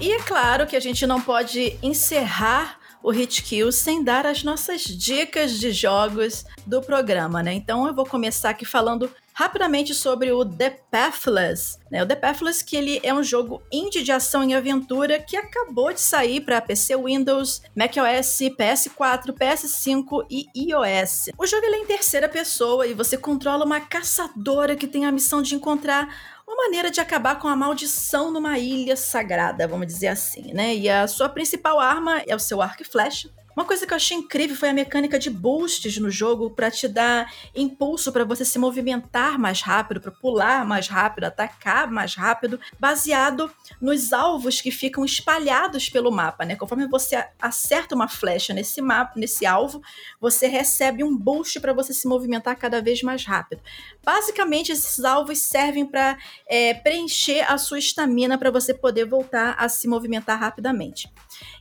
E 0.00 0.12
é 0.12 0.18
claro 0.22 0.64
que 0.64 0.76
a 0.76 0.80
gente 0.80 1.04
não 1.08 1.20
pode 1.20 1.76
encerrar 1.82 2.78
o 3.02 3.10
Hit 3.10 3.42
Kill 3.42 3.72
sem 3.72 4.02
dar 4.02 4.26
as 4.26 4.44
nossas 4.44 4.82
dicas 4.82 5.58
de 5.58 5.72
jogos 5.72 6.44
do 6.64 6.80
programa, 6.80 7.42
né? 7.42 7.52
Então 7.52 7.86
eu 7.86 7.92
vou 7.92 8.06
começar 8.06 8.50
aqui 8.50 8.64
falando 8.64 9.10
rapidamente 9.32 9.94
sobre 9.94 10.30
o 10.32 10.44
The 10.44 10.70
Pathless, 10.90 11.78
né? 11.90 12.02
O 12.02 12.06
The 12.06 12.14
Pathless 12.14 12.64
que 12.64 12.76
ele 12.76 13.00
é 13.02 13.12
um 13.12 13.22
jogo 13.24 13.60
indie 13.72 14.02
de 14.04 14.12
ação 14.12 14.42
e 14.48 14.54
aventura 14.54 15.18
que 15.18 15.36
acabou 15.36 15.92
de 15.92 16.00
sair 16.00 16.42
para 16.42 16.60
PC, 16.60 16.96
Windows, 16.96 17.62
macOS, 17.74 18.38
PS4, 18.56 19.32
PS5 19.32 20.26
e 20.30 20.48
iOS. 20.54 21.30
O 21.36 21.46
jogo 21.46 21.66
é 21.66 21.76
em 21.76 21.86
terceira 21.86 22.28
pessoa 22.28 22.86
e 22.86 22.94
você 22.94 23.16
controla 23.16 23.64
uma 23.64 23.80
caçadora 23.80 24.76
que 24.76 24.86
tem 24.86 25.06
a 25.06 25.12
missão 25.12 25.42
de 25.42 25.54
encontrar 25.54 26.37
uma 26.48 26.56
maneira 26.56 26.90
de 26.90 26.98
acabar 26.98 27.38
com 27.38 27.46
a 27.46 27.54
maldição 27.54 28.30
numa 28.30 28.58
ilha 28.58 28.96
sagrada, 28.96 29.68
vamos 29.68 29.86
dizer 29.86 30.08
assim, 30.08 30.54
né? 30.54 30.74
E 30.74 30.88
a 30.88 31.06
sua 31.06 31.28
principal 31.28 31.78
arma 31.78 32.22
é 32.26 32.34
o 32.34 32.38
seu 32.38 32.62
arco 32.62 32.80
e 32.80 32.86
flecha. 32.86 33.28
Uma 33.58 33.64
coisa 33.64 33.84
que 33.84 33.92
eu 33.92 33.96
achei 33.96 34.16
incrível 34.16 34.56
foi 34.56 34.68
a 34.68 34.72
mecânica 34.72 35.18
de 35.18 35.28
boosts 35.28 35.98
no 35.98 36.08
jogo 36.12 36.48
para 36.48 36.70
te 36.70 36.86
dar 36.86 37.28
impulso 37.56 38.12
para 38.12 38.24
você 38.24 38.44
se 38.44 38.56
movimentar 38.56 39.36
mais 39.36 39.60
rápido, 39.62 40.00
para 40.00 40.12
pular 40.12 40.64
mais 40.64 40.86
rápido, 40.86 41.24
atacar 41.24 41.90
mais 41.90 42.14
rápido, 42.14 42.60
baseado 42.78 43.50
nos 43.80 44.12
alvos 44.12 44.60
que 44.60 44.70
ficam 44.70 45.04
espalhados 45.04 45.90
pelo 45.90 46.12
mapa, 46.12 46.44
né? 46.44 46.54
Conforme 46.54 46.86
você 46.86 47.26
acerta 47.42 47.96
uma 47.96 48.06
flecha 48.06 48.54
nesse 48.54 48.80
mapa, 48.80 49.14
nesse 49.16 49.44
alvo, 49.44 49.82
você 50.20 50.46
recebe 50.46 51.02
um 51.02 51.16
boost 51.16 51.58
para 51.58 51.72
você 51.72 51.92
se 51.92 52.06
movimentar 52.06 52.56
cada 52.56 52.80
vez 52.80 53.02
mais 53.02 53.24
rápido. 53.24 53.60
Basicamente, 54.08 54.72
esses 54.72 55.04
alvos 55.04 55.36
servem 55.36 55.84
para 55.84 56.16
é, 56.46 56.72
preencher 56.72 57.42
a 57.42 57.58
sua 57.58 57.78
estamina 57.78 58.38
para 58.38 58.50
você 58.50 58.72
poder 58.72 59.04
voltar 59.04 59.54
a 59.58 59.68
se 59.68 59.86
movimentar 59.86 60.40
rapidamente. 60.40 61.12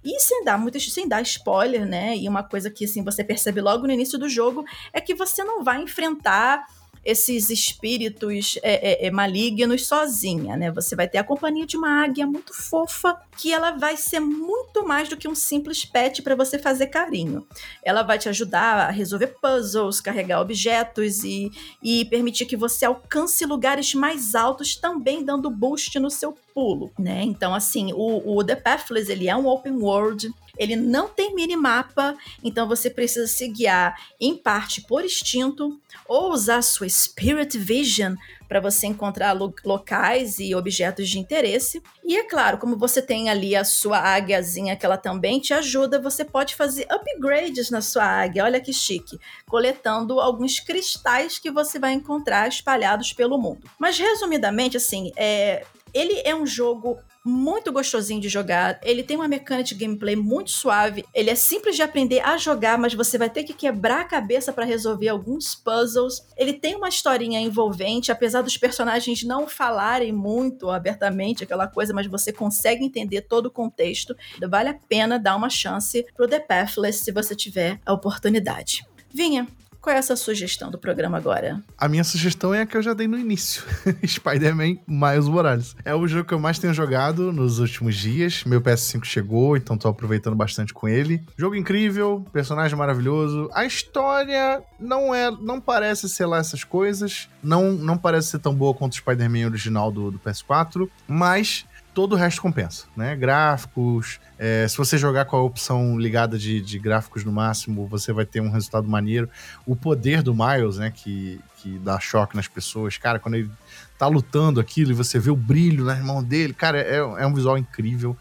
E 0.01 0.17
sem 0.21 0.45
dar 0.45 0.57
muito, 0.57 0.79
sem 0.79 1.05
dar 1.09 1.21
spoiler, 1.23 1.85
né? 1.85 2.15
E 2.15 2.25
uma 2.25 2.43
coisa 2.43 2.71
que 2.71 2.85
assim 2.85 3.03
você 3.03 3.21
percebe 3.21 3.59
logo 3.59 3.85
no 3.85 3.91
início 3.91 4.17
do 4.17 4.29
jogo 4.29 4.63
é 4.93 5.01
que 5.01 5.13
você 5.13 5.43
não 5.43 5.61
vai 5.61 5.81
enfrentar 5.81 6.65
esses 7.07 7.49
espíritos 7.49 8.59
é, 8.61 9.05
é, 9.05 9.07
é, 9.07 9.11
malignos 9.11 9.87
sozinha, 9.87 10.57
né? 10.57 10.69
Você 10.71 10.93
vai 10.93 11.07
ter 11.07 11.17
a 11.17 11.23
companhia 11.23 11.65
de 11.65 11.77
uma 11.77 12.03
águia 12.03 12.27
muito 12.27 12.53
fofa, 12.53 13.17
que 13.37 13.53
ela 13.53 13.71
vai 13.71 13.95
ser 13.95 14.19
muito 14.19 14.85
mais 14.85 15.07
do 15.07 15.15
que 15.15 15.25
um 15.25 15.33
simples 15.33 15.85
pet 15.85 16.21
para 16.21 16.35
você 16.35 16.59
fazer 16.59 16.87
carinho. 16.87 17.47
Ela 17.81 18.03
vai 18.03 18.19
te 18.19 18.27
ajudar 18.27 18.89
a 18.89 18.91
resolver 18.91 19.37
puzzles, 19.41 20.01
carregar 20.01 20.41
objetos 20.41 21.23
e, 21.23 21.49
e 21.81 22.03
permitir 22.03 22.45
que 22.45 22.57
você 22.57 22.83
alcance 22.83 23.45
lugares 23.45 23.93
mais 23.93 24.35
altos, 24.35 24.75
também 24.75 25.23
dando 25.23 25.49
boost 25.49 25.97
no 26.01 26.11
seu 26.11 26.37
pulo, 26.53 26.91
né? 26.99 27.23
Então, 27.23 27.55
assim, 27.55 27.93
o, 27.93 28.37
o 28.37 28.43
The 28.43 28.57
Pathless, 28.57 29.09
ele 29.09 29.29
é 29.29 29.35
um 29.35 29.47
open 29.47 29.77
world, 29.77 30.29
ele 30.57 30.75
não 30.75 31.07
tem 31.07 31.33
minimapa, 31.33 32.15
então 32.43 32.67
você 32.67 32.89
precisa 32.89 33.27
se 33.27 33.47
guiar 33.47 33.95
em 34.19 34.35
parte 34.35 34.81
por 34.81 35.03
instinto 35.03 35.79
ou 36.07 36.31
usar 36.31 36.61
sua 36.61 36.87
Spirit 36.89 37.57
Vision 37.57 38.15
para 38.47 38.59
você 38.59 38.87
encontrar 38.87 39.33
lo 39.33 39.53
locais 39.65 40.39
e 40.39 40.55
objetos 40.55 41.09
de 41.09 41.19
interesse. 41.19 41.81
E 42.03 42.17
é 42.17 42.23
claro, 42.23 42.57
como 42.57 42.77
você 42.77 43.01
tem 43.01 43.29
ali 43.29 43.55
a 43.55 43.63
sua 43.63 43.99
águiazinha 43.99 44.75
que 44.75 44.85
ela 44.85 44.97
também 44.97 45.39
te 45.39 45.53
ajuda, 45.53 46.01
você 46.01 46.23
pode 46.23 46.55
fazer 46.55 46.87
upgrades 46.89 47.69
na 47.69 47.81
sua 47.81 48.05
águia. 48.05 48.45
Olha 48.45 48.61
que 48.61 48.71
chique, 48.71 49.19
coletando 49.47 50.19
alguns 50.19 50.59
cristais 50.59 51.37
que 51.37 51.51
você 51.51 51.77
vai 51.77 51.93
encontrar 51.93 52.47
espalhados 52.47 53.11
pelo 53.13 53.37
mundo. 53.37 53.69
Mas 53.77 53.97
resumidamente, 53.99 54.77
assim, 54.77 55.11
é, 55.15 55.65
ele 55.93 56.21
é 56.23 56.33
um 56.33 56.45
jogo 56.45 56.97
muito 57.27 57.71
gostosinho 57.71 58.21
de 58.21 58.29
jogar. 58.29 58.79
Ele 58.81 59.03
tem 59.03 59.17
uma 59.17 59.27
mecânica 59.27 59.67
de 59.67 59.75
gameplay 59.75 60.15
muito 60.15 60.51
suave. 60.51 61.03
Ele 61.13 61.29
é 61.29 61.35
simples 61.35 61.75
de 61.75 61.81
aprender 61.81 62.21
a 62.21 62.37
jogar, 62.37 62.77
mas 62.77 62.93
você 62.93 63.17
vai 63.17 63.29
ter 63.29 63.43
que 63.43 63.53
quebrar 63.53 64.01
a 64.01 64.05
cabeça 64.05 64.53
para 64.53 64.63
resolver 64.65 65.09
alguns 65.09 65.53
puzzles. 65.53 66.25
Ele 66.37 66.53
tem 66.53 66.75
uma 66.75 66.87
historinha 66.87 67.39
envolvente, 67.39 68.11
apesar 68.11 68.41
dos 68.41 68.57
personagens 68.57 69.23
não 69.23 69.47
falarem 69.47 70.13
muito 70.13 70.69
abertamente 70.69 71.43
aquela 71.43 71.67
coisa, 71.67 71.93
mas 71.93 72.07
você 72.07 72.31
consegue 72.31 72.85
entender 72.85 73.21
todo 73.21 73.47
o 73.47 73.51
contexto. 73.51 74.15
Vale 74.49 74.69
a 74.69 74.73
pena 74.73 75.19
dar 75.19 75.35
uma 75.35 75.49
chance 75.49 76.05
pro 76.15 76.27
The 76.27 76.39
Pathless 76.39 77.03
se 77.03 77.11
você 77.11 77.35
tiver 77.35 77.79
a 77.85 77.91
oportunidade. 77.91 78.85
Vinha, 79.13 79.47
qual 79.81 79.95
é 79.95 79.99
essa 79.99 80.15
sugestão 80.15 80.69
do 80.69 80.77
programa 80.77 81.17
agora? 81.17 81.61
A 81.77 81.87
minha 81.87 82.03
sugestão 82.03 82.53
é 82.53 82.61
a 82.61 82.65
que 82.65 82.75
eu 82.75 82.81
já 82.81 82.93
dei 82.93 83.07
no 83.07 83.17
início: 83.17 83.63
Spider-Man 84.05 84.77
Miles 84.87 85.27
Morales. 85.27 85.75
É 85.85 85.93
o 85.93 86.07
jogo 86.07 86.27
que 86.27 86.33
eu 86.33 86.39
mais 86.39 86.59
tenho 86.59 86.73
jogado 86.73 87.31
nos 87.31 87.59
últimos 87.59 87.95
dias. 87.95 88.43
Meu 88.45 88.61
PS5 88.61 89.05
chegou, 89.05 89.55
então 89.55 89.77
tô 89.77 89.87
aproveitando 89.87 90.35
bastante 90.35 90.73
com 90.73 90.87
ele. 90.87 91.23
Jogo 91.37 91.55
incrível, 91.55 92.25
personagem 92.31 92.77
maravilhoso. 92.77 93.49
A 93.53 93.65
história 93.65 94.61
não 94.79 95.13
é, 95.13 95.31
não 95.31 95.59
parece 95.61 96.09
ser 96.09 96.25
lá 96.25 96.37
essas 96.37 96.63
coisas. 96.63 97.29
Não, 97.41 97.71
não 97.71 97.97
parece 97.97 98.29
ser 98.29 98.39
tão 98.39 98.53
boa 98.53 98.73
quanto 98.73 98.93
o 98.93 98.95
Spider-Man 98.97 99.45
original 99.45 99.91
do, 99.91 100.11
do 100.11 100.19
PS4, 100.19 100.89
mas 101.07 101.65
todo 101.97 102.13
o 102.13 102.15
resto 102.15 102.43
compensa, 102.43 102.85
né? 102.95 103.15
Gráficos, 103.15 104.19
é, 104.37 104.67
se 104.67 104.77
você 104.77 104.99
jogar 104.99 105.25
com 105.25 105.35
a 105.35 105.41
opção 105.41 105.97
ligada 105.97 106.37
de, 106.37 106.61
de, 106.61 106.77
gráficos 106.77 107.23
no 107.25 107.31
máximo, 107.31 107.87
você 107.87 108.13
vai 108.13 108.23
ter 108.23 108.39
um 108.39 108.51
resultado 108.51 108.87
maneiro. 108.87 109.27
O 109.65 109.75
poder 109.75 110.21
do 110.21 110.31
Miles, 110.31 110.77
né, 110.77 110.93
que, 110.93 111.41
que 111.55 111.79
dá 111.79 111.99
choque 111.99 112.35
nas 112.35 112.47
pessoas, 112.47 112.99
cara, 112.99 113.17
quando 113.17 113.33
ele 113.33 113.49
tá 113.97 114.05
lutando 114.05 114.59
aquilo 114.59 114.91
e 114.91 114.93
você 114.93 115.17
vê 115.17 115.31
o 115.31 115.35
brilho 115.35 115.85
na 115.85 115.95
mão 115.95 116.23
dele, 116.23 116.53
cara, 116.53 116.77
é, 116.77 116.97
é 116.97 117.25
um 117.25 117.33
visual 117.33 117.57
incrível. 117.57 118.15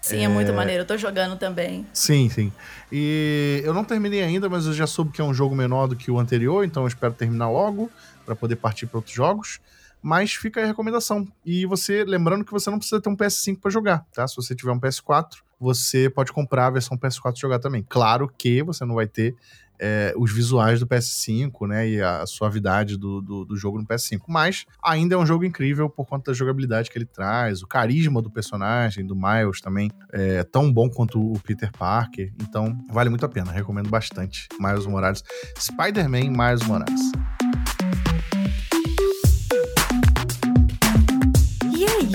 Sim, 0.00 0.20
é... 0.20 0.22
é 0.22 0.28
muito 0.28 0.54
maneiro. 0.54 0.84
Eu 0.84 0.86
tô 0.86 0.96
jogando 0.96 1.36
também. 1.36 1.86
Sim, 1.92 2.30
sim. 2.30 2.50
E 2.90 3.60
eu 3.62 3.74
não 3.74 3.84
terminei 3.84 4.22
ainda, 4.22 4.48
mas 4.48 4.64
eu 4.64 4.72
já 4.72 4.86
soube 4.86 5.12
que 5.12 5.20
é 5.20 5.24
um 5.24 5.34
jogo 5.34 5.54
menor 5.54 5.86
do 5.86 5.94
que 5.94 6.10
o 6.10 6.18
anterior, 6.18 6.64
então 6.64 6.84
eu 6.84 6.88
espero 6.88 7.12
terminar 7.12 7.50
logo 7.50 7.90
para 8.24 8.34
poder 8.34 8.56
partir 8.56 8.86
para 8.86 8.96
outros 8.96 9.14
jogos. 9.14 9.60
Mas 10.02 10.32
fica 10.32 10.62
a 10.62 10.66
recomendação. 10.66 11.26
E 11.44 11.66
você, 11.66 12.04
lembrando 12.04 12.44
que 12.44 12.52
você 12.52 12.70
não 12.70 12.78
precisa 12.78 13.00
ter 13.00 13.08
um 13.08 13.16
PS5 13.16 13.60
para 13.60 13.70
jogar, 13.70 14.06
tá? 14.12 14.26
Se 14.26 14.36
você 14.36 14.54
tiver 14.54 14.72
um 14.72 14.80
PS4, 14.80 15.38
você 15.60 16.08
pode 16.08 16.32
comprar 16.32 16.66
a 16.66 16.70
versão 16.70 16.96
PS4 16.96 17.36
e 17.36 17.40
jogar 17.40 17.58
também. 17.58 17.84
Claro 17.88 18.32
que 18.36 18.62
você 18.62 18.84
não 18.84 18.94
vai 18.94 19.06
ter 19.06 19.34
é, 19.78 20.12
os 20.16 20.32
visuais 20.32 20.80
do 20.80 20.86
PS5, 20.86 21.68
né, 21.68 21.88
e 21.88 22.02
a 22.02 22.26
suavidade 22.26 22.96
do, 22.96 23.20
do, 23.20 23.44
do, 23.44 23.56
jogo 23.56 23.78
no 23.78 23.86
PS5. 23.86 24.22
Mas 24.26 24.66
ainda 24.82 25.14
é 25.14 25.18
um 25.18 25.26
jogo 25.26 25.44
incrível 25.44 25.88
por 25.88 26.06
conta 26.06 26.30
da 26.30 26.36
jogabilidade 26.36 26.90
que 26.90 26.98
ele 26.98 27.06
traz, 27.06 27.62
o 27.62 27.66
carisma 27.66 28.20
do 28.20 28.30
personagem, 28.30 29.06
do 29.06 29.14
Miles 29.14 29.60
também, 29.60 29.90
é 30.12 30.42
tão 30.42 30.72
bom 30.72 30.88
quanto 30.90 31.20
o 31.20 31.38
Peter 31.40 31.70
Parker. 31.72 32.32
Então, 32.42 32.76
vale 32.90 33.08
muito 33.08 33.24
a 33.24 33.28
pena. 33.28 33.52
Recomendo 33.52 33.88
bastante 33.88 34.48
Miles 34.58 34.86
Morales. 34.86 35.22
Spider-Man 35.58 36.30
Miles 36.30 36.66
Morales. 36.66 37.12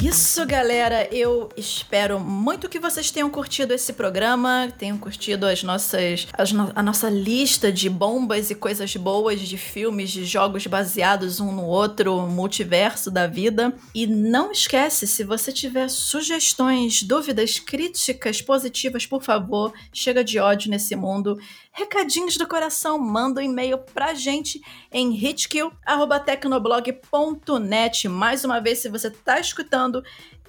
Isso, 0.07 0.45
galera. 0.45 1.07
Eu 1.11 1.49
espero 1.55 2.19
muito 2.19 2.67
que 2.67 2.79
vocês 2.79 3.09
tenham 3.09 3.29
curtido 3.29 3.73
esse 3.73 3.93
programa, 3.93 4.71
tenham 4.77 4.97
curtido 4.97 5.45
as 5.45 5.63
nossas, 5.63 6.27
as 6.33 6.51
no, 6.51 6.71
a 6.75 6.83
nossa 6.83 7.09
lista 7.09 7.71
de 7.71 7.89
bombas 7.89 8.49
e 8.51 8.55
coisas 8.55 8.93
boas 8.97 9.39
de 9.39 9.57
filmes, 9.57 10.11
de 10.11 10.25
jogos 10.25 10.67
baseados 10.67 11.39
um 11.39 11.53
no 11.53 11.63
outro, 11.63 12.27
multiverso 12.27 13.09
da 13.09 13.27
vida. 13.27 13.73
E 13.95 14.05
não 14.05 14.51
esquece, 14.51 15.07
se 15.07 15.23
você 15.23 15.53
tiver 15.53 15.89
sugestões, 15.89 17.01
dúvidas, 17.03 17.59
críticas 17.59 18.41
positivas, 18.41 19.05
por 19.05 19.23
favor, 19.23 19.73
chega 19.93 20.21
de 20.21 20.37
ódio 20.37 20.69
nesse 20.69 20.97
mundo 20.97 21.39
recadinhos 21.73 22.37
do 22.37 22.47
coração, 22.47 22.97
manda 22.99 23.41
um 23.41 23.43
e-mail 23.43 23.79
pra 23.79 24.13
gente 24.13 24.61
em 24.91 25.11
hitkill.tecnoblog.net. 25.11 28.07
Mais 28.07 28.45
uma 28.45 28.61
vez, 28.61 28.77
se 28.79 28.89
você 28.89 29.09
tá 29.09 29.39
escutando 29.39 30.03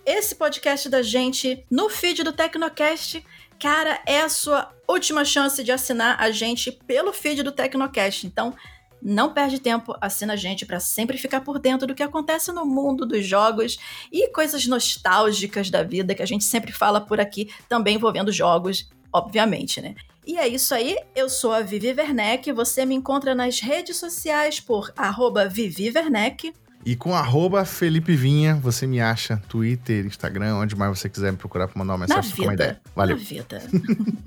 esse 0.04 0.34
podcast 0.34 0.90
da 0.90 1.00
gente 1.02 1.64
no 1.70 1.88
feed 1.88 2.22
do 2.22 2.32
Tecnocast, 2.32 3.24
cara, 3.58 4.02
é 4.06 4.20
a 4.20 4.28
sua 4.28 4.70
última 4.86 5.24
chance 5.24 5.64
de 5.64 5.72
assinar 5.72 6.20
a 6.20 6.30
gente 6.30 6.70
pelo 6.70 7.10
feed 7.10 7.42
do 7.42 7.52
Tecnocast. 7.52 8.26
Então, 8.26 8.54
não 9.00 9.32
perde 9.32 9.58
tempo, 9.58 9.96
assina 10.02 10.34
a 10.34 10.36
gente 10.36 10.66
para 10.66 10.78
sempre 10.78 11.16
ficar 11.16 11.40
por 11.40 11.58
dentro 11.58 11.86
do 11.86 11.94
que 11.94 12.02
acontece 12.02 12.52
no 12.52 12.66
mundo 12.66 13.06
dos 13.06 13.26
jogos 13.26 13.78
e 14.12 14.28
coisas 14.28 14.66
nostálgicas 14.66 15.70
da 15.70 15.82
vida 15.82 16.14
que 16.14 16.22
a 16.22 16.26
gente 16.26 16.44
sempre 16.44 16.70
fala 16.70 17.00
por 17.00 17.18
aqui, 17.18 17.50
também 17.66 17.96
envolvendo 17.96 18.30
jogos, 18.30 18.90
obviamente, 19.10 19.80
né? 19.80 19.94
E 20.26 20.38
é 20.38 20.48
isso 20.48 20.74
aí, 20.74 20.96
eu 21.14 21.28
sou 21.28 21.52
a 21.52 21.60
Vivi 21.60 21.92
Werneck, 21.92 22.50
você 22.52 22.86
me 22.86 22.94
encontra 22.94 23.34
nas 23.34 23.60
redes 23.60 23.98
sociais 23.98 24.58
por 24.58 24.90
arroba 24.96 25.46
Vivi 25.46 25.92
Werneck. 25.94 26.52
E 26.82 26.96
com 26.96 27.14
arroba 27.14 27.64
Felipe 27.64 28.14
Vinha, 28.14 28.54
você 28.56 28.86
me 28.86 29.00
acha 29.00 29.36
Twitter, 29.48 30.06
Instagram, 30.06 30.56
onde 30.56 30.74
mais 30.76 30.98
você 30.98 31.08
quiser 31.08 31.30
me 31.30 31.38
procurar 31.38 31.68
para 31.68 31.78
mandar 31.78 31.94
uma 31.94 32.06
mensagem 32.06 32.34
com 32.36 32.42
uma 32.42 32.54
ideia. 32.54 32.80
Valeu. 32.94 33.16
Na 33.16 33.22
vida. 33.22 33.62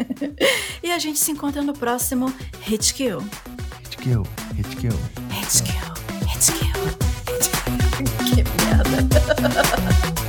e 0.83 0.91
a 0.91 0.99
gente 0.99 1.17
se 1.17 1.31
encontra 1.31 1.63
no 1.63 1.73
próximo 1.73 2.31
Hit 2.61 2.93
Kill. 2.93 3.19
Hit 3.83 3.97
Kill, 3.97 4.23
Hit 4.55 4.75
Kill. 4.75 4.99
Hit 5.31 5.63
Kill, 5.63 6.27
Hit 6.27 6.51
Kill. 6.51 7.07
Que 8.27 8.43
merda. 8.63 10.17